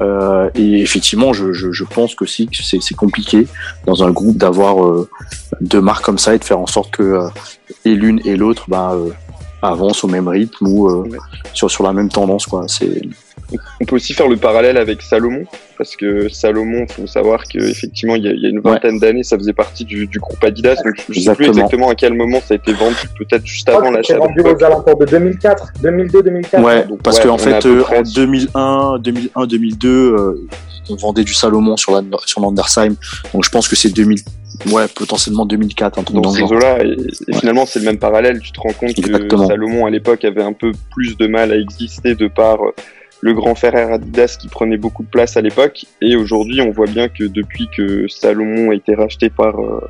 Euh, 0.00 0.48
et 0.54 0.80
effectivement, 0.80 1.32
je, 1.32 1.52
je, 1.52 1.72
je 1.72 1.84
pense 1.84 2.14
que 2.14 2.24
si 2.26 2.48
c'est 2.52 2.94
compliqué 2.94 3.46
dans 3.86 4.02
un 4.04 4.10
groupe 4.10 4.36
d'avoir 4.36 4.84
euh, 4.84 5.08
deux 5.60 5.80
marques 5.80 6.04
comme 6.04 6.18
ça 6.18 6.34
et 6.34 6.38
de 6.38 6.44
faire 6.44 6.58
en 6.60 6.66
sorte 6.66 6.90
que 6.92 7.02
euh, 7.02 7.28
et 7.84 7.94
l'une 7.94 8.20
et 8.24 8.36
l'autre 8.36 8.64
bah, 8.68 8.92
euh, 8.94 9.10
avancent 9.62 10.04
au 10.04 10.08
même 10.08 10.28
rythme 10.28 10.66
ou 10.66 10.88
Ouais. 10.88 11.18
sur, 11.52 11.70
sur 11.70 11.84
la 11.84 11.92
même 11.92 12.08
tendance. 12.08 12.46
Quoi. 12.46 12.64
C'est 12.68 13.02
On 13.80 13.84
peut 13.84 13.96
aussi 13.96 14.12
faire 14.12 14.28
le 14.28 14.36
parallèle 14.36 14.76
avec 14.76 15.02
Salomon, 15.02 15.44
parce 15.78 15.94
que 15.96 16.28
Salomon, 16.28 16.86
faut 16.88 17.06
savoir 17.06 17.44
qu'effectivement, 17.44 18.16
il 18.16 18.24
y 18.24 18.28
a, 18.28 18.32
il 18.32 18.40
y 18.40 18.46
a 18.46 18.48
une 18.48 18.60
vingtaine 18.60 18.98
d'années, 18.98 19.22
ça 19.22 19.38
faisait 19.38 19.52
partie 19.52 19.84
du, 19.84 20.06
du 20.06 20.18
groupe 20.18 20.42
Adidas. 20.42 20.76
Donc, 20.76 20.94
je 20.96 21.00
sais 21.00 21.04
plus 21.06 21.18
Exactement. 21.18 21.48
exactement 21.52 21.88
à 21.90 21.94
quel 21.94 22.14
moment 22.14 22.40
ça 22.40 22.54
a 22.54 22.56
été 22.56 22.72
vendu, 22.72 22.96
peut-être 23.18 23.46
juste 23.46 23.68
avant 23.68 23.86
c'est 23.86 23.92
l'achat. 23.92 24.14
de 24.14 24.18
vendu 24.18 24.40
aux 24.42 24.64
alentours 24.64 24.98
de 24.98 25.06
2004, 25.06 25.72
2002, 25.82 26.22
2004. 26.22 26.64
Ouais, 26.64 26.84
donc, 26.86 27.02
parce 27.02 27.18
ouais, 27.18 27.24
qu'en 27.26 27.38
fait, 27.38 27.64
euh, 27.66 27.82
près- 27.82 27.98
en 27.98 28.02
2001, 28.02 28.98
2001, 28.98 29.46
2002, 29.46 29.88
euh, 29.88 30.48
on 30.90 30.96
vendait 30.96 31.24
du 31.24 31.34
Salomon 31.34 31.76
sur 31.76 31.92
la, 31.92 32.02
sur 32.26 32.40
l'Andersheim. 32.40 32.94
Donc 33.32 33.44
je 33.44 33.50
pense 33.50 33.68
que 33.68 33.74
c'est 33.76 33.90
2000, 33.90 34.18
ouais, 34.70 34.86
potentiellement 34.94 35.44
2004, 35.46 35.98
un 35.98 36.02
truc 36.04 36.20
dans 36.20 36.32
genre. 36.32 36.52
eaux-là. 36.52 36.84
Et, 36.84 36.96
finalement, 37.34 37.66
c'est 37.66 37.80
le 37.80 37.84
même 37.86 37.98
parallèle. 37.98 38.40
Tu 38.40 38.52
te 38.52 38.60
rends 38.60 38.72
compte 38.72 38.90
Exactement. 38.96 39.42
que 39.42 39.46
Salomon, 39.48 39.86
à 39.86 39.90
l'époque, 39.90 40.24
avait 40.24 40.42
un 40.42 40.52
peu 40.52 40.72
plus 40.92 41.16
de 41.16 41.26
mal 41.26 41.52
à 41.52 41.56
exister 41.56 42.14
de 42.14 42.28
par 42.28 42.62
euh, 42.64 42.72
le 43.20 43.34
grand 43.34 43.54
frère 43.54 43.92
Adidas 43.92 44.36
qui 44.40 44.48
prenait 44.48 44.76
beaucoup 44.76 45.02
de 45.02 45.08
place 45.08 45.36
à 45.36 45.40
l'époque. 45.40 45.86
Et 46.00 46.16
aujourd'hui, 46.16 46.60
on 46.60 46.70
voit 46.70 46.86
bien 46.86 47.08
que 47.08 47.24
depuis 47.24 47.68
que 47.74 48.06
Salomon 48.08 48.70
a 48.70 48.74
été 48.74 48.94
racheté 48.94 49.30
par 49.30 49.60
euh, 49.60 49.80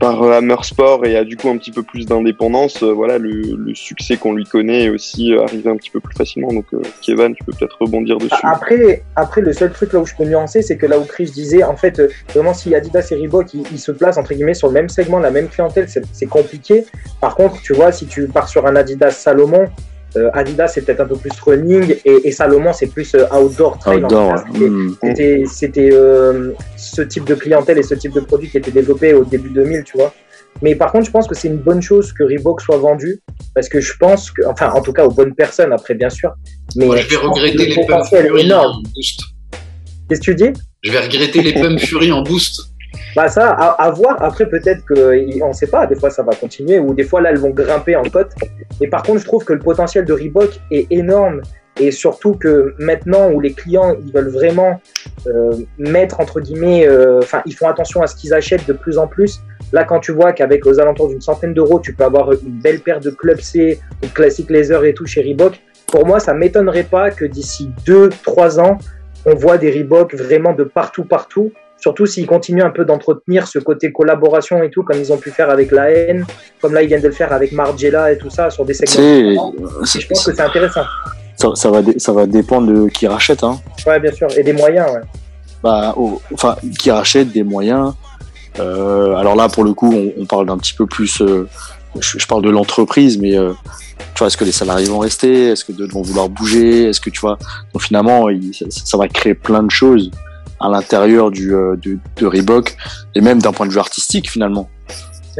par 0.00 0.64
Sport 0.64 1.06
et 1.06 1.16
a 1.16 1.24
du 1.24 1.36
coup 1.36 1.48
un 1.48 1.56
petit 1.56 1.70
peu 1.70 1.82
plus 1.82 2.04
d'indépendance, 2.04 2.82
euh, 2.82 2.92
voilà, 2.92 3.16
le, 3.16 3.74
succès 3.74 4.18
qu'on 4.18 4.34
lui 4.34 4.44
connaît 4.44 4.84
est 4.84 4.88
aussi 4.90 5.32
euh, 5.32 5.42
arrivé 5.42 5.70
un 5.70 5.76
petit 5.76 5.90
peu 5.90 6.00
plus 6.00 6.14
facilement. 6.14 6.52
Donc, 6.52 6.66
Kevin, 7.00 7.34
tu 7.34 7.42
peux 7.44 7.52
peut-être 7.52 7.76
rebondir 7.80 8.18
dessus. 8.18 8.34
Après, 8.42 9.02
après, 9.16 9.40
le 9.40 9.52
seul 9.52 9.72
truc 9.72 9.92
là 9.94 10.00
où 10.00 10.06
je 10.06 10.14
peux 10.14 10.24
nuancer, 10.24 10.60
c'est 10.60 10.76
que 10.76 10.86
là 10.86 10.98
où 10.98 11.04
Chris 11.04 11.30
disait, 11.32 11.62
en 11.62 11.76
fait, 11.76 12.02
vraiment, 12.34 12.52
si 12.52 12.74
Adidas 12.74 13.08
et 13.12 13.14
Reebok, 13.14 13.54
ils, 13.54 13.78
se 13.78 13.92
placent 13.92 14.18
entre 14.18 14.34
guillemets 14.34 14.54
sur 14.54 14.68
le 14.68 14.74
même 14.74 14.88
segment, 14.88 15.20
la 15.20 15.30
même 15.30 15.48
clientèle, 15.48 15.88
c'est 15.88 16.26
compliqué. 16.26 16.84
Par 17.20 17.34
contre, 17.34 17.60
tu 17.62 17.72
vois, 17.72 17.90
si 17.90 18.06
tu 18.06 18.26
pars 18.28 18.48
sur 18.48 18.66
un 18.66 18.76
Adidas 18.76 19.12
Salomon, 19.12 19.68
euh, 20.16 20.30
Adidas 20.32 20.68
c'est 20.68 20.82
peut-être 20.82 21.00
un 21.00 21.06
peu 21.06 21.16
plus 21.16 21.32
running 21.44 21.96
et, 22.04 22.28
et 22.28 22.32
Salomon 22.32 22.72
c'est 22.72 22.86
plus 22.86 23.14
euh, 23.14 23.26
outdoor 23.36 23.78
trail. 23.78 24.02
en 24.04 24.06
Outdoor, 24.06 24.38
fait. 24.38 24.44
ouais. 24.44 24.52
C'était- 24.52 24.68
Mm. 24.70 24.96
C'était 25.02 25.42
c'était 25.46 25.90
euh, 25.92 26.52
ce 26.76 27.02
type 27.02 27.24
de 27.24 27.34
clientèle 27.34 27.78
et 27.78 27.82
ce 27.82 27.94
type 27.94 28.12
de 28.12 28.20
produit 28.20 28.48
qui 28.48 28.58
était 28.58 28.70
développé 28.70 29.12
au 29.14 29.24
début 29.24 29.50
2000, 29.50 29.82
tu 29.84 29.96
vois. 29.98 30.12
Mais 30.62 30.76
par 30.76 30.92
contre, 30.92 31.06
je 31.06 31.10
pense 31.10 31.26
que 31.26 31.34
c'est 31.34 31.48
une 31.48 31.56
bonne 31.56 31.82
chose 31.82 32.12
que 32.12 32.22
Reebok 32.22 32.60
soit 32.60 32.76
vendu 32.76 33.20
parce 33.54 33.68
que 33.68 33.80
je 33.80 33.92
pense 33.98 34.30
que, 34.30 34.42
enfin, 34.46 34.70
en 34.70 34.80
tout 34.80 34.92
cas 34.92 35.04
aux 35.04 35.10
bonnes 35.10 35.34
personnes 35.34 35.72
après, 35.72 35.94
bien 35.94 36.10
sûr. 36.10 36.32
Mais 36.76 36.86
Moi, 36.86 36.96
je 36.98 37.08
vais 37.08 37.16
regretter 37.16 37.58
le 37.58 37.64
les 37.64 37.74
Pump 37.74 37.86
potentiel 37.88 38.26
est 38.26 38.28
Fury 38.28 38.52
en 38.52 38.72
boost. 38.94 39.20
Qu'est-ce 40.08 40.20
que 40.20 40.24
tu 40.26 40.34
dis? 40.36 40.50
Je 40.82 40.92
vais 40.92 41.00
regretter 41.00 41.42
les 41.42 41.54
Pump 41.54 41.78
Fury 41.80 42.12
en 42.12 42.22
boost. 42.22 42.60
Bah 43.16 43.28
ça, 43.28 43.50
à, 43.50 43.90
voir. 43.90 44.22
Après, 44.22 44.46
peut-être 44.46 44.84
que 44.84 45.16
y- 45.16 45.42
on 45.42 45.52
sait 45.52 45.66
pas. 45.66 45.86
Des 45.86 45.94
fois, 45.96 46.10
ça 46.10 46.22
va 46.22 46.34
continuer, 46.34 46.78
ou 46.78 46.94
des 46.94 47.04
fois 47.04 47.20
là, 47.20 47.30
elles 47.30 47.38
vont 47.38 47.50
grimper 47.50 47.96
en 47.96 48.04
cote. 48.04 48.32
Mais 48.80 48.88
par 48.88 49.02
contre, 49.02 49.20
je 49.20 49.24
trouve 49.24 49.44
que 49.44 49.52
le 49.52 49.58
potentiel 49.60 50.04
de 50.04 50.12
Reebok 50.12 50.60
est 50.70 50.86
énorme, 50.90 51.42
et 51.80 51.90
surtout 51.90 52.34
que 52.34 52.74
maintenant 52.78 53.30
où 53.30 53.40
les 53.40 53.52
clients 53.52 53.96
ils 54.04 54.12
veulent 54.12 54.30
vraiment 54.30 54.80
euh, 55.26 55.52
mettre 55.78 56.20
entre 56.20 56.40
guillemets, 56.40 56.86
euh, 56.86 57.18
enfin, 57.18 57.42
ils 57.46 57.54
font 57.54 57.68
attention 57.68 58.02
à 58.02 58.06
ce 58.06 58.14
qu'ils 58.14 58.32
achètent 58.32 58.66
de 58.66 58.72
plus 58.72 58.96
en 58.98 59.06
plus. 59.08 59.40
Là, 59.72 59.84
quand 59.84 59.98
tu 59.98 60.12
vois 60.12 60.32
qu'avec 60.32 60.66
aux 60.66 60.78
alentours 60.78 61.08
d'une 61.08 61.20
centaine 61.20 61.52
d'euros, 61.52 61.80
tu 61.80 61.92
peux 61.92 62.04
avoir 62.04 62.30
une 62.32 62.60
belle 62.62 62.80
paire 62.80 63.00
de 63.00 63.10
Club 63.10 63.40
C, 63.40 63.80
de 64.02 64.06
Classic 64.08 64.48
Laser 64.48 64.84
et 64.84 64.94
tout 64.94 65.06
chez 65.06 65.22
Reebok. 65.22 65.60
Pour 65.88 66.06
moi, 66.06 66.20
ça 66.20 66.32
m'étonnerait 66.32 66.84
pas 66.84 67.10
que 67.10 67.24
d'ici 67.24 67.70
2-3 67.86 68.60
ans, 68.60 68.78
on 69.26 69.34
voit 69.34 69.58
des 69.58 69.70
Reebok 69.70 70.14
vraiment 70.14 70.52
de 70.52 70.64
partout, 70.64 71.04
partout. 71.04 71.52
Surtout 71.84 72.06
s'ils 72.06 72.26
continuent 72.26 72.62
un 72.64 72.70
peu 72.70 72.86
d'entretenir 72.86 73.46
ce 73.46 73.58
côté 73.58 73.92
collaboration 73.92 74.62
et 74.62 74.70
tout, 74.70 74.82
comme 74.84 74.98
ils 74.98 75.12
ont 75.12 75.18
pu 75.18 75.30
faire 75.30 75.50
avec 75.50 75.70
la 75.70 75.90
haine, 75.90 76.24
comme 76.62 76.72
là 76.72 76.80
ils 76.82 76.86
viennent 76.88 77.02
de 77.02 77.08
le 77.08 77.12
faire 77.12 77.30
avec 77.30 77.52
Margiela 77.52 78.10
et 78.10 78.16
tout 78.16 78.30
ça, 78.30 78.48
sur 78.48 78.64
des 78.64 78.72
segments. 78.72 79.52
C'est, 79.84 80.00
je 80.00 80.08
pense 80.08 80.24
que 80.24 80.32
c'est 80.34 80.40
intéressant. 80.40 80.84
ça, 81.36 81.48
ça 81.54 81.70
va, 81.70 81.82
ça 81.98 82.12
va 82.14 82.24
dépendre 82.26 82.72
de 82.72 82.88
qui 82.88 83.06
rachète, 83.06 83.44
hein. 83.44 83.60
Ouais, 83.86 84.00
bien 84.00 84.12
sûr. 84.12 84.28
Et 84.38 84.42
des 84.42 84.54
moyens, 84.54 84.86
ouais. 84.94 85.02
Bah, 85.62 85.92
oh, 85.98 86.22
enfin, 86.32 86.56
qui 86.80 86.90
rachète 86.90 87.32
des 87.32 87.42
moyens. 87.42 87.92
Euh, 88.60 89.14
alors 89.16 89.36
là, 89.36 89.50
pour 89.50 89.64
le 89.64 89.74
coup, 89.74 89.92
on, 89.94 90.22
on 90.22 90.24
parle 90.24 90.46
d'un 90.46 90.56
petit 90.56 90.72
peu 90.72 90.86
plus. 90.86 91.20
euh, 91.20 91.46
je, 92.00 92.18
je 92.18 92.26
parle 92.26 92.40
de 92.42 92.50
l'entreprise, 92.50 93.18
mais 93.18 93.36
euh, 93.36 93.52
tu 94.14 94.20
vois, 94.20 94.28
est-ce 94.28 94.38
que 94.38 94.44
les 94.44 94.52
salariés 94.52 94.86
vont 94.86 95.00
rester? 95.00 95.48
Est-ce 95.50 95.66
que 95.66 95.72
d'autres 95.72 95.92
vont 95.92 96.02
vouloir 96.02 96.30
bouger? 96.30 96.84
Est-ce 96.88 97.00
que 97.02 97.10
tu 97.10 97.20
vois 97.20 97.36
Donc 97.74 97.82
finalement, 97.82 98.30
il- 98.30 98.54
ça, 98.54 98.64
ça 98.70 98.96
va 98.96 99.06
créer 99.08 99.34
plein 99.34 99.62
de 99.62 99.70
choses 99.70 100.10
à 100.60 100.68
l'intérieur 100.68 101.30
du 101.30 101.54
euh, 101.54 101.76
de, 101.76 101.98
de 102.16 102.26
Reebok 102.26 102.76
et 103.14 103.20
même 103.20 103.40
d'un 103.40 103.52
point 103.52 103.66
de 103.66 103.72
vue 103.72 103.78
artistique 103.78 104.30
finalement. 104.30 104.68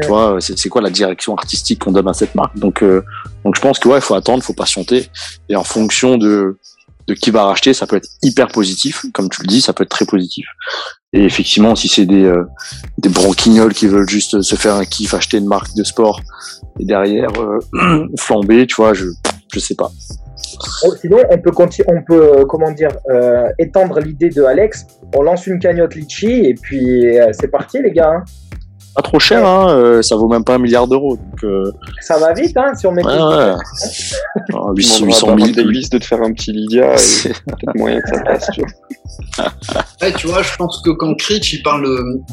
Tu 0.01 0.07
vois, 0.07 0.37
c'est 0.41 0.67
quoi 0.67 0.81
la 0.81 0.89
direction 0.89 1.35
artistique 1.35 1.79
qu'on 1.79 1.93
donne 1.93 2.09
à 2.09 2.13
cette 2.13 2.35
marque? 2.35 2.57
Donc, 2.57 2.83
euh, 2.83 3.01
donc 3.45 3.55
je 3.55 3.61
pense 3.61 3.79
que 3.79 3.87
ouais, 3.87 3.99
il 3.99 4.01
faut 4.01 4.15
attendre, 4.15 4.43
faut 4.43 4.53
patienter 4.53 5.09
et 5.47 5.55
en 5.55 5.63
fonction 5.63 6.17
de 6.17 6.57
de 7.07 7.13
qui 7.13 7.29
va 7.29 7.45
racheter, 7.45 7.73
ça 7.73 7.85
peut 7.85 7.97
être 7.97 8.09
hyper 8.23 8.47
positif, 8.47 9.05
comme 9.13 9.29
tu 9.29 9.41
le 9.41 9.47
dis, 9.47 9.61
ça 9.61 9.73
peut 9.73 9.83
être 9.83 9.89
très 9.89 10.05
positif. 10.05 10.45
Et 11.13 11.23
effectivement, 11.23 11.75
si 11.75 11.87
c'est 11.87 12.05
des, 12.05 12.23
euh, 12.23 12.43
des 12.97 13.09
branquignoles 13.09 13.73
qui 13.73 13.87
veulent 13.87 14.09
juste 14.09 14.41
se 14.41 14.55
faire 14.55 14.75
un 14.75 14.85
kiff, 14.85 15.13
acheter 15.13 15.37
une 15.37 15.45
marque 15.45 15.75
de 15.75 15.83
sport 15.83 16.19
et 16.79 16.85
derrière 16.85 17.29
euh, 17.39 18.07
flamber, 18.17 18.65
tu 18.65 18.75
vois, 18.75 18.93
je 18.93 19.05
je 19.53 19.59
sais 19.59 19.75
pas. 19.75 19.91
Sinon, 21.01 21.17
on 21.29 21.37
peut, 21.39 21.51
conti- 21.51 21.83
on 21.87 22.01
peut 22.03 22.39
euh, 22.39 22.45
comment 22.45 22.71
dire, 22.71 22.91
euh, 23.09 23.47
étendre 23.59 23.99
l'idée 23.99 24.29
de 24.29 24.43
Alex. 24.43 24.85
On 25.15 25.21
lance 25.21 25.47
une 25.47 25.59
cagnotte 25.59 25.95
litchi 25.95 26.45
et 26.45 26.53
puis 26.53 27.17
euh, 27.17 27.27
c'est 27.33 27.47
parti, 27.49 27.81
les 27.81 27.91
gars. 27.91 28.11
hein. 28.17 28.23
Pas 28.95 29.01
trop 29.01 29.19
cher, 29.19 29.45
hein, 29.45 29.69
euh, 29.71 30.01
ça 30.01 30.15
vaut 30.15 30.29
même 30.29 30.45
pas 30.45 30.55
un 30.55 30.57
milliard 30.57 30.87
d'euros. 30.87 31.17
Donc, 31.17 31.43
euh, 31.43 31.69
Ça 32.01 32.17
va 32.17 32.31
vite, 32.33 32.55
hein, 32.55 32.73
si 32.75 32.87
on 32.87 32.93
met 32.93 33.03
ouais, 33.05 33.11
ouais. 33.11 33.53
On 34.53 34.71
800, 34.73 34.99
demandera 35.01 35.05
800 35.05 35.27
à 35.27 35.35
Marc 35.35 35.53
000. 35.53 35.65
Davis 35.67 35.89
de 35.89 35.97
te 35.97 36.05
faire 36.05 36.21
un 36.21 36.31
petit 36.31 36.53
Lydia 36.53 36.93
et 36.93 36.97
C'est- 36.97 37.29
peut-être 37.43 37.75
moyen 37.75 37.99
que 37.99 38.07
ça 38.09 38.21
passe. 38.23 38.47
Tu 38.53 38.61
vois. 38.61 38.69
Ouais, 40.01 40.13
tu 40.13 40.27
vois, 40.27 40.41
je 40.43 40.55
pense 40.55 40.81
que 40.83 40.89
quand 40.91 41.13
Critch 41.15 41.53
il 41.53 41.61
parle 41.63 41.85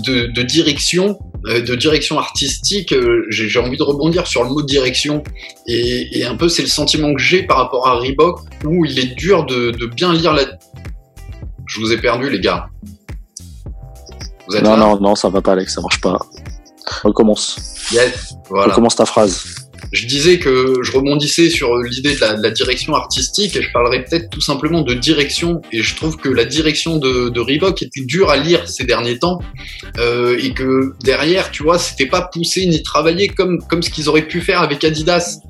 de, 0.04 0.26
de 0.32 0.42
direction, 0.42 1.18
euh, 1.46 1.60
de 1.60 1.74
direction 1.74 2.18
artistique, 2.18 2.94
j'ai 3.28 3.48
j'ai 3.48 3.58
envie 3.58 3.76
de 3.76 3.82
rebondir 3.82 4.26
sur 4.26 4.44
le 4.44 4.50
mot 4.50 4.62
direction. 4.62 5.22
Et, 5.66 6.18
et 6.18 6.24
un 6.24 6.36
peu, 6.36 6.48
c'est 6.48 6.62
le 6.62 6.68
sentiment 6.68 7.12
que 7.14 7.20
j'ai 7.20 7.42
par 7.44 7.56
rapport 7.58 7.88
à 7.88 7.94
Reebok, 7.94 8.40
où 8.64 8.84
il 8.84 8.98
est 9.00 9.14
dur 9.16 9.46
de, 9.46 9.70
de 9.72 9.86
bien 9.86 10.12
lire 10.12 10.32
la. 10.32 10.42
Je 11.66 11.80
vous 11.80 11.92
ai 11.92 11.98
perdu, 11.98 12.30
les 12.30 12.40
gars. 12.40 12.66
Vous 14.48 14.56
êtes 14.56 14.62
Non, 14.64 14.70
là 14.72 14.76
non, 14.76 15.00
non, 15.00 15.14
ça 15.14 15.28
va 15.28 15.40
pas, 15.40 15.52
Alex, 15.52 15.74
ça 15.74 15.80
marche 15.80 16.00
pas. 16.00 16.18
Recommence. 17.04 17.56
Yes, 17.92 18.34
voilà. 18.48 18.72
Recommence 18.72 18.96
ta 18.96 19.06
phrase. 19.06 19.44
Je 19.90 20.06
disais 20.06 20.38
que 20.38 20.74
je 20.80 20.92
rebondissais 20.92 21.50
sur 21.50 21.76
l'idée 21.76 22.14
de 22.14 22.20
la, 22.20 22.34
de 22.34 22.42
la 22.42 22.50
direction 22.50 22.94
artistique 22.94 23.56
et 23.56 23.62
je 23.62 23.72
parlerais 23.72 24.04
peut-être 24.04 24.30
tout 24.30 24.40
simplement 24.40 24.82
de 24.82 24.94
direction. 24.94 25.60
Et 25.72 25.82
je 25.82 25.96
trouve 25.96 26.16
que 26.16 26.28
la 26.28 26.44
direction 26.44 26.98
de, 26.98 27.28
de 27.28 27.40
Reebok 27.40 27.82
était 27.82 28.00
dure 28.02 28.30
à 28.30 28.36
lire 28.36 28.68
ces 28.68 28.84
derniers 28.84 29.18
temps 29.18 29.40
euh, 29.98 30.38
et 30.40 30.54
que 30.54 30.94
derrière, 31.02 31.50
tu 31.50 31.64
vois, 31.64 31.78
c'était 31.78 32.06
pas 32.06 32.22
poussé 32.22 32.64
ni 32.66 32.82
travaillé 32.82 33.28
comme 33.28 33.58
comme 33.68 33.82
ce 33.82 33.90
qu'ils 33.90 34.08
auraient 34.08 34.28
pu 34.28 34.40
faire 34.40 34.62
avec 34.62 34.84
Adidas. 34.84 35.40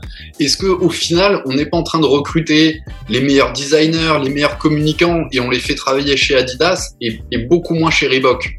Est-ce 0.41 0.57
que 0.57 0.67
au 0.67 0.91
final, 0.91 1.43
on 1.45 1.53
n'est 1.53 1.67
pas 1.67 1.77
en 1.77 1.83
train 1.83 2.01
de 2.01 2.07
recruter 2.07 2.81
les 3.11 3.21
meilleurs 3.21 3.53
designers, 3.53 4.19
les 4.25 4.31
meilleurs 4.31 4.57
communicants 4.57 5.25
et 5.31 5.41
on 5.41 5.51
les 5.51 5.61
fait 5.61 5.75
travailler 5.75 6.17
chez 6.17 6.37
Adidas 6.37 6.95
et, 7.01 7.21
et 7.31 7.39
beaucoup 7.39 7.75
moins 7.75 7.91
chez 7.91 8.09
Reebok? 8.09 8.51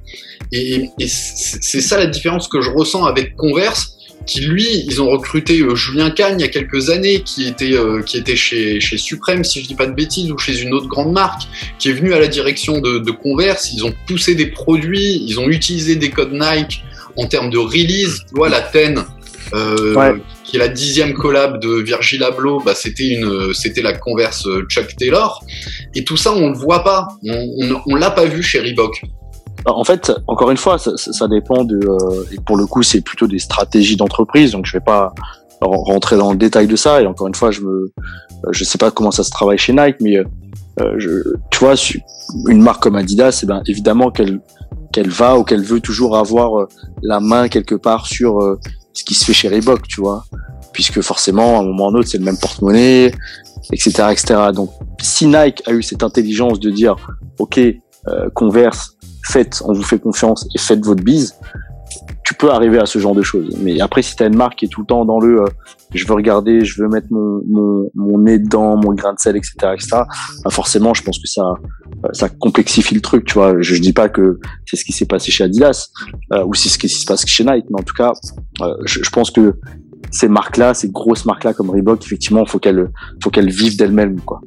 Et, 0.51 0.89
et 0.99 1.07
c'est 1.07 1.81
ça 1.81 1.97
la 1.97 2.05
différence 2.07 2.47
que 2.47 2.61
je 2.61 2.69
ressens 2.69 3.05
avec 3.05 3.35
Converse 3.35 3.93
qui 4.25 4.39
lui, 4.41 4.65
ils 4.85 5.01
ont 5.01 5.09
recruté 5.09 5.59
euh, 5.59 5.75
Julien 5.75 6.09
Cagne 6.09 6.39
il 6.39 6.43
y 6.43 6.45
a 6.45 6.47
quelques 6.47 6.89
années, 6.89 7.23
qui 7.23 7.45
était 7.45 7.73
euh, 7.73 8.01
qui 8.01 8.17
était 8.17 8.35
chez 8.37 8.79
chez 8.79 8.97
Supreme, 8.97 9.43
si 9.43 9.61
je 9.61 9.67
dis 9.67 9.75
pas 9.75 9.85
de 9.85 9.91
bêtises, 9.93 10.31
ou 10.31 10.37
chez 10.37 10.61
une 10.61 10.73
autre 10.73 10.87
grande 10.87 11.11
marque, 11.11 11.41
qui 11.77 11.89
est 11.89 11.93
venu 11.93 12.13
à 12.13 12.19
la 12.19 12.27
direction 12.27 12.79
de, 12.79 12.99
de 12.99 13.11
Converse. 13.11 13.71
Ils 13.73 13.83
ont 13.83 13.93
poussé 14.07 14.33
des 14.35 14.47
produits, 14.47 15.21
ils 15.27 15.39
ont 15.41 15.49
utilisé 15.49 15.95
des 15.97 16.09
codes 16.09 16.31
Nike 16.33 16.83
en 17.17 17.27
termes 17.27 17.49
de 17.49 17.57
release. 17.57 18.19
Tu 18.29 18.35
vois 18.35 18.47
la 18.49 18.61
Ten, 18.61 19.03
euh, 19.53 19.93
Ouais. 19.93 20.13
qui 20.45 20.55
est 20.55 20.59
la 20.59 20.69
dixième 20.69 21.13
collab 21.13 21.59
de 21.61 21.81
Virgil 21.81 22.23
Abloh, 22.23 22.61
bah 22.65 22.75
c'était 22.75 23.09
une 23.09 23.53
c'était 23.53 23.81
la 23.81 23.91
Converse 23.91 24.47
euh, 24.47 24.65
Chuck 24.69 24.95
Taylor. 24.95 25.43
Et 25.95 26.05
tout 26.05 26.15
ça, 26.17 26.31
on 26.33 26.47
le 26.49 26.57
voit 26.57 26.85
pas, 26.85 27.07
on 27.27 27.45
on, 27.61 27.81
on 27.87 27.95
l'a 27.95 28.09
pas 28.11 28.23
vu 28.25 28.41
chez 28.41 28.59
Reebok. 28.61 29.01
Bah, 29.65 29.73
En 29.75 29.83
fait, 29.83 30.11
encore 30.27 30.51
une 30.51 30.57
fois, 30.57 30.77
ça, 30.77 30.91
ça- 30.97 31.27
dépend 31.27 31.63
de. 31.63 31.77
euh, 31.77 32.23
et 32.31 32.37
pour 32.45 32.57
le 32.57 32.65
coup, 32.65 32.83
c'est 32.83 33.01
plutôt 33.01 33.27
des 33.27 33.39
stratégies 33.39 33.95
d'entreprise, 33.95 34.51
donc 34.51 34.65
je 34.65 34.73
vais 34.73 34.83
pas 34.83 35.13
rentrer 35.61 36.17
dans 36.17 36.31
le 36.31 36.37
détail 36.37 36.67
de 36.67 36.75
ça. 36.75 37.01
Et 37.01 37.05
encore 37.07 37.27
une 37.27 37.35
fois, 37.35 37.51
je 37.51 37.61
me, 37.61 37.69
euh, 38.45 38.49
je 38.51 38.63
sais 38.65 38.77
pas 38.77 38.91
comment 38.91 39.11
ça 39.11 39.23
se 39.23 39.29
travaille 39.29 39.57
chez 39.57 39.71
Nike, 39.73 39.97
mais 40.01 40.17
euh, 40.17 40.23
euh, 40.81 40.95
je, 40.97 41.09
tu 41.51 41.59
vois, 41.59 41.75
une 42.49 42.61
marque 42.61 42.83
comme 42.83 42.95
Adidas, 42.95 43.39
eh 43.43 43.45
ben 43.45 43.61
évidemment 43.67 44.11
qu'elle 44.11 44.41
qu'elle 44.91 45.09
va 45.09 45.37
ou 45.39 45.43
qu'elle 45.43 45.63
veut 45.63 45.79
toujours 45.79 46.17
avoir 46.17 46.59
euh, 46.59 46.67
la 47.01 47.19
main 47.19 47.47
quelque 47.47 47.75
part 47.75 48.05
sur 48.07 48.57
ce 48.93 49.03
qui 49.03 49.13
se 49.15 49.23
fait 49.25 49.33
chez 49.33 49.47
Reebok, 49.47 49.87
tu 49.87 50.01
vois. 50.01 50.25
puisque 50.73 51.01
forcément, 51.01 51.57
à 51.57 51.61
un 51.61 51.63
moment 51.65 51.85
ou 51.85 51.87
à 51.87 51.91
un 51.91 51.95
autre, 51.95 52.09
c'est 52.09 52.17
le 52.17 52.25
même 52.25 52.37
porte-monnaie, 52.37 53.11
etc., 53.71 54.07
etc. 54.11 54.35
Donc, 54.53 54.71
si 55.01 55.27
Nike 55.27 55.61
a 55.67 55.71
eu 55.71 55.81
cette 55.83 56.03
intelligence 56.03 56.59
de 56.59 56.69
dire, 56.71 56.95
OK, 57.39 57.57
euh, 57.59 58.29
Converse, 58.33 58.92
faites, 59.23 59.61
on 59.65 59.73
vous 59.73 59.83
fait 59.83 59.99
confiance 59.99 60.47
et 60.53 60.57
faites 60.57 60.83
votre 60.85 61.03
bise, 61.03 61.35
tu 62.23 62.33
peux 62.33 62.51
arriver 62.51 62.79
à 62.79 62.85
ce 62.85 62.99
genre 62.99 63.15
de 63.15 63.21
choses. 63.21 63.55
Mais 63.59 63.81
après, 63.81 64.01
si 64.01 64.15
tu 64.15 64.23
as 64.23 64.27
une 64.27 64.35
marque 64.35 64.59
qui 64.59 64.65
est 64.65 64.69
tout 64.69 64.81
le 64.81 64.87
temps 64.87 65.05
dans 65.05 65.19
le 65.19 65.41
euh, 65.41 65.45
je 65.93 66.07
veux 66.07 66.13
regarder, 66.13 66.65
je 66.65 66.81
veux 66.81 66.87
mettre 66.87 67.07
mon, 67.11 67.41
mon, 67.47 67.89
mon, 67.93 68.17
nez 68.17 68.39
dedans, 68.39 68.77
mon 68.77 68.93
grain 68.93 69.13
de 69.13 69.19
sel, 69.19 69.35
etc., 69.35 69.53
etc., 69.73 69.87
bah 69.91 70.49
forcément, 70.49 70.93
je 70.95 71.03
pense 71.03 71.19
que 71.19 71.27
ça, 71.27 71.53
euh, 72.05 72.07
ça 72.13 72.29
complexifie 72.29 72.95
le 72.95 73.01
truc, 73.01 73.25
tu 73.25 73.35
vois. 73.35 73.61
Je, 73.61 73.75
je 73.75 73.81
dis 73.81 73.93
pas 73.93 74.09
que 74.09 74.39
c'est 74.65 74.75
ce 74.75 74.85
qui 74.85 74.91
s'est 74.91 75.05
passé 75.05 75.31
chez 75.31 75.43
Adidas 75.43 75.89
euh, 76.31 76.43
ou 76.45 76.55
c'est 76.55 76.69
ce 76.69 76.79
qui 76.79 76.89
se 76.89 77.05
passe 77.05 77.25
chez 77.27 77.43
Nike, 77.43 77.65
mais 77.69 77.81
en 77.81 77.83
tout 77.83 77.93
cas, 77.93 78.13
je, 78.85 79.03
je, 79.03 79.09
pense 79.11 79.29
que 79.29 79.55
ces 80.09 80.27
marques-là, 80.27 80.73
ces 80.73 80.89
grosses 80.89 81.25
marques-là 81.25 81.53
comme 81.53 81.69
Reebok, 81.69 82.03
effectivement, 82.03 82.45
faut 82.45 82.59
qu'elles, 82.59 82.89
faut 83.21 83.29
qu'elles 83.29 83.51
vivent 83.51 83.77
d'elles-mêmes, 83.77 84.19
quoi. 84.21 84.41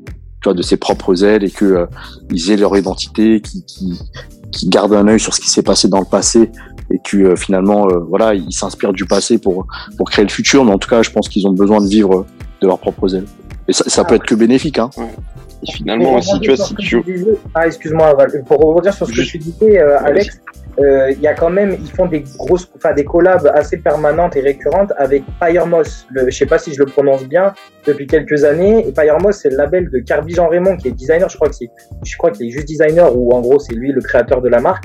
De 0.46 0.62
ses 0.62 0.76
propres 0.76 1.24
ailes 1.24 1.42
et 1.42 1.50
que 1.50 1.88
ils 2.30 2.52
aient 2.52 2.56
leur 2.56 2.76
identité, 2.76 3.40
qui, 3.40 3.98
qui 4.56 4.68
gardent 4.68 4.94
un 4.94 5.06
œil 5.06 5.20
sur 5.20 5.34
ce 5.34 5.40
qui 5.40 5.50
s'est 5.50 5.62
passé 5.62 5.88
dans 5.88 6.00
le 6.00 6.06
passé 6.06 6.50
et 6.90 6.98
que 6.98 7.16
euh, 7.18 7.36
finalement 7.36 7.86
euh, 7.88 7.98
voilà 8.08 8.34
ils 8.34 8.52
s'inspirent 8.52 8.92
du 8.92 9.04
passé 9.04 9.38
pour 9.38 9.66
pour 9.96 10.10
créer 10.10 10.24
le 10.24 10.30
futur 10.30 10.64
mais 10.64 10.72
en 10.72 10.78
tout 10.78 10.88
cas 10.88 11.02
je 11.02 11.10
pense 11.10 11.28
qu'ils 11.28 11.46
ont 11.46 11.52
besoin 11.52 11.80
de 11.80 11.88
vivre 11.88 12.26
de 12.62 12.66
leurs 12.66 12.78
propres 12.78 13.14
ailes 13.14 13.26
et 13.68 13.72
ça, 13.72 13.84
ça 13.86 14.04
peut 14.04 14.14
être 14.14 14.24
que 14.24 14.34
bénéfique 14.34 14.78
hein. 14.78 14.90
Ouais. 14.96 15.04
Et 15.62 15.72
finalement 15.72 16.14
aussi 16.14 16.38
tu 16.40 16.52
vois 16.52 16.64
si 16.64 16.74
tu 16.76 17.02
ah 17.54 17.66
excuse-moi 17.66 18.16
pour 18.46 18.58
rebondir 18.58 18.94
sur 18.94 19.06
ce 19.06 19.12
que 19.12 19.22
tu 19.22 19.38
disais 19.38 19.78
euh, 19.78 19.98
Alex 20.00 20.40
il 20.78 21.20
y 21.20 21.26
a 21.26 21.34
quand 21.34 21.50
même, 21.50 21.76
ils 21.80 21.90
font 21.90 22.06
des 22.06 22.24
grosses, 22.38 22.70
enfin 22.76 22.92
des 22.92 23.04
collabs 23.04 23.50
assez 23.54 23.78
permanentes 23.78 24.36
et 24.36 24.40
récurrentes 24.40 24.92
avec 24.98 25.24
Pyremoss. 25.40 26.06
Je 26.14 26.30
sais 26.30 26.46
pas 26.46 26.58
si 26.58 26.74
je 26.74 26.80
le 26.80 26.86
prononce 26.86 27.24
bien 27.24 27.54
depuis 27.86 28.06
quelques 28.06 28.44
années. 28.44 28.86
Et 28.86 28.92
Pyremoss, 28.92 29.38
c'est 29.38 29.50
le 29.50 29.56
label 29.56 29.90
de 29.90 29.98
Carby 30.00 30.34
Jean 30.34 30.48
Raymond 30.48 30.76
qui 30.76 30.88
est 30.88 30.92
designer. 30.92 31.28
Je 31.28 31.36
crois 31.36 31.48
que 31.48 31.54
c'est, 31.54 31.70
je 32.04 32.16
crois 32.16 32.30
qu'il 32.30 32.46
est 32.48 32.50
juste 32.50 32.68
designer 32.68 33.16
ou 33.16 33.32
en 33.32 33.40
gros 33.40 33.58
c'est 33.58 33.74
lui 33.74 33.92
le 33.92 34.00
créateur 34.00 34.42
de 34.42 34.48
la 34.48 34.60
marque. 34.60 34.84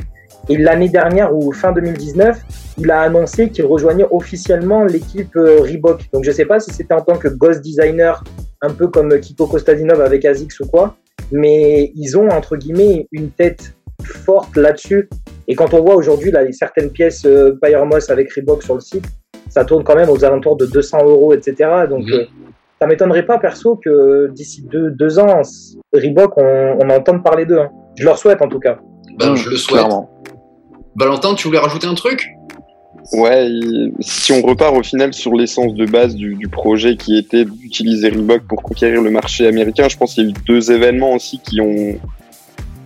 Et 0.49 0.57
l'année 0.57 0.89
dernière 0.89 1.35
ou 1.35 1.51
fin 1.51 1.71
2019, 1.71 2.39
il 2.77 2.91
a 2.91 3.01
annoncé 3.01 3.49
qu'il 3.49 3.65
rejoignait 3.65 4.07
officiellement 4.09 4.83
l'équipe 4.83 5.35
euh, 5.35 5.61
Reebok. 5.61 6.09
Donc 6.13 6.23
je 6.23 6.31
sais 6.31 6.45
pas 6.45 6.59
si 6.59 6.71
c'était 6.71 6.93
en 6.93 7.01
tant 7.01 7.17
que 7.17 7.27
ghost 7.27 7.61
designer, 7.61 8.23
un 8.61 8.71
peu 8.71 8.87
comme 8.87 9.19
Kiko 9.19 9.47
Kostadinov 9.47 10.01
avec 10.01 10.25
Asics 10.25 10.53
ou 10.59 10.65
quoi, 10.65 10.97
mais 11.31 11.91
ils 11.95 12.17
ont 12.17 12.29
entre 12.29 12.57
guillemets 12.57 13.07
une 13.11 13.29
tête 13.29 13.75
forte 14.03 14.55
là-dessus. 14.55 15.09
Et 15.47 15.55
quand 15.55 15.73
on 15.73 15.81
voit 15.81 15.95
aujourd'hui 15.95 16.31
là, 16.31 16.41
certaines 16.51 16.91
pièces 16.91 17.25
euh, 17.25 17.57
Moss 17.85 18.09
avec 18.09 18.31
Reebok 18.33 18.63
sur 18.63 18.75
le 18.75 18.81
site, 18.81 19.05
ça 19.49 19.65
tourne 19.65 19.83
quand 19.83 19.95
même 19.95 20.09
aux 20.09 20.23
alentours 20.23 20.55
de 20.57 20.65
200 20.65 21.05
euros, 21.05 21.33
etc. 21.33 21.69
Donc 21.89 22.05
mhm. 22.05 22.13
euh, 22.13 22.25
ça 22.79 22.87
m'étonnerait 22.87 23.25
pas 23.25 23.37
perso 23.37 23.79
que 23.83 24.29
d'ici 24.31 24.63
deux, 24.63 24.91
deux 24.91 25.19
ans, 25.19 25.41
Reebok, 25.93 26.37
on, 26.37 26.77
on 26.79 26.89
entende 26.89 27.23
parler 27.23 27.45
d'eux. 27.45 27.59
Hein. 27.59 27.69
Je 27.95 28.05
leur 28.05 28.17
souhaite 28.17 28.41
en 28.41 28.47
tout 28.47 28.59
cas. 28.59 28.79
Ben, 29.19 29.35
je 29.35 29.49
le 29.49 29.57
souhaite. 29.57 29.85
Valentin, 30.95 31.35
tu 31.35 31.47
voulais 31.47 31.59
rajouter 31.59 31.87
un 31.87 31.95
truc? 31.95 32.27
Ouais, 33.13 33.47
si 33.99 34.31
on 34.31 34.41
repart 34.41 34.75
au 34.75 34.83
final 34.83 35.13
sur 35.13 35.33
l'essence 35.33 35.73
de 35.73 35.85
base 35.85 36.15
du, 36.15 36.35
du 36.35 36.47
projet 36.47 36.95
qui 36.95 37.17
était 37.17 37.45
d'utiliser 37.45 38.09
Reebok 38.09 38.43
pour 38.47 38.61
conquérir 38.61 39.01
le 39.01 39.09
marché 39.09 39.47
américain, 39.47 39.87
je 39.89 39.97
pense 39.97 40.13
qu'il 40.13 40.23
y 40.23 40.27
a 40.27 40.29
eu 40.29 40.33
deux 40.45 40.71
événements 40.71 41.13
aussi 41.13 41.39
qui 41.39 41.59
ont 41.59 41.95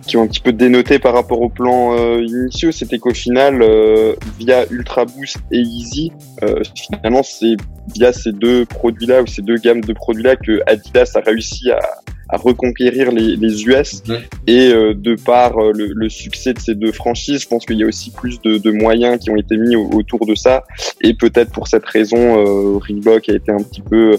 qui 0.06 0.16
ont 0.16 0.22
un 0.22 0.26
petit 0.26 0.40
peu 0.40 0.52
dénoté 0.52 0.98
par 0.98 1.14
rapport 1.14 1.40
au 1.40 1.48
plan 1.48 1.96
euh, 1.96 2.22
initiaux, 2.22 2.72
c'était 2.72 2.98
qu'au 2.98 3.14
final, 3.14 3.62
euh, 3.62 4.14
via 4.38 4.64
Ultra 4.70 5.04
Boost 5.04 5.38
et 5.50 5.58
Easy, 5.58 6.12
euh, 6.42 6.62
finalement, 6.74 7.22
c'est 7.22 7.56
via 7.94 8.12
ces 8.12 8.32
deux 8.32 8.64
produits-là 8.64 9.22
ou 9.22 9.26
ces 9.26 9.42
deux 9.42 9.56
gammes 9.56 9.82
de 9.82 9.92
produits-là 9.92 10.36
que 10.36 10.60
Adidas 10.66 11.12
a 11.14 11.20
réussi 11.20 11.70
à, 11.70 11.80
à 12.28 12.36
reconquérir 12.36 13.12
les, 13.12 13.36
les 13.36 13.64
US. 13.66 14.02
Et 14.46 14.68
euh, 14.68 14.94
de 14.94 15.14
par 15.14 15.58
euh, 15.58 15.72
le, 15.72 15.92
le, 15.94 16.08
succès 16.08 16.52
de 16.52 16.58
ces 16.58 16.74
deux 16.74 16.92
franchises, 16.92 17.42
je 17.42 17.48
pense 17.48 17.64
qu'il 17.64 17.78
y 17.78 17.84
a 17.84 17.86
aussi 17.86 18.10
plus 18.10 18.40
de, 18.42 18.58
de, 18.58 18.70
moyens 18.70 19.18
qui 19.18 19.30
ont 19.30 19.36
été 19.36 19.56
mis 19.56 19.76
autour 19.76 20.26
de 20.26 20.34
ça. 20.34 20.64
Et 21.02 21.14
peut-être 21.14 21.52
pour 21.52 21.68
cette 21.68 21.86
raison, 21.86 22.18
euh, 22.18 22.78
Reebok 22.78 23.28
a 23.28 23.34
été 23.34 23.52
un 23.52 23.62
petit 23.62 23.82
peu 23.82 24.18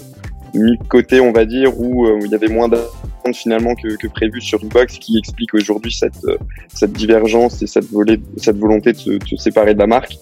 mis 0.54 0.76
de 0.78 0.84
côté, 0.88 1.20
on 1.20 1.32
va 1.32 1.44
dire, 1.44 1.78
où 1.78 2.06
il 2.24 2.30
y 2.30 2.34
avait 2.34 2.48
moins 2.48 2.68
d'argent 2.68 2.92
finalement 3.34 3.74
que, 3.74 3.96
que, 3.96 4.06
prévu 4.06 4.40
sur 4.40 4.60
Reebok, 4.60 4.90
ce 4.90 4.98
qui 4.98 5.18
explique 5.18 5.52
aujourd'hui 5.54 5.92
cette, 5.92 6.26
cette 6.68 6.92
divergence 6.92 7.62
et 7.62 7.66
cette, 7.66 7.90
volée, 7.90 8.20
cette 8.38 8.56
volonté 8.56 8.92
de 8.92 8.98
se, 8.98 9.10
de 9.10 9.26
se 9.26 9.36
séparer 9.36 9.74
de 9.74 9.78
la 9.78 9.86
marque. 9.86 10.16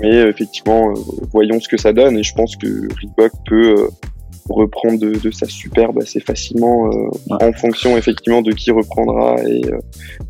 Mais 0.00 0.16
effectivement, 0.28 0.92
voyons 1.32 1.60
ce 1.60 1.68
que 1.68 1.76
ça 1.76 1.92
donne 1.92 2.18
et 2.18 2.22
je 2.22 2.34
pense 2.34 2.56
que 2.56 2.88
Reebok 3.00 3.32
peut 3.46 3.88
reprendre 4.48 4.98
de, 4.98 5.12
de, 5.12 5.30
sa 5.30 5.46
superbe 5.46 5.98
assez 6.00 6.20
facilement 6.20 6.90
euh, 6.90 7.36
en 7.40 7.52
fonction 7.52 7.96
effectivement 7.96 8.42
de 8.42 8.52
qui 8.52 8.70
reprendra 8.70 9.36
et 9.46 9.64
euh, 9.66 9.78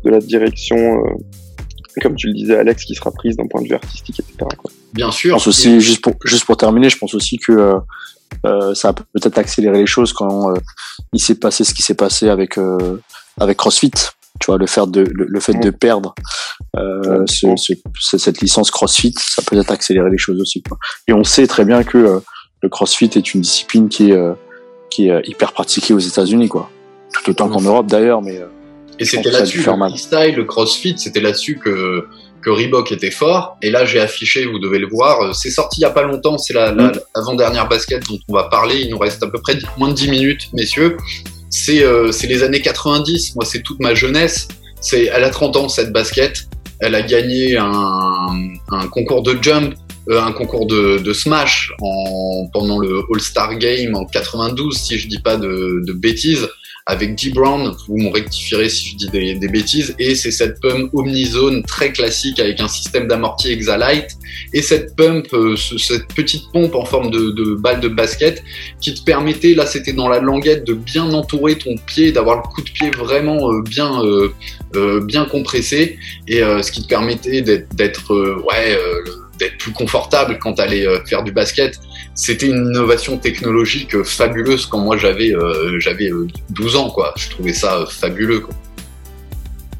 de 0.03 0.09
la 0.09 0.19
direction, 0.19 0.77
euh, 0.77 1.09
comme 2.01 2.15
tu 2.15 2.27
le 2.27 2.33
disais 2.33 2.57
Alex, 2.57 2.85
qui 2.85 2.95
sera 2.95 3.11
prise 3.11 3.37
d'un 3.37 3.47
point 3.47 3.61
de 3.61 3.67
vue 3.67 3.75
artistique, 3.75 4.19
etc. 4.19 4.37
Quoi. 4.57 4.71
Bien 4.93 5.11
sûr. 5.11 5.29
Je 5.29 5.33
pense 5.35 5.47
aussi, 5.47 5.79
juste 5.81 6.01
pour, 6.01 6.13
juste 6.25 6.45
pour 6.45 6.57
terminer, 6.57 6.89
je 6.89 6.97
pense 6.97 7.13
aussi 7.13 7.37
que 7.37 7.75
euh, 8.45 8.73
ça 8.73 8.89
a 8.89 8.93
peut-être 8.93 9.37
accéléré 9.37 9.79
les 9.79 9.85
choses 9.85 10.13
quand 10.13 10.53
il 11.13 11.19
s'est 11.19 11.35
passé 11.35 11.63
ce 11.63 11.73
qui 11.73 11.81
s'est 11.81 11.95
passé 11.95 12.29
avec 12.29 12.57
avec 13.39 13.57
CrossFit. 13.57 13.91
Tu 14.39 14.45
vois, 14.47 14.57
le 14.57 14.65
fait 14.65 14.89
de 14.89 15.01
le, 15.01 15.25
le 15.27 15.39
fait 15.39 15.53
de 15.53 15.69
perdre 15.69 16.15
ce, 16.75 17.55
ce, 17.57 18.17
cette 18.17 18.41
licence 18.41 18.71
CrossFit, 18.71 19.13
ça 19.17 19.41
peut 19.41 19.57
être 19.57 19.71
accélérer 19.71 20.09
les 20.09 20.17
choses 20.17 20.41
aussi. 20.41 20.63
Quoi. 20.63 20.77
Et 21.07 21.13
on 21.13 21.23
sait 21.23 21.47
très 21.47 21.65
bien 21.65 21.83
que 21.83 22.21
le 22.61 22.69
CrossFit 22.69 23.09
est 23.15 23.33
une 23.33 23.41
discipline 23.41 23.89
qui 23.89 24.11
est, 24.11 24.15
euh, 24.15 24.33
qui 24.89 25.07
est 25.07 25.11
euh, 25.11 25.21
hyper 25.25 25.53
pratiquée 25.53 25.93
aux 25.93 25.99
États-Unis, 25.99 26.47
quoi. 26.47 26.69
Tout 27.13 27.31
autant 27.31 27.49
qu'en 27.49 27.61
Europe 27.61 27.87
d'ailleurs, 27.87 28.21
mais. 28.21 28.37
Euh, 28.37 28.47
et 28.99 29.05
c'était 29.05 29.31
là-dessus, 29.31 29.63
le 29.63 29.63
freestyle, 29.63 30.35
le 30.35 30.43
CrossFit, 30.43 30.95
c'était 30.97 31.21
là-dessus 31.21 31.57
que 31.57 32.05
que 32.41 32.49
Reebok 32.49 32.91
était 32.91 33.11
fort. 33.11 33.57
Et 33.61 33.69
là, 33.69 33.85
j'ai 33.85 33.99
affiché, 33.99 34.45
vous 34.45 34.59
devez 34.59 34.79
le 34.79 34.87
voir. 34.87 35.35
C'est 35.35 35.51
sorti 35.51 35.81
il 35.81 35.83
y 35.83 35.85
a 35.85 35.89
pas 35.89 36.03
longtemps. 36.03 36.37
C'est 36.37 36.53
la, 36.53 36.71
la, 36.71 36.87
mm. 36.87 36.99
avant-dernière 37.15 37.67
basket 37.67 38.05
dont 38.07 38.19
on 38.27 38.33
va 38.33 38.45
parler. 38.45 38.81
Il 38.81 38.89
nous 38.89 38.97
reste 38.97 39.23
à 39.23 39.27
peu 39.27 39.39
près 39.39 39.57
moins 39.77 39.89
de 39.89 39.93
10 39.93 40.09
minutes, 40.09 40.49
messieurs. 40.53 40.97
C'est 41.49 41.83
euh, 41.83 42.11
les 42.23 42.43
années 42.43 42.61
90. 42.61 43.35
Moi, 43.35 43.45
c'est 43.45 43.61
toute 43.61 43.79
ma 43.79 43.93
jeunesse. 43.93 44.47
C'est 44.79 45.05
elle 45.05 45.23
a 45.23 45.29
30 45.29 45.57
ans 45.57 45.69
cette 45.69 45.91
basket. 45.91 46.47
Elle 46.79 46.95
a 46.95 47.01
gagné 47.03 47.57
un, 47.57 47.67
un 48.71 48.87
concours 48.87 49.21
de 49.21 49.37
jump 49.39 49.75
euh, 49.75 49.80
un 50.09 50.31
concours 50.31 50.67
de, 50.67 50.97
de 50.97 51.13
Smash 51.13 51.71
en, 51.81 52.47
pendant 52.51 52.79
le 52.79 53.01
All-Star 53.13 53.57
Game 53.57 53.95
en 53.95 54.05
92, 54.05 54.75
si 54.75 54.97
je 54.97 55.07
dis 55.07 55.19
pas 55.19 55.37
de, 55.37 55.83
de 55.85 55.93
bêtises, 55.93 56.47
avec 56.87 57.17
G. 57.17 57.29
Brown, 57.29 57.73
vous 57.87 57.97
me 57.97 58.09
rectifierez 58.09 58.69
si 58.69 58.91
je 58.91 58.95
dis 58.97 59.09
des, 59.09 59.35
des 59.35 59.47
bêtises, 59.47 59.95
et 59.99 60.15
c'est 60.15 60.31
cette 60.31 60.59
pump 60.59 60.89
Omnizone 60.93 61.63
très 61.63 61.91
classique 61.91 62.39
avec 62.39 62.59
un 62.59 62.67
système 62.67 63.07
d'amorti 63.07 63.51
Exalite, 63.51 64.17
et 64.53 64.61
cette 64.61 64.95
pump, 64.95 65.27
euh, 65.33 65.55
cette 65.55 66.07
petite 66.13 66.43
pompe 66.51 66.75
en 66.75 66.85
forme 66.85 67.11
de, 67.11 67.31
de, 67.31 67.55
balle 67.55 67.81
de 67.81 67.87
basket 67.87 68.43
qui 68.79 68.93
te 68.93 69.03
permettait, 69.03 69.53
là 69.53 69.65
c'était 69.65 69.93
dans 69.93 70.09
la 70.09 70.19
languette, 70.19 70.65
de 70.65 70.73
bien 70.73 71.13
entourer 71.13 71.57
ton 71.57 71.75
pied, 71.85 72.11
d'avoir 72.11 72.37
le 72.37 72.43
coup 72.43 72.61
de 72.61 72.69
pied 72.69 72.89
vraiment 72.89 73.51
euh, 73.51 73.61
bien, 73.61 74.01
euh, 74.03 75.01
bien 75.01 75.25
compressé, 75.25 75.97
et 76.27 76.39
ce 76.39 76.71
qui 76.71 76.81
te 76.81 76.87
permettait 76.87 77.41
d'être, 77.41 78.41
ouais, 78.43 78.77
d'être 79.39 79.57
plus 79.57 79.71
confortable 79.71 80.37
quand 80.39 80.53
tu 80.53 80.61
allais 80.61 80.85
euh, 80.85 81.03
faire 81.05 81.23
du 81.23 81.31
basket. 81.31 81.79
C'était 82.13 82.47
une 82.47 82.67
innovation 82.67 83.17
technologique 83.17 83.95
euh, 83.95 84.03
fabuleuse 84.03 84.65
quand 84.65 84.79
moi 84.79 84.97
j'avais 84.97 85.33
euh, 85.33 85.79
j'avais 85.79 86.09
12 86.49 86.75
ans 86.75 86.89
quoi. 86.89 87.13
Je 87.17 87.29
trouvais 87.29 87.53
ça 87.53 87.85
fabuleux 87.89 88.41
quoi. 88.41 88.53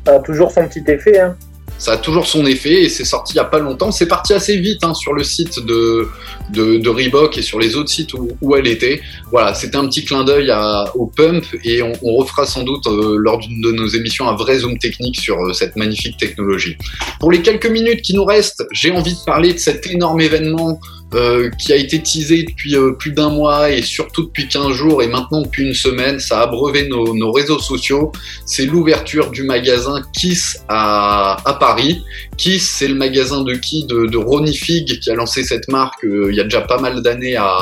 Ça 0.06 0.16
a 0.16 0.20
toujours 0.20 0.52
son 0.52 0.68
petit 0.68 0.84
effet 0.88 1.20
hein 1.20 1.36
ça 1.82 1.94
a 1.94 1.98
toujours 1.98 2.28
son 2.28 2.46
effet 2.46 2.84
et 2.84 2.90
c'est 2.90 3.04
sorti 3.04 3.34
il 3.34 3.38
n'y 3.38 3.42
a 3.42 3.46
pas 3.46 3.58
longtemps. 3.58 3.92
C'est 3.92 4.06
parti 4.06 4.34
assez 4.34 4.56
vite 4.58 4.84
hein, 4.84 4.94
sur 4.94 5.14
le 5.14 5.24
site 5.24 5.66
de, 5.66 6.08
de, 6.52 6.78
de, 6.78 6.90
Reebok 6.90 7.40
et 7.40 7.42
sur 7.42 7.60
les 7.60 7.76
autres 7.76 7.90
sites 7.90 8.14
où, 8.14 8.30
où 8.40 8.56
elle 8.56 8.68
était. 8.68 9.02
Voilà, 9.32 9.56
c'était 9.56 9.78
un 9.78 9.88
petit 9.88 10.06
clin 10.06 10.24
d'œil 10.24 10.54
au 10.94 11.08
pump 11.08 11.44
et 11.64 11.82
on, 11.82 11.92
on 12.04 12.18
refera 12.18 12.46
sans 12.46 12.62
doute 12.62 12.86
euh, 12.86 13.16
lors 13.18 13.40
d'une 13.40 13.62
de 13.62 13.72
nos 13.72 13.88
émissions 13.88 14.30
un 14.30 14.36
vrai 14.36 14.60
zoom 14.60 14.78
technique 14.78 15.20
sur 15.20 15.40
euh, 15.40 15.54
cette 15.54 15.76
magnifique 15.76 16.18
technologie. 16.18 16.78
Pour 17.20 17.32
les 17.32 17.42
quelques 17.42 17.66
minutes 17.66 18.04
qui 18.04 18.14
nous 18.14 18.26
restent, 18.26 18.64
j'ai 18.72 18.92
envie 18.92 19.16
de 19.16 19.26
parler 19.26 19.52
de 19.52 19.58
cet 19.58 19.88
énorme 19.88 20.22
événement 20.22 20.80
euh, 21.14 21.50
qui 21.60 21.74
a 21.74 21.76
été 21.76 22.02
teasé 22.02 22.44
depuis 22.44 22.76
euh, 22.76 22.94
plus 22.94 23.12
d'un 23.12 23.30
mois 23.30 23.70
et 23.70 23.82
surtout 23.82 24.24
depuis 24.24 24.48
15 24.48 24.72
jours 24.72 25.04
et 25.04 25.08
maintenant 25.08 25.42
depuis 25.42 25.68
une 25.68 25.74
semaine. 25.74 26.20
Ça 26.20 26.40
a 26.40 26.44
abreuvé 26.44 26.88
nos, 26.88 27.14
nos 27.14 27.32
réseaux 27.34 27.60
sociaux. 27.60 28.14
C'est 28.46 28.66
l'ouverture 28.66 29.30
du 29.30 29.44
magasin 29.44 30.02
Kiss 30.14 30.64
à, 30.70 31.38
à 31.44 31.54
Paris. 31.56 32.02
Kiss, 32.38 32.76
c'est 32.78 32.88
le 32.88 32.96
magasin 32.96 33.44
de 33.44 33.56
qui? 33.56 33.86
De, 33.86 34.06
de 34.06 34.18
Ronnie 34.18 34.56
Fig 34.56 35.00
qui 35.00 35.10
a 35.10 35.16
lancé 35.16 35.44
cette 35.44 35.68
marque 35.68 36.06
euh, 36.06 36.30
il 36.32 36.38
y 36.38 36.40
a 36.40 36.44
déjà 36.44 36.62
pas 36.62 36.80
mal 36.80 37.02
d'années 37.02 37.36
à 37.36 37.56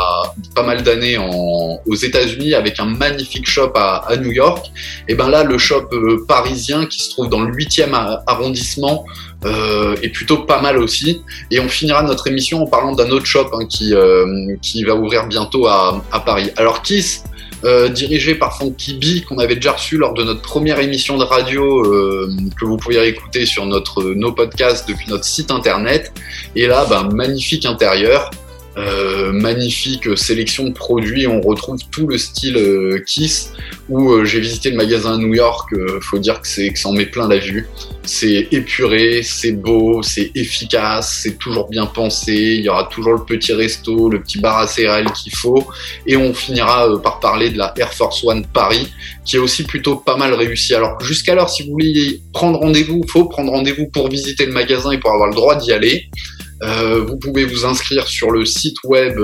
pas 0.54 0.64
mal 0.64 0.84
d'années 0.84 1.18
aux 1.18 1.96
États-Unis 1.96 2.54
avec 2.54 2.80
un 2.80 2.86
magnifique 2.86 3.50
shop 3.50 3.72
à, 3.76 4.06
à, 4.08 4.18
New 4.18 4.32
York. 4.32 4.68
Et 5.08 5.16
ben 5.16 5.30
là, 5.30 5.44
le 5.44 5.58
shop 5.58 5.90
parisien 6.28 6.86
qui 6.86 7.02
se 7.02 7.10
trouve 7.10 7.30
dans 7.30 7.42
le 7.42 7.52
8e 7.52 7.94
arrondissement 8.28 9.06
est 9.46 10.10
plutôt 10.10 10.40
pas 10.40 10.62
mal 10.62 10.78
aussi. 10.78 11.22
Et 11.52 11.60
on 11.60 11.70
finira 11.70 12.04
notre 12.04 12.28
émission 12.28 12.64
en 12.64 12.68
parlant 12.68 12.94
d'un 12.94 13.10
autre 13.10 13.26
shop 13.26 13.50
hein, 13.54 13.66
qui, 13.68 13.94
qui 14.62 14.84
va 14.84 14.96
ouvrir 14.96 15.28
bientôt 15.28 15.68
à, 15.68 16.04
à 16.12 16.20
Paris. 16.20 16.52
Alors 16.58 16.82
Kiss, 16.82 17.24
dirigé 17.94 18.36
par 18.36 18.58
Funky 18.58 18.94
B, 18.94 19.26
qu'on 19.28 19.38
avait 19.38 19.56
déjà 19.56 19.74
reçu 19.74 19.98
lors 19.98 20.14
de 20.14 20.24
notre 20.24 20.42
première 20.42 20.80
émission 20.80 21.18
de 21.18 21.24
radio 21.24 21.84
que 22.58 22.66
vous 22.66 22.78
pouvez 22.78 23.08
écouter 23.08 23.46
sur 23.46 23.66
notre, 23.66 24.04
nos 24.04 24.32
podcasts 24.32 24.88
depuis 24.88 25.10
notre 25.10 25.26
site 25.26 25.52
internet. 25.52 26.12
Et 26.56 26.68
là, 26.68 26.86
ben, 26.90 27.10
magnifique 27.14 27.66
intérieur. 27.66 28.32
Euh, 28.78 29.32
magnifique 29.32 30.18
sélection 30.18 30.66
de 30.66 30.74
produits. 30.74 31.28
On 31.28 31.42
retrouve 31.42 31.80
tout 31.92 32.08
le 32.08 32.18
style 32.18 32.56
euh, 32.56 33.04
Kiss. 33.06 33.52
Où 33.90 34.12
euh, 34.12 34.26
j'ai 34.26 34.40
visité 34.40 34.70
le 34.70 34.78
magasin 34.78 35.16
à 35.16 35.18
New 35.18 35.34
York. 35.34 35.70
faut 36.02 36.20
dire 36.20 36.40
que 36.42 36.48
c'est 36.48 36.70
que 36.70 36.78
ça 36.78 36.90
en 36.90 36.94
met 36.94 37.08
plein 37.08 37.28
la 37.28 37.40
vue. 37.40 37.68
C'est 38.04 38.48
épuré, 38.52 39.22
c'est 39.24 39.52
beau, 39.52 40.04
c'est 40.04 40.32
efficace, 40.36 41.20
c'est 41.24 41.38
toujours 41.38 41.68
bien 41.70 41.88
pensé. 41.88 42.34
Il 42.34 42.64
y 42.64 42.70
aura 42.70 42.86
toujours 42.86 43.14
le 43.14 43.26
petit 43.26 43.54
resto, 43.54 44.10
le 44.10 44.22
petit 44.22 44.40
bar 44.40 44.60
à 44.60 44.68
céréales 44.68 45.12
qu'il 45.14 45.36
faut. 45.36 45.68
Et 46.06 46.16
on 46.16 46.34
finira 46.34 46.88
par 47.02 47.20
parler 47.20 47.50
de 47.50 47.58
la 47.58 47.74
Air 47.78 47.94
Force 47.94 48.24
One 48.24 48.46
Paris, 48.54 48.88
qui 49.26 49.36
est 49.36 49.40
aussi 49.40 49.64
plutôt 49.64 49.96
pas 49.96 50.16
mal 50.16 50.34
réussi. 50.34 50.76
Alors 50.76 51.02
jusqu'alors, 51.02 51.50
si 51.50 51.64
vous 51.64 51.72
voulez 51.72 52.22
prendre 52.34 52.60
rendez-vous, 52.60 53.02
faut 53.10 53.26
prendre 53.26 53.52
rendez-vous 53.52 53.88
pour 53.88 54.10
visiter 54.10 54.46
le 54.46 54.54
magasin 54.54 54.92
et 54.92 55.00
pour 55.00 55.12
avoir 55.12 55.30
le 55.30 55.36
droit 55.36 55.56
d'y 55.56 55.72
aller. 55.72 56.10
Euh, 56.64 57.02
vous 57.02 57.18
pouvez 57.18 57.46
vous 57.46 57.66
inscrire 57.66 58.08
sur 58.08 58.32
le 58.32 58.46
site 58.46 58.78
web 58.84 59.18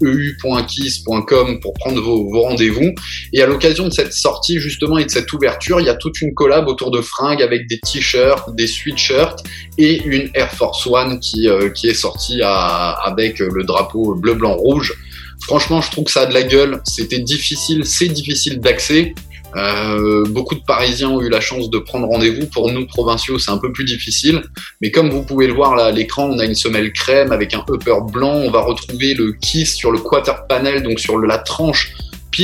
eu.kiss.com 0.00 1.60
pour 1.60 1.72
prendre 1.74 2.00
vos, 2.00 2.30
vos 2.30 2.42
rendez-vous. 2.42 2.92
Et 3.32 3.42
à 3.42 3.46
l'occasion 3.46 3.88
de 3.88 3.92
cette 3.92 4.12
sortie 4.12 4.60
justement 4.60 4.98
et 4.98 5.04
de 5.04 5.10
cette 5.10 5.32
ouverture, 5.32 5.80
il 5.80 5.86
y 5.86 5.90
a 5.90 5.94
toute 5.94 6.20
une 6.20 6.34
collab 6.34 6.68
autour 6.68 6.90
de 6.90 7.00
fringues 7.00 7.42
avec 7.42 7.68
des 7.68 7.78
t-shirts, 7.80 8.54
des 8.54 8.66
sweatshirts 8.66 9.42
et 9.78 10.02
une 10.04 10.30
Air 10.34 10.52
Force 10.52 10.86
One 10.86 11.20
qui, 11.20 11.48
euh, 11.48 11.70
qui 11.70 11.88
est 11.88 11.94
sortie 11.94 12.40
à, 12.42 12.90
avec 13.04 13.38
le 13.38 13.64
drapeau 13.64 14.14
bleu, 14.14 14.34
blanc, 14.34 14.54
rouge. 14.54 14.94
Franchement, 15.42 15.80
je 15.80 15.90
trouve 15.90 16.04
que 16.04 16.10
ça 16.10 16.22
a 16.22 16.26
de 16.26 16.34
la 16.34 16.42
gueule. 16.42 16.80
C'était 16.84 17.20
difficile, 17.20 17.84
c'est 17.84 18.08
difficile 18.08 18.60
d'accès. 18.60 19.14
Euh, 19.56 20.24
beaucoup 20.28 20.54
de 20.54 20.60
Parisiens 20.60 21.10
ont 21.10 21.20
eu 21.20 21.28
la 21.28 21.40
chance 21.40 21.70
de 21.70 21.78
prendre 21.78 22.06
rendez-vous. 22.06 22.46
Pour 22.46 22.70
nous, 22.70 22.86
provinciaux, 22.86 23.38
c'est 23.38 23.50
un 23.50 23.58
peu 23.58 23.72
plus 23.72 23.84
difficile. 23.84 24.42
Mais 24.80 24.90
comme 24.90 25.10
vous 25.10 25.22
pouvez 25.22 25.46
le 25.46 25.54
voir 25.54 25.76
là 25.76 25.86
à 25.86 25.90
l'écran, 25.90 26.30
on 26.30 26.38
a 26.38 26.44
une 26.44 26.54
semelle 26.54 26.92
crème 26.92 27.32
avec 27.32 27.54
un 27.54 27.64
upper 27.68 27.98
blanc. 28.12 28.34
On 28.34 28.50
va 28.50 28.60
retrouver 28.60 29.14
le 29.14 29.32
kiss 29.32 29.74
sur 29.74 29.90
le 29.90 29.98
quarter 29.98 30.32
panel, 30.48 30.82
donc 30.82 31.00
sur 31.00 31.18
la 31.18 31.38
tranche 31.38 31.92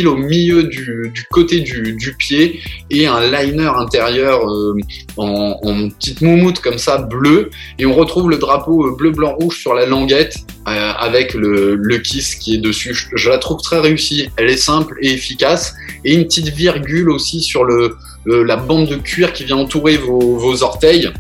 au 0.03 0.17
milieu 0.17 0.65
du, 0.65 1.13
côté 1.31 1.61
du, 1.61 2.15
pied 2.19 2.61
et 2.91 3.07
un 3.07 3.21
liner 3.31 3.71
intérieur 3.77 4.49
euh, 4.49 4.77
en, 5.17 5.89
petite 5.89 6.21
moumoute 6.21 6.61
comme 6.61 6.79
ça 6.79 6.99
bleu. 6.99 7.51
Et 7.79 7.87
on 7.87 7.95
retrouve 7.95 8.31
le 8.31 8.39
drapeau 8.39 8.87
euh, 8.87 8.97
bleu 8.97 9.11
blanc 9.11 9.35
rouge 9.35 9.59
sur 9.59 9.75
la 9.75 9.87
languette 9.87 10.37
euh, 10.69 10.93
avec 10.99 11.35
le, 11.35 11.99
kiss 11.99 12.35
qui 12.35 12.57
est 12.57 12.59
dessus. 12.59 12.95
Je, 13.15 13.31
la 13.31 13.39
trouve 13.39 13.61
très 13.63 13.79
réussie. 13.79 14.29
Elle 14.37 14.51
est 14.51 14.57
simple 14.57 14.97
et 15.01 15.13
efficace. 15.13 15.75
Et 16.05 16.15
une 16.15 16.25
petite 16.25 16.49
virgule 16.49 17.11
aussi 17.11 17.41
sur 17.41 17.65
le, 17.65 17.97
la 18.27 18.57
bande 18.57 18.89
de 18.89 18.97
cuir 18.97 19.33
qui 19.33 19.45
vient 19.45 19.57
entourer 19.57 19.97
vos 19.97 20.63
orteils 20.63 21.11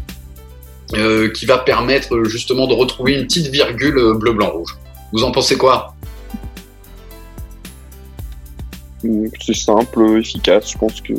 qui 1.33 1.47
va 1.47 1.59
permettre 1.59 2.23
justement 2.25 2.67
de 2.69 2.75
retrouver 2.75 3.15
une 3.15 3.27
petite 3.27 3.49
virgule 3.49 3.99
bleu 4.17 4.33
blanc 4.33 4.51
rouge. 4.51 4.77
Vous 5.13 5.25
en 5.25 5.33
pensez 5.33 5.57
quoi? 5.57 5.94
C'est 9.45 9.55
simple, 9.55 10.19
efficace. 10.19 10.73
Je 10.73 10.79
pense 10.79 11.01
que 11.01 11.15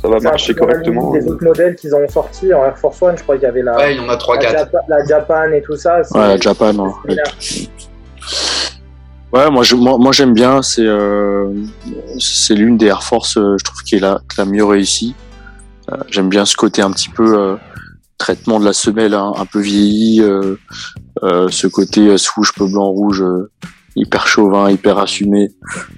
ça 0.00 0.08
va 0.08 0.20
marcher 0.20 0.54
correctement. 0.54 1.12
Des 1.12 1.26
autres 1.26 1.44
modèles 1.44 1.76
qu'ils 1.76 1.94
ont 1.94 2.08
sortis 2.08 2.52
en 2.52 2.64
Air 2.64 2.78
Force 2.78 3.00
One, 3.02 3.16
je 3.16 3.22
crois 3.22 3.36
qu'il 3.36 3.44
y 3.44 3.48
avait 3.48 3.62
la. 3.62 3.76
Ouais, 3.76 3.94
il 3.94 4.02
y 4.02 4.04
en 4.04 4.08
a 4.08 4.16
3-4. 4.16 4.68
La, 4.88 5.04
Japan 5.04 5.52
et 5.52 5.62
tout 5.62 5.76
ça. 5.76 6.00
Ouais, 6.12 6.28
la 6.28 6.36
Japan, 6.36 6.76
ouais. 6.76 7.16
Ouais, 9.32 9.50
moi, 9.50 9.64
moi, 9.98 10.12
j'aime 10.12 10.34
bien. 10.34 10.62
C'est 10.62 10.86
euh, 10.86 11.52
c'est 12.18 12.54
l'une 12.54 12.76
des 12.76 12.86
Air 12.86 13.02
Force, 13.02 13.36
euh, 13.36 13.56
je 13.58 13.64
trouve, 13.64 13.82
qui 13.82 13.96
est 13.96 14.00
la, 14.00 14.20
la 14.38 14.44
mieux 14.44 14.64
réussie. 14.64 15.14
Euh, 15.90 15.96
j'aime 16.08 16.28
bien 16.28 16.44
ce 16.44 16.56
côté 16.56 16.82
un 16.82 16.90
petit 16.90 17.08
peu 17.08 17.56
traitement 18.18 18.58
de 18.58 18.64
la 18.64 18.72
semelle 18.72 19.12
hein, 19.12 19.34
un 19.36 19.44
peu 19.44 19.60
vieilli, 19.60 20.22
ce 21.22 21.66
côté 21.66 22.16
swoosh 22.16 22.52
peu 22.54 22.66
blanc 22.66 22.86
rouge 22.86 23.22
hyper 23.96 24.26
chauvin, 24.26 24.70
hyper 24.70 24.98
assumé, 24.98 25.50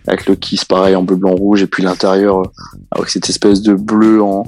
avec 0.07 0.27
le 0.27 0.37
kiss 0.37 0.65
pareil 0.65 0.95
en 0.95 1.03
bleu, 1.03 1.17
blanc, 1.17 1.35
rouge, 1.35 1.63
et 1.63 1.67
puis 1.67 1.83
l'intérieur 1.83 2.39
euh, 2.39 2.45
avec 2.93 3.11
cette 3.11 3.29
espèce 3.29 3.61
de 3.61 3.75
bleu 3.75 4.23
en, 4.23 4.45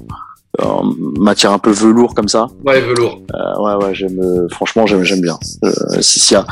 matière 1.19 1.53
un 1.53 1.59
peu 1.59 1.71
velours 1.71 2.15
comme 2.15 2.29
ça. 2.29 2.49
Ouais, 2.67 2.81
velours. 2.81 3.23
Euh, 3.35 3.63
ouais, 3.63 3.85
ouais, 3.85 3.95
j'aime. 3.95 4.21
Euh, 4.21 4.49
franchement, 4.51 4.87
j'aime, 4.87 5.05
j'aime 5.05 5.21
bien. 5.21 5.39
Euh, 5.65 5.71
si 6.01 6.19
s'il 6.19 6.35
y 6.35 6.41
a, 6.41 6.47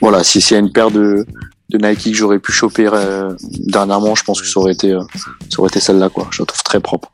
voilà, 0.00 0.22
si 0.22 0.40
s'il 0.40 0.54
y 0.54 0.56
a 0.56 0.60
une 0.60 0.70
paire 0.70 0.90
de 0.90 1.26
de 1.70 1.78
Nike 1.78 2.04
que 2.04 2.12
j'aurais 2.12 2.38
pu 2.38 2.52
choper 2.52 2.88
dernièrement, 3.50 4.14
je 4.14 4.22
pense 4.22 4.42
que 4.42 4.46
ça 4.46 4.60
aurait 4.60 4.74
été, 4.74 4.96
ça 5.48 5.58
aurait 5.58 5.68
été 5.68 5.80
celle-là, 5.80 6.10
quoi. 6.10 6.28
Je 6.30 6.42
la 6.42 6.46
trouve 6.46 6.62
très 6.62 6.80
propre. 6.80 7.10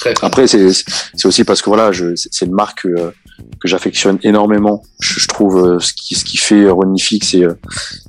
Très, 0.00 0.14
Après, 0.22 0.46
c'est 0.46 0.66
aussi 1.24 1.44
parce 1.44 1.62
que 1.62 1.68
voilà, 1.68 1.92
je, 1.92 2.14
c'est 2.16 2.46
une 2.46 2.54
marque 2.54 2.86
que 3.60 3.68
j'affectionne 3.68 4.18
énormément. 4.22 4.82
Je, 5.00 5.26
trouve 5.28 5.58
euh, 5.58 5.78
ce 5.78 5.92
qui 5.92 6.14
ce 6.14 6.24
qui 6.24 6.36
fait 6.36 6.68
Ronifix, 6.68 7.20
c'est 7.22 7.44
euh, 7.44 7.54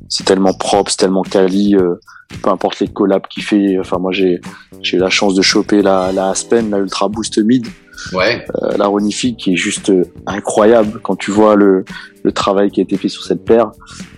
c'est 0.10 0.24
tellement 0.24 0.54
propre, 0.54 0.92
c'est 0.92 0.98
tellement 0.98 1.24
quali. 1.24 1.76
Euh, 1.76 1.96
peu 2.42 2.50
importe 2.50 2.80
les 2.80 2.88
collabs 2.88 3.28
qu'il 3.28 3.44
fait. 3.44 3.78
Enfin, 3.80 3.98
moi, 3.98 4.14
j'ai 4.14 4.40
j'ai 4.82 4.98
eu 4.98 5.00
la 5.00 5.10
chance 5.10 5.36
de 5.36 5.42
choper 5.42 5.82
la 5.82 6.12
la 6.14 6.30
Aspen, 6.30 6.70
la 6.70 6.78
Ultra 6.78 7.10
Boost 7.10 7.38
Mid. 7.40 7.68
Ouais. 8.14 8.44
la 8.78 8.88
Ronifix 8.88 9.36
qui 9.38 9.54
est 9.54 9.58
juste 9.58 9.92
incroyable 10.26 11.00
quand 11.04 11.16
tu 11.16 11.30
vois 11.30 11.56
le 11.56 11.86
le 12.24 12.32
travail 12.32 12.72
qui 12.72 12.80
a 12.80 12.84
été 12.84 12.98
fait 12.98 13.10
sur 13.10 13.24
cette 13.24 13.46
paire. 13.46 13.72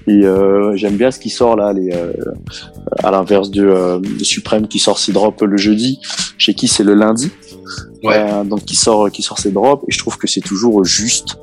Et 0.07 0.21
j'aime 0.75 0.95
bien 0.95 1.11
ce 1.11 1.19
qui 1.19 1.29
sort 1.29 1.57
là, 1.57 1.73
les, 1.73 1.91
à 3.03 3.11
l'inverse 3.11 3.49
de, 3.51 3.99
de 3.99 4.23
Supreme 4.23 4.69
qui 4.69 4.79
sort 4.79 4.99
ses 4.99 5.11
drops 5.11 5.41
le 5.41 5.57
jeudi. 5.57 5.99
Chez 6.37 6.53
qui 6.53 6.69
c'est 6.69 6.83
le 6.83 6.93
lundi. 6.93 7.31
Ouais. 8.03 8.15
Euh, 8.17 8.43
donc 8.43 8.65
qui 8.65 8.75
sort 8.75 9.09
qui 9.11 9.21
sort 9.21 9.39
ses 9.39 9.51
drops 9.51 9.83
et 9.87 9.91
je 9.91 9.97
trouve 9.97 10.17
que 10.17 10.27
c'est 10.27 10.41
toujours 10.41 10.83
juste. 10.83 11.37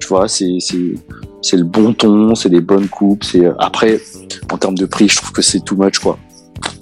Tu 0.00 0.08
vois, 0.08 0.28
c'est 0.28 0.58
c'est 0.60 0.94
c'est 1.42 1.56
le 1.56 1.64
bon 1.64 1.92
ton, 1.92 2.34
c'est 2.34 2.48
des 2.48 2.60
bonnes 2.60 2.88
coupes. 2.88 3.24
C'est 3.24 3.46
après 3.58 4.00
en 4.50 4.58
termes 4.58 4.76
de 4.76 4.86
prix, 4.86 5.08
je 5.08 5.16
trouve 5.16 5.32
que 5.32 5.42
c'est 5.42 5.60
too 5.64 5.76
much 5.76 5.98
quoi. 5.98 6.18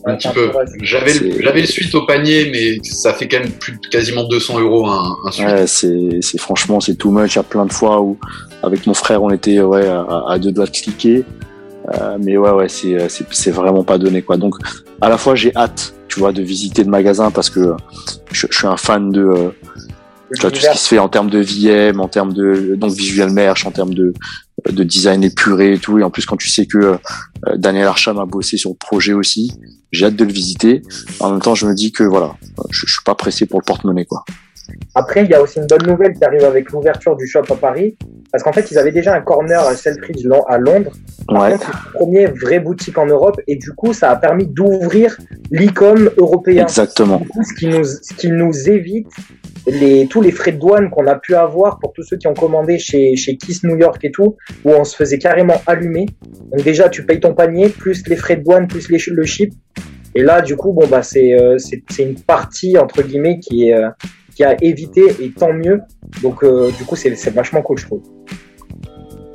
Un 0.07 0.17
petit 0.17 0.29
peu. 0.29 0.51
J'avais 0.83 1.15
le, 1.15 1.43
j'avais 1.43 1.63
le 1.63 1.67
suite 1.67 1.95
au 1.95 2.07
panier, 2.07 2.51
mais 2.53 2.79
ça 2.85 3.13
fait 3.13 3.27
quand 3.27 3.41
même 3.41 3.51
plus 3.51 3.73
de 3.73 3.89
quasiment 3.91 4.25
200 4.25 4.61
euros 4.61 4.87
un, 4.87 5.17
un 5.27 5.31
suite. 5.31 5.47
Ouais, 5.47 5.67
c'est 5.67 6.19
c'est 6.21 6.39
franchement 6.39 6.81
c'est 6.81 6.95
too 6.95 7.11
much. 7.11 7.35
Il 7.35 7.37
y 7.37 7.41
a 7.41 7.43
plein 7.43 7.67
de 7.67 7.73
fois 7.73 8.01
où 8.01 8.19
avec 8.63 8.87
mon 8.87 8.95
frère 8.95 9.23
on 9.23 9.31
était 9.31 9.61
ouais 9.61 9.87
à, 9.87 10.25
à 10.29 10.39
deux 10.39 10.53
doigts 10.53 10.67
de 10.67 10.71
cliquer. 10.71 11.25
Euh, 11.93 12.17
mais 12.19 12.37
ouais 12.39 12.51
ouais 12.51 12.69
c'est 12.69 12.97
c'est 13.09 13.51
vraiment 13.51 13.85
pas 13.85 13.99
donné 13.99 14.23
quoi. 14.23 14.37
Donc 14.37 14.55
à 15.01 15.09
la 15.09 15.19
fois 15.19 15.35
j'ai 15.35 15.55
hâte 15.55 15.95
tu 16.15 16.21
vois, 16.21 16.33
de 16.33 16.43
visiter 16.43 16.85
le 16.85 16.91
magasin 16.91 17.33
parce 17.33 17.51
que 17.51 17.75
je, 18.31 18.47
suis 18.49 18.67
un 18.69 18.77
fan 18.77 19.11
de 19.11 19.21
euh, 19.21 19.51
tout 20.39 20.49
ce 20.55 20.71
qui 20.71 20.79
se 20.79 20.89
fait 20.89 21.01
en 21.01 21.09
termes 21.09 21.29
de 21.29 21.41
VM, 21.41 22.01
en 22.01 22.07
termes 22.07 22.33
de 22.33 22.77
donc 22.77 22.93
visual 22.93 23.31
merch, 23.31 23.67
en 23.67 23.73
termes 23.73 23.95
de 23.95 24.15
de 24.71 24.85
design 24.85 25.25
épuré 25.25 25.73
et 25.75 25.79
tout. 25.79 25.99
Et 25.99 26.05
en 26.05 26.11
plus, 26.11 26.25
quand 26.25 26.37
tu 26.37 26.49
sais 26.49 26.67
que 26.67 26.79
euh, 26.79 26.97
Daniel 27.57 27.89
Archam 27.89 28.19
a 28.19 28.27
bossé 28.27 28.57
sur 28.57 28.71
le 28.71 28.77
projet 28.77 29.13
aussi, 29.13 29.53
j'ai 29.91 30.07
hâte 30.07 30.15
de 30.15 30.25
le 30.25 30.33
visiter. 30.33 30.83
En 31.19 31.33
même 31.33 31.41
temps, 31.41 31.57
je 31.57 31.67
me 31.67 31.75
dis 31.75 31.91
que 31.91 32.05
voilà, 32.05 32.37
je, 32.71 32.87
je 32.87 32.93
suis 32.93 33.05
pas 33.05 33.17
pressé 33.17 33.47
pour 33.47 33.59
le 33.59 33.65
porte-monnaie 33.65 34.05
quoi. 34.05 34.25
Après, 34.95 35.25
il 35.25 35.31
y 35.31 35.35
a 35.35 35.43
aussi 35.43 35.59
une 35.59 35.67
bonne 35.67 35.87
nouvelle 35.87 36.15
qui 36.15 36.25
arrive 36.25 36.45
avec 36.45 36.71
l'ouverture 36.71 37.17
du 37.17 37.27
shop 37.27 37.43
à 37.51 37.57
Paris, 37.57 37.97
parce 38.35 38.43
qu'en 38.43 38.53
fait, 38.53 38.69
ils 38.73 38.79
avaient 38.79 38.91
déjà 38.91 39.15
un 39.15 39.21
corner 39.21 39.61
à 39.61 39.77
Selfridge 39.77 40.27
à 40.49 40.59
Londres. 40.59 40.91
Ouais. 41.29 41.57
c'est 41.57 41.69
le 41.69 41.93
premier 41.95 42.27
vrai 42.27 42.59
boutique 42.59 42.99
en 42.99 43.07
Europe, 43.07 43.41
et 43.47 43.55
du 43.55 43.71
coup, 43.71 43.93
ça 43.93 44.11
a 44.11 44.17
permis 44.17 44.49
d'ouvrir 44.49 45.17
l'e-com 45.53 46.11
européen. 46.17 46.65
Exactement. 46.65 47.19
Du 47.19 47.29
coup, 47.29 47.45
ce 47.45 47.55
qui 47.55 47.69
nous, 47.69 47.85
ce 47.85 48.13
qui 48.13 48.33
nous 48.33 48.69
évite 48.69 49.07
les, 49.69 50.09
tous 50.09 50.21
les 50.21 50.33
frais 50.33 50.51
de 50.51 50.59
douane 50.59 50.91
qu'on 50.91 51.07
a 51.07 51.15
pu 51.15 51.37
avoir 51.37 51.79
pour 51.79 51.93
tous 51.93 52.03
ceux 52.03 52.17
qui 52.17 52.27
ont 52.27 52.35
commandé 52.35 52.77
chez, 52.77 53.15
chez 53.15 53.37
Kiss 53.37 53.63
New 53.63 53.77
York 53.77 54.05
et 54.05 54.11
tout, 54.11 54.35
où 54.65 54.71
on 54.71 54.83
se 54.83 54.97
faisait 54.97 55.19
carrément 55.19 55.63
allumer. 55.69 56.07
Donc 56.51 56.65
déjà, 56.65 56.89
tu 56.89 57.07
payes 57.07 57.21
ton 57.21 57.35
panier, 57.35 57.69
plus 57.69 58.05
les 58.09 58.17
frais 58.17 58.35
de 58.35 58.43
douane, 58.43 58.67
plus 58.67 58.91
les, 58.91 58.99
le 59.13 59.25
chip. 59.25 59.55
Et 60.17 60.25
là, 60.25 60.41
du 60.41 60.57
coup, 60.57 60.73
bon, 60.73 60.89
bah, 60.89 61.05
c'est, 61.05 61.35
euh, 61.35 61.57
c'est, 61.59 61.85
c'est 61.89 62.03
une 62.03 62.19
partie, 62.19 62.77
entre 62.79 63.01
guillemets, 63.03 63.39
qui 63.39 63.69
est, 63.69 63.75
euh, 63.75 63.91
qui 64.35 64.45
a 64.45 64.57
évité 64.63 65.03
et 65.21 65.31
tant 65.31 65.53
mieux. 65.53 65.81
Donc 66.23 66.43
euh, 66.43 66.71
du 66.79 66.85
coup 66.85 66.97
c'est 66.97 67.31
vachement 67.31 67.63
cool 67.63 67.79
je 67.79 67.87
trouve. 67.87 68.03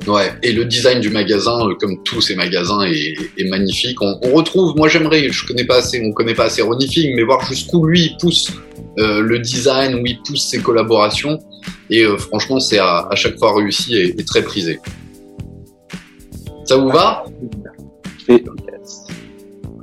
Ouais, 0.06 0.32
et 0.42 0.52
le 0.52 0.64
design 0.64 1.00
du 1.00 1.10
magasin, 1.10 1.68
euh, 1.68 1.74
comme 1.78 2.02
tous 2.02 2.22
ces 2.22 2.34
magasins, 2.34 2.80
est, 2.82 3.14
est 3.36 3.48
magnifique. 3.50 4.00
On, 4.00 4.18
on, 4.22 4.32
retrouve, 4.32 4.74
moi 4.74 4.88
j'aimerais, 4.88 5.28
je 5.28 5.46
connais 5.46 5.66
pas 5.66 5.76
assez, 5.76 6.02
on 6.02 6.12
connaît 6.12 6.34
pas 6.34 6.44
assez 6.44 6.62
Ronifing, 6.62 7.14
mais 7.14 7.22
voir 7.22 7.44
jusqu'où 7.46 7.84
lui 7.84 8.06
il 8.06 8.16
pousse 8.16 8.50
euh, 8.98 9.20
le 9.20 9.38
design, 9.38 9.94
où 9.94 10.06
il 10.06 10.18
pousse 10.22 10.48
ses 10.48 10.60
collaborations. 10.60 11.38
Et 11.90 12.02
euh, 12.02 12.16
franchement, 12.16 12.60
c'est 12.60 12.78
à, 12.78 13.06
à, 13.10 13.14
chaque 13.14 13.38
fois 13.38 13.54
réussi 13.54 13.94
et, 13.94 14.20
et, 14.20 14.24
très 14.24 14.42
prisé. 14.42 14.80
Ça 16.64 16.76
vous 16.76 16.88
va? 16.88 17.24
Et... 18.28 18.44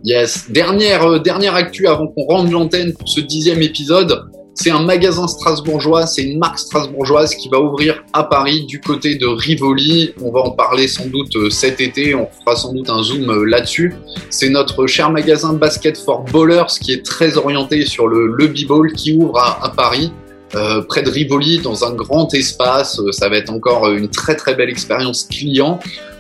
Yes. 0.04 0.50
Dernière, 0.50 1.04
euh, 1.04 1.20
dernière 1.20 1.56
actu 1.56 1.88
avant 1.88 2.08
qu'on 2.08 2.24
rende 2.26 2.52
l'antenne 2.52 2.94
pour 2.94 3.08
ce 3.08 3.22
dixième 3.22 3.62
épisode 3.62 4.24
C'est 4.60 4.72
un 4.72 4.82
magasin 4.82 5.28
strasbourgeois, 5.28 6.08
c'est 6.08 6.24
une 6.24 6.40
marque 6.40 6.58
strasbourgeoise 6.58 7.36
qui 7.36 7.48
va 7.48 7.60
ouvrir 7.60 8.04
à 8.12 8.24
Paris 8.24 8.66
du 8.66 8.82
côté 8.82 9.14
de 9.14 9.28
Rivoli. 9.28 10.16
On 10.20 10.32
va 10.32 10.40
en 10.40 10.50
parler 10.50 10.88
sans 10.88 11.06
doute 11.06 11.36
euh, 11.36 11.52
cet 11.52 11.80
été, 11.80 12.16
on 12.16 12.28
fera 12.40 12.56
sans 12.56 12.74
doute 12.74 12.90
un 12.90 13.04
zoom 13.04 13.30
euh, 13.30 13.44
là-dessus. 13.44 13.94
C'est 14.32 14.50
notre 14.50 14.88
cher 14.88 15.12
magasin 15.12 15.54
Basket 15.54 15.96
for 15.96 16.24
Ballers 16.24 16.74
qui 16.82 16.92
est 16.92 17.06
très 17.06 17.38
orienté 17.38 17.86
sur 17.86 18.08
le, 18.08 18.26
le 18.36 18.48
b-ball 18.48 18.94
qui 18.94 19.14
ouvre 19.14 19.38
à, 19.38 19.72
Paris. 19.78 20.12
Euh, 20.56 20.82
près 20.82 21.04
de 21.04 21.12
Rivoli, 21.12 21.60
dans 21.60 21.86
un 21.86 21.94
grand 21.94 22.34
espace. 22.34 23.00
Ça 23.12 23.30
va 23.30 23.38
être 23.38 23.52
encore 23.52 23.92
une 23.92 24.10
très 24.10 24.36
très 24.36 24.56
belle 24.56 24.70
expérience 24.70 25.26
client. 25.26 25.80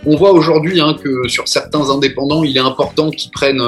On 0.09 0.15
voit 0.15 0.31
aujourd'hui 0.31 0.79
hein, 0.79 0.95
que 1.03 1.27
sur 1.27 1.49
certains 1.49 1.89
indépendants, 1.89 2.41
il 2.41 2.55
est 2.55 2.61
important 2.61 3.11
qu'ils 3.11 3.29
prennent, 3.29 3.61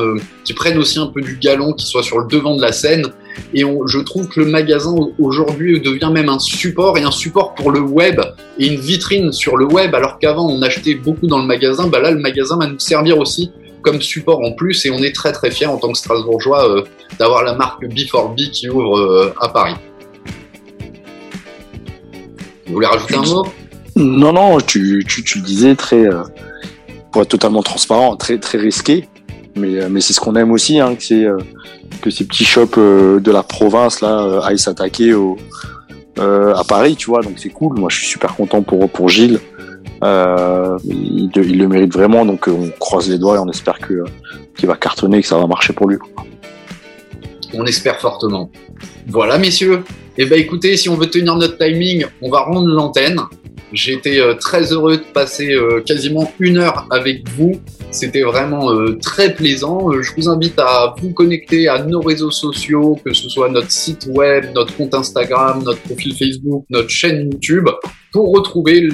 qu'ils 0.45 0.55
prennent 0.55 0.77
aussi 0.77 0.97
un 0.97 1.07
peu 1.07 1.19
du 1.19 1.35
galon, 1.35 1.73
qu'ils 1.73 1.89
soient 1.89 2.01
sur 2.01 2.17
le 2.17 2.27
devant 2.27 2.55
de 2.55 2.61
la 2.61 2.71
scène. 2.71 3.07
Et 3.53 3.65
je 3.87 3.99
trouve 3.99 4.29
que 4.29 4.39
le 4.39 4.45
magasin 4.45 4.95
aujourd'hui 5.19 5.81
devient 5.81 6.11
même 6.13 6.29
un 6.29 6.39
support 6.39 6.97
et 6.97 7.03
un 7.03 7.11
support 7.11 7.55
pour 7.55 7.71
le 7.71 7.81
web 7.81 8.21
et 8.57 8.67
une 8.67 8.79
vitrine 8.79 9.33
sur 9.33 9.57
le 9.57 9.65
web, 9.65 9.93
alors 9.93 10.17
qu'avant 10.17 10.49
on 10.49 10.61
achetait 10.61 10.95
beaucoup 10.95 11.27
dans 11.27 11.39
le 11.39 11.45
magasin. 11.45 11.87
Bah 11.87 11.99
là, 11.99 12.09
le 12.09 12.19
magasin 12.21 12.57
va 12.57 12.67
nous 12.67 12.79
servir 12.79 13.17
aussi 13.17 13.51
comme 13.81 14.01
support 14.01 14.39
en 14.39 14.53
plus 14.53 14.85
et 14.85 14.91
on 14.91 14.99
est 14.99 15.13
très 15.13 15.33
très 15.33 15.51
fiers 15.51 15.67
en 15.67 15.77
tant 15.77 15.91
que 15.91 15.97
Strasbourgeois 15.97 16.69
euh, 16.69 16.83
d'avoir 17.19 17.43
la 17.43 17.55
marque 17.55 17.83
B4B 17.83 18.49
qui 18.51 18.69
ouvre 18.69 18.97
euh, 18.97 19.33
à 19.41 19.49
Paris. 19.49 19.75
Vous 22.65 22.75
voulez 22.75 22.87
rajouter 22.87 23.15
un 23.15 23.23
mot? 23.23 23.45
Non, 23.99 24.33
non, 24.33 24.57
tu, 24.59 25.05
tu, 25.07 25.37
le 25.37 25.43
disais 25.43 25.75
très, 25.75 26.07
euh, 26.07 26.23
pour 27.11 27.21
être 27.21 27.29
totalement 27.29 27.61
transparent, 27.61 28.15
très, 28.15 28.39
risqué. 28.53 29.07
Mais, 29.55 29.89
mais 29.89 29.99
c'est 29.99 30.13
ce 30.13 30.19
qu'on 30.19 30.35
aime 30.35 30.51
aussi, 30.51 30.79
hein, 30.79 30.95
c'est 30.99 31.25
que 32.01 32.09
ces 32.09 32.25
petits 32.25 32.45
shops 32.45 32.77
euh, 32.77 33.19
de 33.19 33.31
la 33.31 33.43
province 33.43 34.01
là 34.01 34.21
euh, 34.21 34.41
aillent 34.41 34.59
s'attaquer 34.59 35.11
euh, 35.11 36.53
à 36.55 36.63
Paris, 36.63 36.95
tu 36.95 37.07
vois. 37.07 37.21
Donc 37.21 37.33
c'est 37.37 37.49
cool. 37.49 37.77
Moi, 37.77 37.89
je 37.89 37.97
suis 37.97 38.07
super 38.07 38.35
content 38.35 38.61
pour 38.61 38.89
pour 38.89 39.09
Gilles. 39.09 39.39
il, 40.01 41.29
le 41.33 41.67
mérite 41.67 41.93
vraiment. 41.93 42.25
Donc 42.25 42.47
on 42.47 42.69
croise 42.79 43.09
les 43.09 43.17
doigts 43.17 43.35
et 43.35 43.39
on 43.39 43.49
espère 43.49 43.79
que 43.79 44.03
qu'il 44.57 44.67
va 44.67 44.75
cartonner, 44.75 45.21
que 45.21 45.27
ça 45.27 45.37
va 45.37 45.47
marcher 45.47 45.73
pour 45.73 45.87
lui. 45.89 45.97
On 47.53 47.65
espère 47.65 47.99
fortement. 47.99 48.51
Voilà, 49.07 49.37
messieurs. 49.37 49.83
Eh 50.17 50.25
ben, 50.25 50.37
écoutez, 50.37 50.75
si 50.77 50.89
on 50.89 50.95
veut 50.95 51.09
tenir 51.09 51.35
notre 51.35 51.57
timing, 51.57 52.05
on 52.21 52.29
va 52.29 52.41
rendre 52.41 52.67
l'antenne. 52.67 53.21
J'ai 53.73 53.93
été 53.93 54.21
très 54.39 54.73
heureux 54.73 54.97
de 54.97 55.03
passer 55.13 55.55
quasiment 55.85 56.31
une 56.39 56.57
heure 56.57 56.87
avec 56.89 57.27
vous. 57.29 57.59
C'était 57.91 58.21
vraiment 58.21 58.71
euh, 58.71 58.97
très 59.01 59.33
plaisant. 59.33 59.91
Euh, 59.91 60.03
je 60.03 60.13
vous 60.15 60.29
invite 60.29 60.59
à 60.59 60.93
vous 61.01 61.11
connecter 61.11 61.67
à 61.67 61.83
nos 61.83 62.01
réseaux 62.01 62.29
sociaux, 62.29 62.99
que 63.03 63.13
ce 63.13 63.27
soit 63.29 63.49
notre 63.49 63.71
site 63.71 64.07
web, 64.11 64.45
notre 64.53 64.75
compte 64.77 64.93
Instagram, 64.93 65.63
notre 65.63 65.81
profil 65.81 66.13
Facebook, 66.13 66.65
notre 66.69 66.89
chaîne 66.89 67.31
YouTube, 67.31 67.67
pour 68.11 68.31
retrouver 68.31 68.87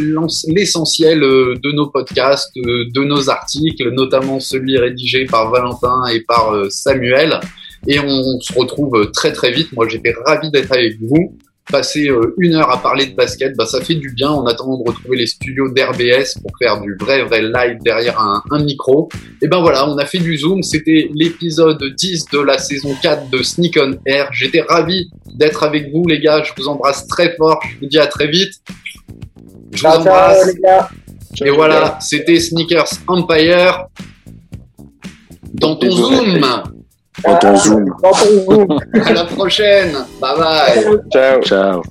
l'essentiel 0.48 1.24
euh, 1.24 1.56
de 1.62 1.72
nos 1.74 1.88
podcasts, 1.88 2.56
de 2.56 3.04
nos 3.04 3.30
articles, 3.30 3.90
notamment 3.92 4.40
celui 4.40 4.78
rédigé 4.78 5.26
par 5.26 5.52
Valentin 5.52 6.06
et 6.14 6.22
par 6.22 6.54
Samuel. 6.70 7.40
Et 7.88 8.00
on 8.00 8.40
se 8.40 8.54
retrouve 8.54 9.12
très 9.12 9.34
très 9.34 9.52
vite. 9.52 9.74
Moi, 9.74 9.88
j'étais 9.90 10.14
ravi 10.26 10.50
d'être 10.52 10.72
avec 10.72 10.98
vous 11.02 11.38
passer 11.72 12.10
euh, 12.10 12.36
une 12.38 12.56
heure 12.56 12.72
à 12.72 12.82
parler 12.82 13.08
de 13.08 13.16
basket, 13.16 13.56
bah, 13.56 13.66
ça 13.66 13.82
fait 13.82 13.96
du 13.96 14.10
bien 14.12 14.30
en 14.30 14.46
attendant 14.46 14.78
de 14.78 14.88
retrouver 14.88 15.18
les 15.18 15.28
studios 15.28 15.70
d'RBS 15.70 16.40
pour 16.42 16.52
faire 16.60 16.80
du 16.82 16.96
vrai 17.00 17.24
vrai 17.24 17.42
live 17.42 17.78
derrière 17.84 18.20
un, 18.20 18.44
un, 18.52 18.64
micro. 18.64 19.10
Et 19.42 19.48
ben 19.48 19.60
voilà, 19.62 19.90
on 19.90 19.98
a 19.98 20.06
fait 20.06 20.20
du 20.20 20.38
zoom, 20.38 20.64
c'était 20.64 21.10
l'épisode 21.14 21.82
10 21.98 22.26
de 22.32 22.40
la 22.40 22.58
saison 22.58 22.96
4 23.02 23.30
de 23.30 23.42
Sneak 23.42 23.78
on 23.82 23.94
Air. 24.06 24.30
J'étais 24.32 24.62
ravi 24.62 25.10
d'être 25.34 25.64
avec 25.64 25.92
vous 25.92 26.06
les 26.08 26.20
gars, 26.20 26.44
je 26.44 26.52
vous 26.58 26.68
embrasse 26.68 27.08
très 27.08 27.36
fort, 27.36 27.60
je 27.68 27.80
vous 27.80 27.88
dis 27.88 28.00
à 28.00 28.08
très 28.08 28.28
vite. 28.28 28.54
Je 29.72 29.82
vous 29.82 29.94
embrasse. 29.94 30.54
les 30.54 30.62
gars. 30.62 30.90
Et 31.44 31.50
voilà, 31.50 31.98
c'était 32.00 32.40
Sneakers 32.40 32.92
Empire. 33.08 33.88
Dans 37.24 37.38
ton 37.38 37.56
zoom 37.56 37.86
dans 38.04 38.12
ton 38.12 38.52
Zoom. 38.52 38.80
À 38.94 39.14
la 39.14 39.24
prochaine. 39.26 39.94
Bye 40.22 40.38
bye. 40.38 41.00
Ciao. 41.12 41.42
Ciao. 41.42 41.82